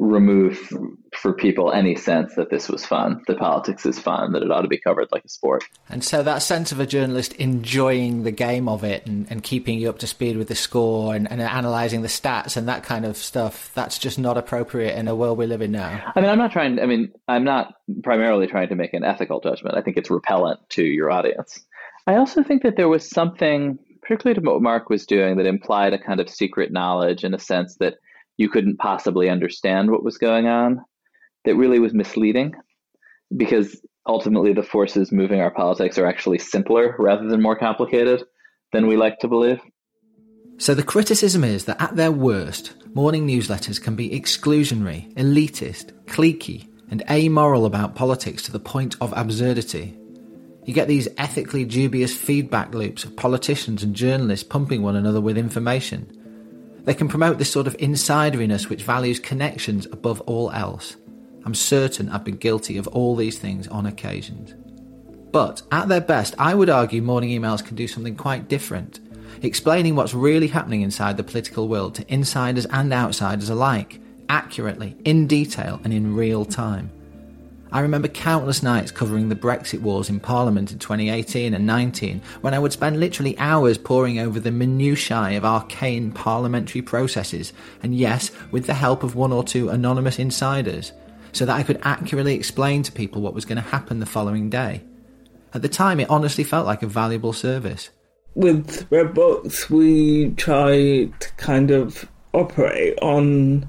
remove 0.01 0.73
for 1.13 1.33
people 1.33 1.73
any 1.73 1.97
sense 1.97 2.37
that 2.37 2.51
this 2.51 2.69
was 2.69 2.87
fun, 2.87 3.21
that 3.27 3.37
politics 3.37 3.85
is 3.85 3.99
fun, 3.99 4.31
that 4.31 4.45
it 4.45 4.51
ought 4.51 4.61
to 4.61 4.69
be 4.69 4.79
covered 4.79 5.09
like 5.11 5.25
a 5.25 5.29
sport. 5.29 5.65
And 5.91 6.05
so 6.05 6.23
that 6.23 6.39
sense 6.39 6.71
of 6.71 6.79
a 6.79 6.87
journalist 6.87 7.33
enjoying 7.33 8.23
the 8.23 8.31
game 8.31 8.69
of 8.69 8.85
it 8.85 9.05
and, 9.09 9.27
and 9.29 9.43
keeping 9.43 9.81
you 9.81 9.89
up 9.89 9.99
to 9.99 10.07
speed 10.07 10.37
with 10.37 10.47
the 10.47 10.55
score 10.55 11.17
and, 11.17 11.29
and 11.29 11.41
analysing 11.41 12.03
the 12.03 12.09
stats 12.09 12.57
and 12.57 12.69
that 12.69 12.85
kind 12.85 13.05
of 13.05 13.17
stuff, 13.17 13.73
that's 13.75 13.99
just 13.99 14.21
not 14.21 14.39
appropriate 14.39 14.97
in 14.97 15.09
a 15.09 15.17
world 15.17 15.37
we 15.37 15.47
live 15.47 15.63
in 15.63 15.73
now. 15.73 16.13
I 16.15 16.21
mean, 16.21 16.31
I'm 16.31 16.39
not 16.39 16.53
trying, 16.53 16.79
I 16.79 16.87
mean, 16.87 17.11
I'm 17.27 17.43
not 17.43 17.75
primarily 18.05 18.47
trying 18.47 18.69
to 18.69 18.77
make 18.77 18.95
an 18.95 19.03
ethical 19.03 19.41
judgment. 19.41 19.77
I 19.77 19.83
think 19.83 19.97
it's 19.97 20.11
repellent 20.11 20.61
to 20.71 20.85
your 20.85 21.11
audience. 21.11 21.59
I 22.07 22.15
also 22.15 22.45
think 22.45 22.63
that 22.63 22.77
there 22.77 22.89
was 22.89 23.11
something, 23.11 23.81
particularly 24.09 24.41
to 24.41 24.51
what 24.51 24.63
Mark 24.63 24.89
was 24.89 25.05
doing, 25.05 25.37
that 25.37 25.45
implied 25.45 25.93
a 25.93 25.99
kind 25.99 26.19
of 26.19 26.31
secret 26.31 26.73
knowledge 26.73 27.25
in 27.25 27.35
a 27.35 27.39
sense 27.39 27.77
that 27.79 27.97
you 28.39 28.49
couldn't 28.49 28.79
possibly 28.79 29.29
understand 29.29 29.91
what 29.91 30.03
was 30.03 30.17
going 30.17 30.47
on 30.47 30.81
that 31.45 31.57
really 31.57 31.79
was 31.79 31.93
misleading 31.93 32.55
because 33.37 33.79
ultimately 34.07 34.55
the 34.55 34.63
forces 34.63 35.13
moving 35.13 35.43
our 35.43 35.51
politics 35.51 35.99
are 35.99 36.07
actually 36.07 36.39
simpler 36.39 36.97
rather 36.99 37.29
than 37.29 37.43
more 37.43 37.59
complicated 37.59 38.23
than 38.73 38.87
we 38.87 38.97
like 38.97 39.19
to 39.19 39.29
believe. 39.29 39.61
So 40.57 40.75
the 40.75 40.83
criticism 40.83 41.45
is 41.45 41.67
that 41.67 41.81
at 41.81 41.97
their 41.97 42.11
worst, 42.11 42.73
morning 42.95 43.29
newsletters 43.29 43.81
can 43.81 43.95
be 43.95 44.09
exclusionary, 44.09 45.13
elitist, 45.17 45.93
cliquey, 46.07 46.67
and 46.91 47.03
amoral 47.11 47.67
about 47.67 47.95
politics 47.95 48.43
to 48.45 48.53
the 48.53 48.59
point 48.59 48.97
of 49.03 49.13
absurdity. 49.15 49.98
You 50.69 50.75
get 50.75 50.87
these 50.87 51.09
ethically 51.17 51.65
dubious 51.65 52.15
feedback 52.15 52.75
loops 52.75 53.03
of 53.03 53.17
politicians 53.17 53.83
and 53.83 53.97
journalists 53.97 54.47
pumping 54.47 54.83
one 54.83 54.97
another 54.97 55.19
with 55.19 55.39
information. 55.39 56.83
They 56.85 56.93
can 56.93 57.09
promote 57.09 57.39
this 57.39 57.51
sort 57.51 57.67
of 57.67 57.75
insideriness 57.79 58.69
which 58.69 58.83
values 58.83 59.19
connections 59.19 59.87
above 59.87 60.21
all 60.27 60.51
else. 60.51 60.97
I'm 61.47 61.55
certain 61.55 62.11
I've 62.11 62.23
been 62.23 62.37
guilty 62.37 62.77
of 62.77 62.87
all 62.89 63.17
these 63.17 63.39
things 63.39 63.67
on 63.69 63.87
occasions. 63.87 64.55
But 65.33 65.63
at 65.73 65.89
their 65.89 66.03
best, 66.03 66.35
I 66.39 66.55
would 66.55 66.69
argue 66.69 67.01
morning 67.01 67.31
emails 67.31 67.65
can 67.65 67.75
do 67.75 67.89
something 67.89 68.15
quite 68.15 68.51
different, 68.51 69.01
explaining 69.41 69.97
what's 69.97 70.13
really 70.13 70.49
happening 70.49 70.83
inside 70.83 71.17
the 71.17 71.25
political 71.25 71.67
world 71.69 71.95
to 71.95 72.13
insiders 72.13 72.67
and 72.67 72.93
outsiders 72.93 73.49
alike, 73.49 74.03
accurately, 74.29 74.99
in 75.07 75.27
detail, 75.27 75.81
and 75.83 75.95
in 75.95 76.15
real 76.15 76.45
time. 76.45 76.91
I 77.71 77.81
remember 77.81 78.09
countless 78.09 78.63
nights 78.63 78.91
covering 78.91 79.29
the 79.29 79.37
Brexit 79.37 79.83
wars 79.83 80.09
in 80.09 80.21
Parliament 80.21 80.73
in 80.73 80.79
2018 80.79 81.53
and 81.53 81.67
19, 81.67 82.23
when 82.41 82.55
I 82.55 82.59
would 82.59 82.73
spend 82.73 82.99
literally 82.99 83.39
hours 83.39 83.77
poring 83.77 84.19
over 84.19 84.41
the 84.41 84.51
minutiae 84.51 85.37
of 85.37 85.45
arcane 85.45 86.11
parliamentary 86.11 86.81
processes, 86.81 87.53
and 87.83 87.95
yes, 87.95 88.31
with 88.51 88.67
the 88.67 88.75
help 88.75 89.03
of 89.03 89.17
one 89.17 89.33
or 89.33 89.45
two 89.45 89.69
anonymous 89.69 90.19
insiders, 90.19 90.93
so 91.33 91.45
that 91.45 91.57
I 91.57 91.63
could 91.63 91.79
accurately 91.83 92.35
explain 92.35 92.83
to 92.85 92.93
people 92.93 93.21
what 93.21 93.35
was 93.35 93.45
going 93.45 93.63
to 93.63 93.69
happen 93.69 94.01
the 94.01 94.07
following 94.07 94.49
day. 94.49 94.83
At 95.53 95.61
the 95.61 95.69
time, 95.69 96.01
it 96.01 96.09
honestly 96.09 96.45
felt 96.45 96.67
like 96.67 96.83
a 96.83 96.87
valuable 96.87 97.35
service. 97.35 97.91
With 98.35 98.87
Red 98.91 99.13
Box, 99.13 99.69
we 99.69 100.31
try 100.37 101.11
to 101.19 101.33
kind 101.37 101.71
of 101.71 102.09
operate 102.33 102.99
on 103.03 103.69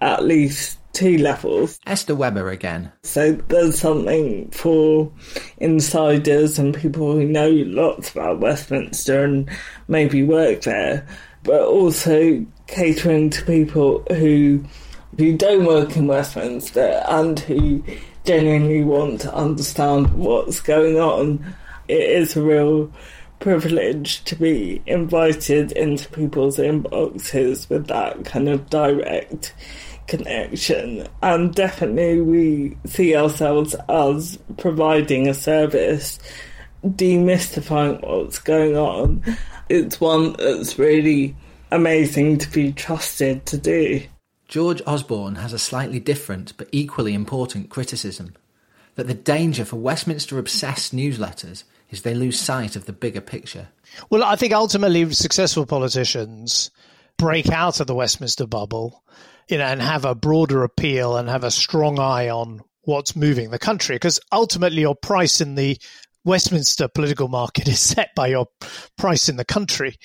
at 0.00 0.24
least 0.24 0.77
two 0.92 1.18
levels. 1.18 1.78
Esther 1.86 2.14
Webber 2.14 2.50
again. 2.50 2.92
So 3.02 3.32
there's 3.32 3.78
something 3.78 4.50
for 4.50 5.12
insiders 5.58 6.58
and 6.58 6.74
people 6.74 7.12
who 7.12 7.24
know 7.24 7.50
lots 7.50 8.10
about 8.10 8.40
Westminster 8.40 9.24
and 9.24 9.48
maybe 9.86 10.22
work 10.22 10.62
there, 10.62 11.06
but 11.44 11.62
also 11.62 12.44
catering 12.66 13.30
to 13.30 13.44
people 13.44 14.04
who 14.10 14.64
who 15.16 15.36
don't 15.36 15.64
work 15.64 15.96
in 15.96 16.06
Westminster 16.06 17.02
and 17.08 17.40
who 17.40 17.82
genuinely 18.24 18.84
want 18.84 19.20
to 19.22 19.34
understand 19.34 20.12
what's 20.14 20.60
going 20.60 20.96
on. 20.96 21.54
It 21.88 22.10
is 22.10 22.36
a 22.36 22.42
real 22.42 22.92
privilege 23.40 24.22
to 24.24 24.36
be 24.36 24.82
invited 24.86 25.72
into 25.72 26.08
people's 26.10 26.58
inboxes 26.58 27.68
with 27.70 27.86
that 27.86 28.24
kind 28.24 28.48
of 28.48 28.68
direct 28.68 29.54
connection. 30.08 31.06
And 31.22 31.54
definitely, 31.54 32.20
we 32.20 32.76
see 32.86 33.14
ourselves 33.14 33.76
as 33.88 34.38
providing 34.56 35.28
a 35.28 35.34
service, 35.34 36.18
demystifying 36.84 38.02
what's 38.02 38.38
going 38.40 38.76
on. 38.76 39.22
It's 39.68 40.00
one 40.00 40.32
that's 40.32 40.78
really 40.78 41.36
amazing 41.70 42.38
to 42.38 42.50
be 42.50 42.72
trusted 42.72 43.46
to 43.46 43.58
do. 43.58 44.02
George 44.48 44.80
Osborne 44.86 45.36
has 45.36 45.52
a 45.52 45.58
slightly 45.58 46.00
different 46.00 46.56
but 46.56 46.68
equally 46.72 47.12
important 47.12 47.68
criticism 47.68 48.34
that 48.94 49.06
the 49.06 49.14
danger 49.14 49.64
for 49.64 49.76
Westminster 49.76 50.38
obsessed 50.38 50.96
newsletters 50.96 51.64
is 51.90 52.02
they 52.02 52.14
lose 52.14 52.38
sight 52.38 52.74
of 52.74 52.86
the 52.86 52.92
bigger 52.92 53.20
picture. 53.20 53.68
Well, 54.10 54.24
I 54.24 54.36
think 54.36 54.52
ultimately 54.52 55.12
successful 55.12 55.66
politicians 55.66 56.70
break 57.18 57.50
out 57.50 57.80
of 57.80 57.86
the 57.86 57.94
Westminster 57.94 58.46
bubble 58.46 59.02
you 59.48 59.58
know, 59.58 59.64
and 59.64 59.80
have 59.80 60.04
a 60.04 60.14
broader 60.14 60.62
appeal 60.62 61.16
and 61.16 61.28
have 61.28 61.44
a 61.44 61.50
strong 61.50 61.98
eye 61.98 62.28
on 62.28 62.60
what's 62.82 63.16
moving 63.16 63.50
the 63.50 63.58
country. 63.58 63.96
Because 63.96 64.20
ultimately, 64.32 64.82
your 64.82 64.94
price 64.94 65.40
in 65.40 65.54
the 65.54 65.78
Westminster 66.24 66.88
political 66.88 67.28
market 67.28 67.68
is 67.68 67.80
set 67.80 68.14
by 68.14 68.28
your 68.28 68.46
price 68.96 69.28
in 69.28 69.36
the 69.36 69.44
country, 69.44 69.96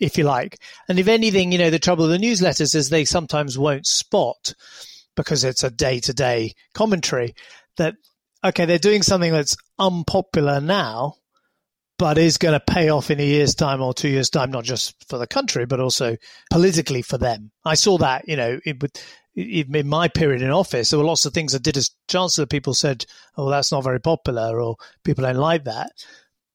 if 0.00 0.18
you 0.18 0.24
like. 0.24 0.60
And 0.88 0.98
if 0.98 1.08
anything, 1.08 1.52
you 1.52 1.58
know, 1.58 1.70
the 1.70 1.78
trouble 1.78 2.08
with 2.08 2.20
the 2.20 2.26
newsletters 2.26 2.74
is 2.74 2.88
they 2.88 3.04
sometimes 3.04 3.58
won't 3.58 3.86
spot 3.86 4.54
because 5.16 5.44
it's 5.44 5.64
a 5.64 5.70
day 5.70 6.00
to 6.00 6.12
day 6.12 6.54
commentary 6.74 7.34
that, 7.76 7.94
okay, 8.44 8.64
they're 8.64 8.78
doing 8.78 9.02
something 9.02 9.32
that's 9.32 9.56
unpopular 9.78 10.60
now, 10.60 11.14
but 11.98 12.16
is 12.16 12.38
going 12.38 12.52
to 12.52 12.60
pay 12.60 12.88
off 12.88 13.10
in 13.10 13.20
a 13.20 13.26
year's 13.26 13.54
time 13.54 13.82
or 13.82 13.92
two 13.92 14.08
years' 14.08 14.30
time, 14.30 14.50
not 14.50 14.64
just 14.64 14.94
for 15.08 15.18
the 15.18 15.26
country, 15.26 15.66
but 15.66 15.80
also 15.80 16.16
politically 16.50 17.02
for 17.02 17.18
them. 17.18 17.50
I 17.64 17.74
saw 17.74 17.98
that, 17.98 18.28
you 18.28 18.36
know, 18.36 18.60
it 18.64 18.80
would, 18.80 18.98
in 19.34 19.88
my 19.88 20.08
period 20.08 20.42
in 20.42 20.50
office, 20.50 20.90
there 20.90 20.98
were 20.98 21.04
lots 21.04 21.26
of 21.26 21.34
things 21.34 21.54
I 21.54 21.58
did 21.58 21.76
as 21.76 21.90
chancellor. 22.08 22.46
People 22.46 22.74
said, 22.74 23.04
"Oh, 23.36 23.50
that's 23.50 23.72
not 23.72 23.84
very 23.84 24.00
popular," 24.00 24.60
or 24.60 24.76
"People 25.04 25.24
don't 25.24 25.36
like 25.36 25.64
that." 25.64 25.90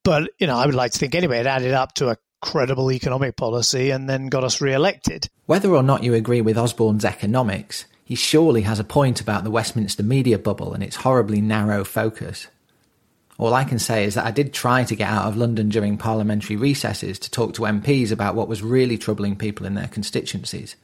But 0.03 0.29
you 0.39 0.47
know, 0.47 0.57
I 0.57 0.65
would 0.65 0.75
like 0.75 0.91
to 0.93 0.99
think 0.99 1.15
anyway, 1.15 1.39
it 1.39 1.45
added 1.45 1.73
up 1.73 1.93
to 1.95 2.09
a 2.09 2.17
credible 2.41 2.91
economic 2.91 3.37
policy 3.37 3.89
and 3.89 4.09
then 4.09 4.27
got 4.27 4.43
us 4.43 4.59
re-elected. 4.59 5.29
Whether 5.45 5.73
or 5.73 5.83
not 5.83 6.03
you 6.03 6.13
agree 6.13 6.41
with 6.41 6.57
Osborne's 6.57 7.05
economics, 7.05 7.85
he 8.03 8.15
surely 8.15 8.63
has 8.63 8.79
a 8.79 8.83
point 8.83 9.21
about 9.21 9.45
the 9.45 9.51
Westminster 9.51 10.03
media 10.03 10.37
bubble 10.37 10.73
and 10.73 10.83
its 10.83 10.97
horribly 10.97 11.39
narrow 11.39 11.85
focus. 11.85 12.47
All 13.37 13.53
I 13.53 13.63
can 13.63 13.79
say 13.79 14.05
is 14.05 14.15
that 14.15 14.25
I 14.25 14.31
did 14.31 14.53
try 14.53 14.83
to 14.83 14.95
get 14.95 15.09
out 15.09 15.27
of 15.27 15.37
London 15.37 15.69
during 15.69 15.97
parliamentary 15.97 16.55
recesses 16.55 17.17
to 17.19 17.31
talk 17.31 17.53
to 17.55 17.63
MPs 17.63 18.11
about 18.11 18.35
what 18.35 18.47
was 18.47 18.61
really 18.61 18.97
troubling 18.97 19.35
people 19.35 19.65
in 19.65 19.73
their 19.73 19.87
constituencies. 19.87 20.75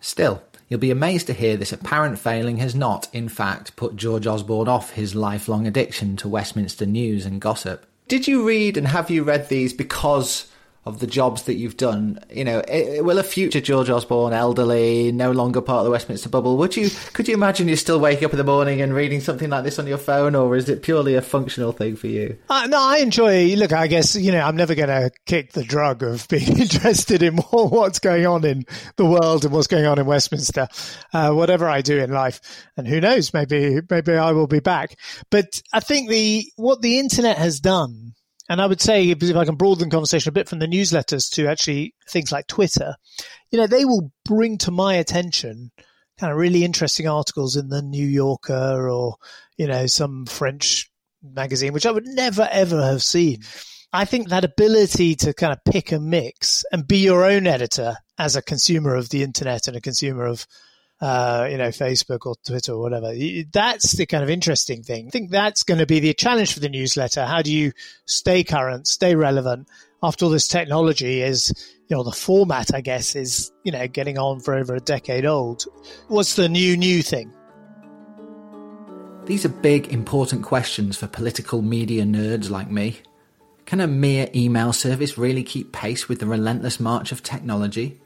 Still, 0.00 0.42
You'll 0.68 0.80
be 0.80 0.90
amazed 0.90 1.26
to 1.28 1.32
hear 1.32 1.56
this 1.56 1.72
apparent 1.72 2.18
failing 2.18 2.58
has 2.58 2.74
not, 2.74 3.08
in 3.14 3.30
fact, 3.30 3.74
put 3.74 3.96
George 3.96 4.26
Osborne 4.26 4.68
off 4.68 4.92
his 4.92 5.14
lifelong 5.14 5.66
addiction 5.66 6.14
to 6.18 6.28
Westminster 6.28 6.84
news 6.84 7.24
and 7.24 7.40
gossip. 7.40 7.86
Did 8.06 8.28
you 8.28 8.46
read 8.46 8.76
and 8.76 8.88
have 8.88 9.10
you 9.10 9.22
read 9.22 9.48
these 9.48 9.72
because 9.72 10.46
of 10.88 11.00
the 11.00 11.06
jobs 11.06 11.42
that 11.44 11.54
you've 11.54 11.76
done, 11.76 12.18
you 12.30 12.44
know, 12.44 12.62
it, 12.66 13.04
will 13.04 13.18
a 13.18 13.22
future 13.22 13.60
George 13.60 13.90
Osborne, 13.90 14.32
elderly, 14.32 15.12
no 15.12 15.30
longer 15.30 15.60
part 15.60 15.80
of 15.80 15.84
the 15.84 15.90
Westminster 15.90 16.28
bubble, 16.28 16.56
would 16.56 16.76
you, 16.76 16.90
could 17.12 17.28
you 17.28 17.34
imagine 17.34 17.68
you 17.68 17.76
still 17.76 18.00
waking 18.00 18.24
up 18.24 18.32
in 18.32 18.38
the 18.38 18.44
morning 18.44 18.80
and 18.80 18.94
reading 18.94 19.20
something 19.20 19.50
like 19.50 19.64
this 19.64 19.78
on 19.78 19.86
your 19.86 19.98
phone, 19.98 20.34
or 20.34 20.56
is 20.56 20.68
it 20.68 20.82
purely 20.82 21.14
a 21.14 21.22
functional 21.22 21.72
thing 21.72 21.96
for 21.96 22.06
you? 22.06 22.36
Uh, 22.48 22.66
no, 22.68 22.80
I 22.80 22.98
enjoy, 22.98 23.54
look, 23.56 23.72
I 23.72 23.86
guess, 23.86 24.16
you 24.16 24.32
know, 24.32 24.40
I'm 24.40 24.56
never 24.56 24.74
going 24.74 24.88
to 24.88 25.10
kick 25.26 25.52
the 25.52 25.64
drug 25.64 26.02
of 26.02 26.26
being 26.28 26.58
interested 26.58 27.22
in 27.22 27.36
what's 27.36 27.98
going 27.98 28.26
on 28.26 28.44
in 28.44 28.64
the 28.96 29.06
world 29.06 29.44
and 29.44 29.52
what's 29.52 29.66
going 29.66 29.86
on 29.86 29.98
in 29.98 30.06
Westminster, 30.06 30.68
uh, 31.12 31.32
whatever 31.32 31.68
I 31.68 31.82
do 31.82 31.98
in 31.98 32.10
life. 32.10 32.40
And 32.76 32.88
who 32.88 33.00
knows, 33.00 33.34
maybe, 33.34 33.80
maybe 33.90 34.14
I 34.14 34.32
will 34.32 34.46
be 34.46 34.60
back. 34.60 34.96
But 35.30 35.62
I 35.72 35.80
think 35.80 36.08
the, 36.08 36.44
what 36.56 36.80
the 36.80 36.98
internet 36.98 37.38
has 37.38 37.60
done 37.60 38.14
and 38.48 38.60
I 38.62 38.66
would 38.66 38.80
say, 38.80 39.10
if 39.10 39.36
I 39.36 39.44
can 39.44 39.56
broaden 39.56 39.88
the 39.88 39.94
conversation 39.94 40.30
a 40.30 40.32
bit 40.32 40.48
from 40.48 40.58
the 40.58 40.66
newsletters 40.66 41.30
to 41.34 41.48
actually 41.48 41.94
things 42.08 42.32
like 42.32 42.46
Twitter, 42.46 42.94
you 43.50 43.58
know, 43.58 43.66
they 43.66 43.84
will 43.84 44.10
bring 44.24 44.58
to 44.58 44.70
my 44.70 44.94
attention 44.94 45.70
kind 46.18 46.32
of 46.32 46.38
really 46.38 46.64
interesting 46.64 47.06
articles 47.06 47.56
in 47.56 47.68
the 47.68 47.82
New 47.82 48.06
Yorker 48.06 48.88
or, 48.90 49.16
you 49.56 49.66
know, 49.66 49.86
some 49.86 50.26
French 50.26 50.90
magazine, 51.22 51.72
which 51.72 51.86
I 51.86 51.90
would 51.90 52.06
never 52.06 52.48
ever 52.50 52.82
have 52.84 53.02
seen. 53.02 53.42
I 53.92 54.04
think 54.04 54.28
that 54.28 54.44
ability 54.44 55.14
to 55.16 55.32
kind 55.32 55.52
of 55.52 55.64
pick 55.64 55.92
and 55.92 56.06
mix 56.06 56.64
and 56.72 56.86
be 56.86 56.98
your 56.98 57.24
own 57.24 57.46
editor 57.46 57.96
as 58.18 58.36
a 58.36 58.42
consumer 58.42 58.94
of 58.94 59.08
the 59.08 59.22
internet 59.22 59.68
and 59.68 59.76
a 59.76 59.80
consumer 59.80 60.26
of 60.26 60.46
uh, 61.00 61.46
you 61.50 61.58
know, 61.58 61.68
Facebook 61.68 62.26
or 62.26 62.34
Twitter 62.44 62.72
or 62.72 62.80
whatever. 62.80 63.12
That's 63.52 63.92
the 63.92 64.06
kind 64.06 64.24
of 64.24 64.30
interesting 64.30 64.82
thing. 64.82 65.06
I 65.06 65.10
think 65.10 65.30
that's 65.30 65.62
going 65.62 65.78
to 65.78 65.86
be 65.86 66.00
the 66.00 66.14
challenge 66.14 66.54
for 66.54 66.60
the 66.60 66.68
newsletter. 66.68 67.24
How 67.24 67.42
do 67.42 67.52
you 67.52 67.72
stay 68.06 68.44
current, 68.44 68.86
stay 68.88 69.14
relevant 69.14 69.68
after 70.02 70.24
all 70.24 70.30
this 70.30 70.48
technology 70.48 71.22
is, 71.22 71.52
you 71.88 71.96
know, 71.96 72.02
the 72.02 72.12
format, 72.12 72.74
I 72.74 72.80
guess, 72.80 73.16
is, 73.16 73.52
you 73.64 73.72
know, 73.72 73.86
getting 73.88 74.18
on 74.18 74.40
for 74.40 74.54
over 74.54 74.74
a 74.74 74.80
decade 74.80 75.26
old. 75.26 75.64
What's 76.08 76.36
the 76.36 76.48
new, 76.48 76.76
new 76.76 77.02
thing? 77.02 77.32
These 79.24 79.44
are 79.44 79.50
big, 79.50 79.92
important 79.92 80.42
questions 80.42 80.96
for 80.96 81.06
political 81.06 81.62
media 81.62 82.04
nerds 82.04 82.48
like 82.48 82.70
me. 82.70 83.00
Can 83.66 83.80
a 83.80 83.86
mere 83.86 84.28
email 84.34 84.72
service 84.72 85.18
really 85.18 85.42
keep 85.42 85.72
pace 85.72 86.08
with 86.08 86.20
the 86.20 86.26
relentless 86.26 86.80
march 86.80 87.12
of 87.12 87.22
technology? 87.22 88.00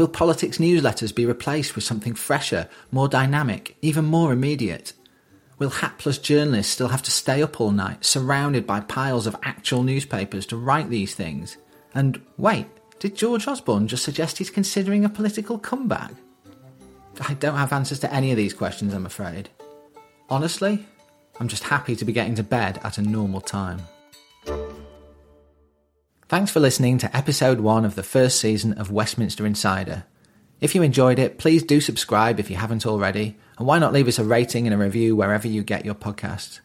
Will 0.00 0.08
politics 0.08 0.56
newsletters 0.56 1.14
be 1.14 1.26
replaced 1.26 1.74
with 1.74 1.84
something 1.84 2.14
fresher, 2.14 2.70
more 2.90 3.06
dynamic, 3.06 3.76
even 3.82 4.06
more 4.06 4.32
immediate? 4.32 4.94
Will 5.58 5.68
hapless 5.68 6.16
journalists 6.16 6.72
still 6.72 6.88
have 6.88 7.02
to 7.02 7.10
stay 7.10 7.42
up 7.42 7.60
all 7.60 7.70
night, 7.70 8.02
surrounded 8.02 8.66
by 8.66 8.80
piles 8.80 9.26
of 9.26 9.36
actual 9.42 9.82
newspapers 9.82 10.46
to 10.46 10.56
write 10.56 10.88
these 10.88 11.14
things? 11.14 11.58
And 11.94 12.18
wait, 12.38 12.64
did 12.98 13.14
George 13.14 13.46
Osborne 13.46 13.88
just 13.88 14.02
suggest 14.02 14.38
he's 14.38 14.48
considering 14.48 15.04
a 15.04 15.10
political 15.10 15.58
comeback? 15.58 16.12
I 17.28 17.34
don't 17.34 17.58
have 17.58 17.74
answers 17.74 17.98
to 17.98 18.10
any 18.10 18.30
of 18.30 18.38
these 18.38 18.54
questions, 18.54 18.94
I'm 18.94 19.04
afraid. 19.04 19.50
Honestly, 20.30 20.86
I'm 21.38 21.48
just 21.48 21.64
happy 21.64 21.94
to 21.96 22.06
be 22.06 22.14
getting 22.14 22.36
to 22.36 22.42
bed 22.42 22.80
at 22.82 22.96
a 22.96 23.02
normal 23.02 23.42
time. 23.42 23.82
Thanks 26.30 26.52
for 26.52 26.60
listening 26.60 26.96
to 26.98 27.16
episode 27.16 27.58
one 27.58 27.84
of 27.84 27.96
the 27.96 28.04
first 28.04 28.38
season 28.38 28.74
of 28.74 28.92
Westminster 28.92 29.44
Insider. 29.44 30.04
If 30.60 30.76
you 30.76 30.82
enjoyed 30.82 31.18
it, 31.18 31.38
please 31.38 31.64
do 31.64 31.80
subscribe 31.80 32.38
if 32.38 32.48
you 32.48 32.54
haven't 32.54 32.86
already, 32.86 33.36
and 33.58 33.66
why 33.66 33.80
not 33.80 33.92
leave 33.92 34.06
us 34.06 34.20
a 34.20 34.22
rating 34.22 34.64
and 34.64 34.72
a 34.72 34.78
review 34.78 35.16
wherever 35.16 35.48
you 35.48 35.64
get 35.64 35.84
your 35.84 35.96
podcasts. 35.96 36.60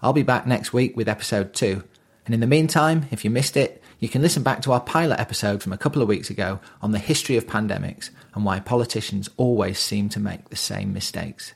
I'll 0.00 0.14
be 0.14 0.22
back 0.22 0.46
next 0.46 0.72
week 0.72 0.96
with 0.96 1.06
episode 1.06 1.52
two, 1.52 1.84
and 2.24 2.34
in 2.34 2.40
the 2.40 2.46
meantime, 2.46 3.04
if 3.10 3.26
you 3.26 3.30
missed 3.30 3.58
it, 3.58 3.82
you 4.00 4.08
can 4.08 4.22
listen 4.22 4.42
back 4.42 4.62
to 4.62 4.72
our 4.72 4.80
pilot 4.80 5.20
episode 5.20 5.62
from 5.62 5.74
a 5.74 5.78
couple 5.78 6.00
of 6.00 6.08
weeks 6.08 6.30
ago 6.30 6.58
on 6.80 6.92
the 6.92 6.98
history 6.98 7.36
of 7.36 7.46
pandemics 7.46 8.08
and 8.34 8.46
why 8.46 8.58
politicians 8.58 9.28
always 9.36 9.78
seem 9.78 10.08
to 10.08 10.18
make 10.18 10.48
the 10.48 10.56
same 10.56 10.94
mistakes. 10.94 11.52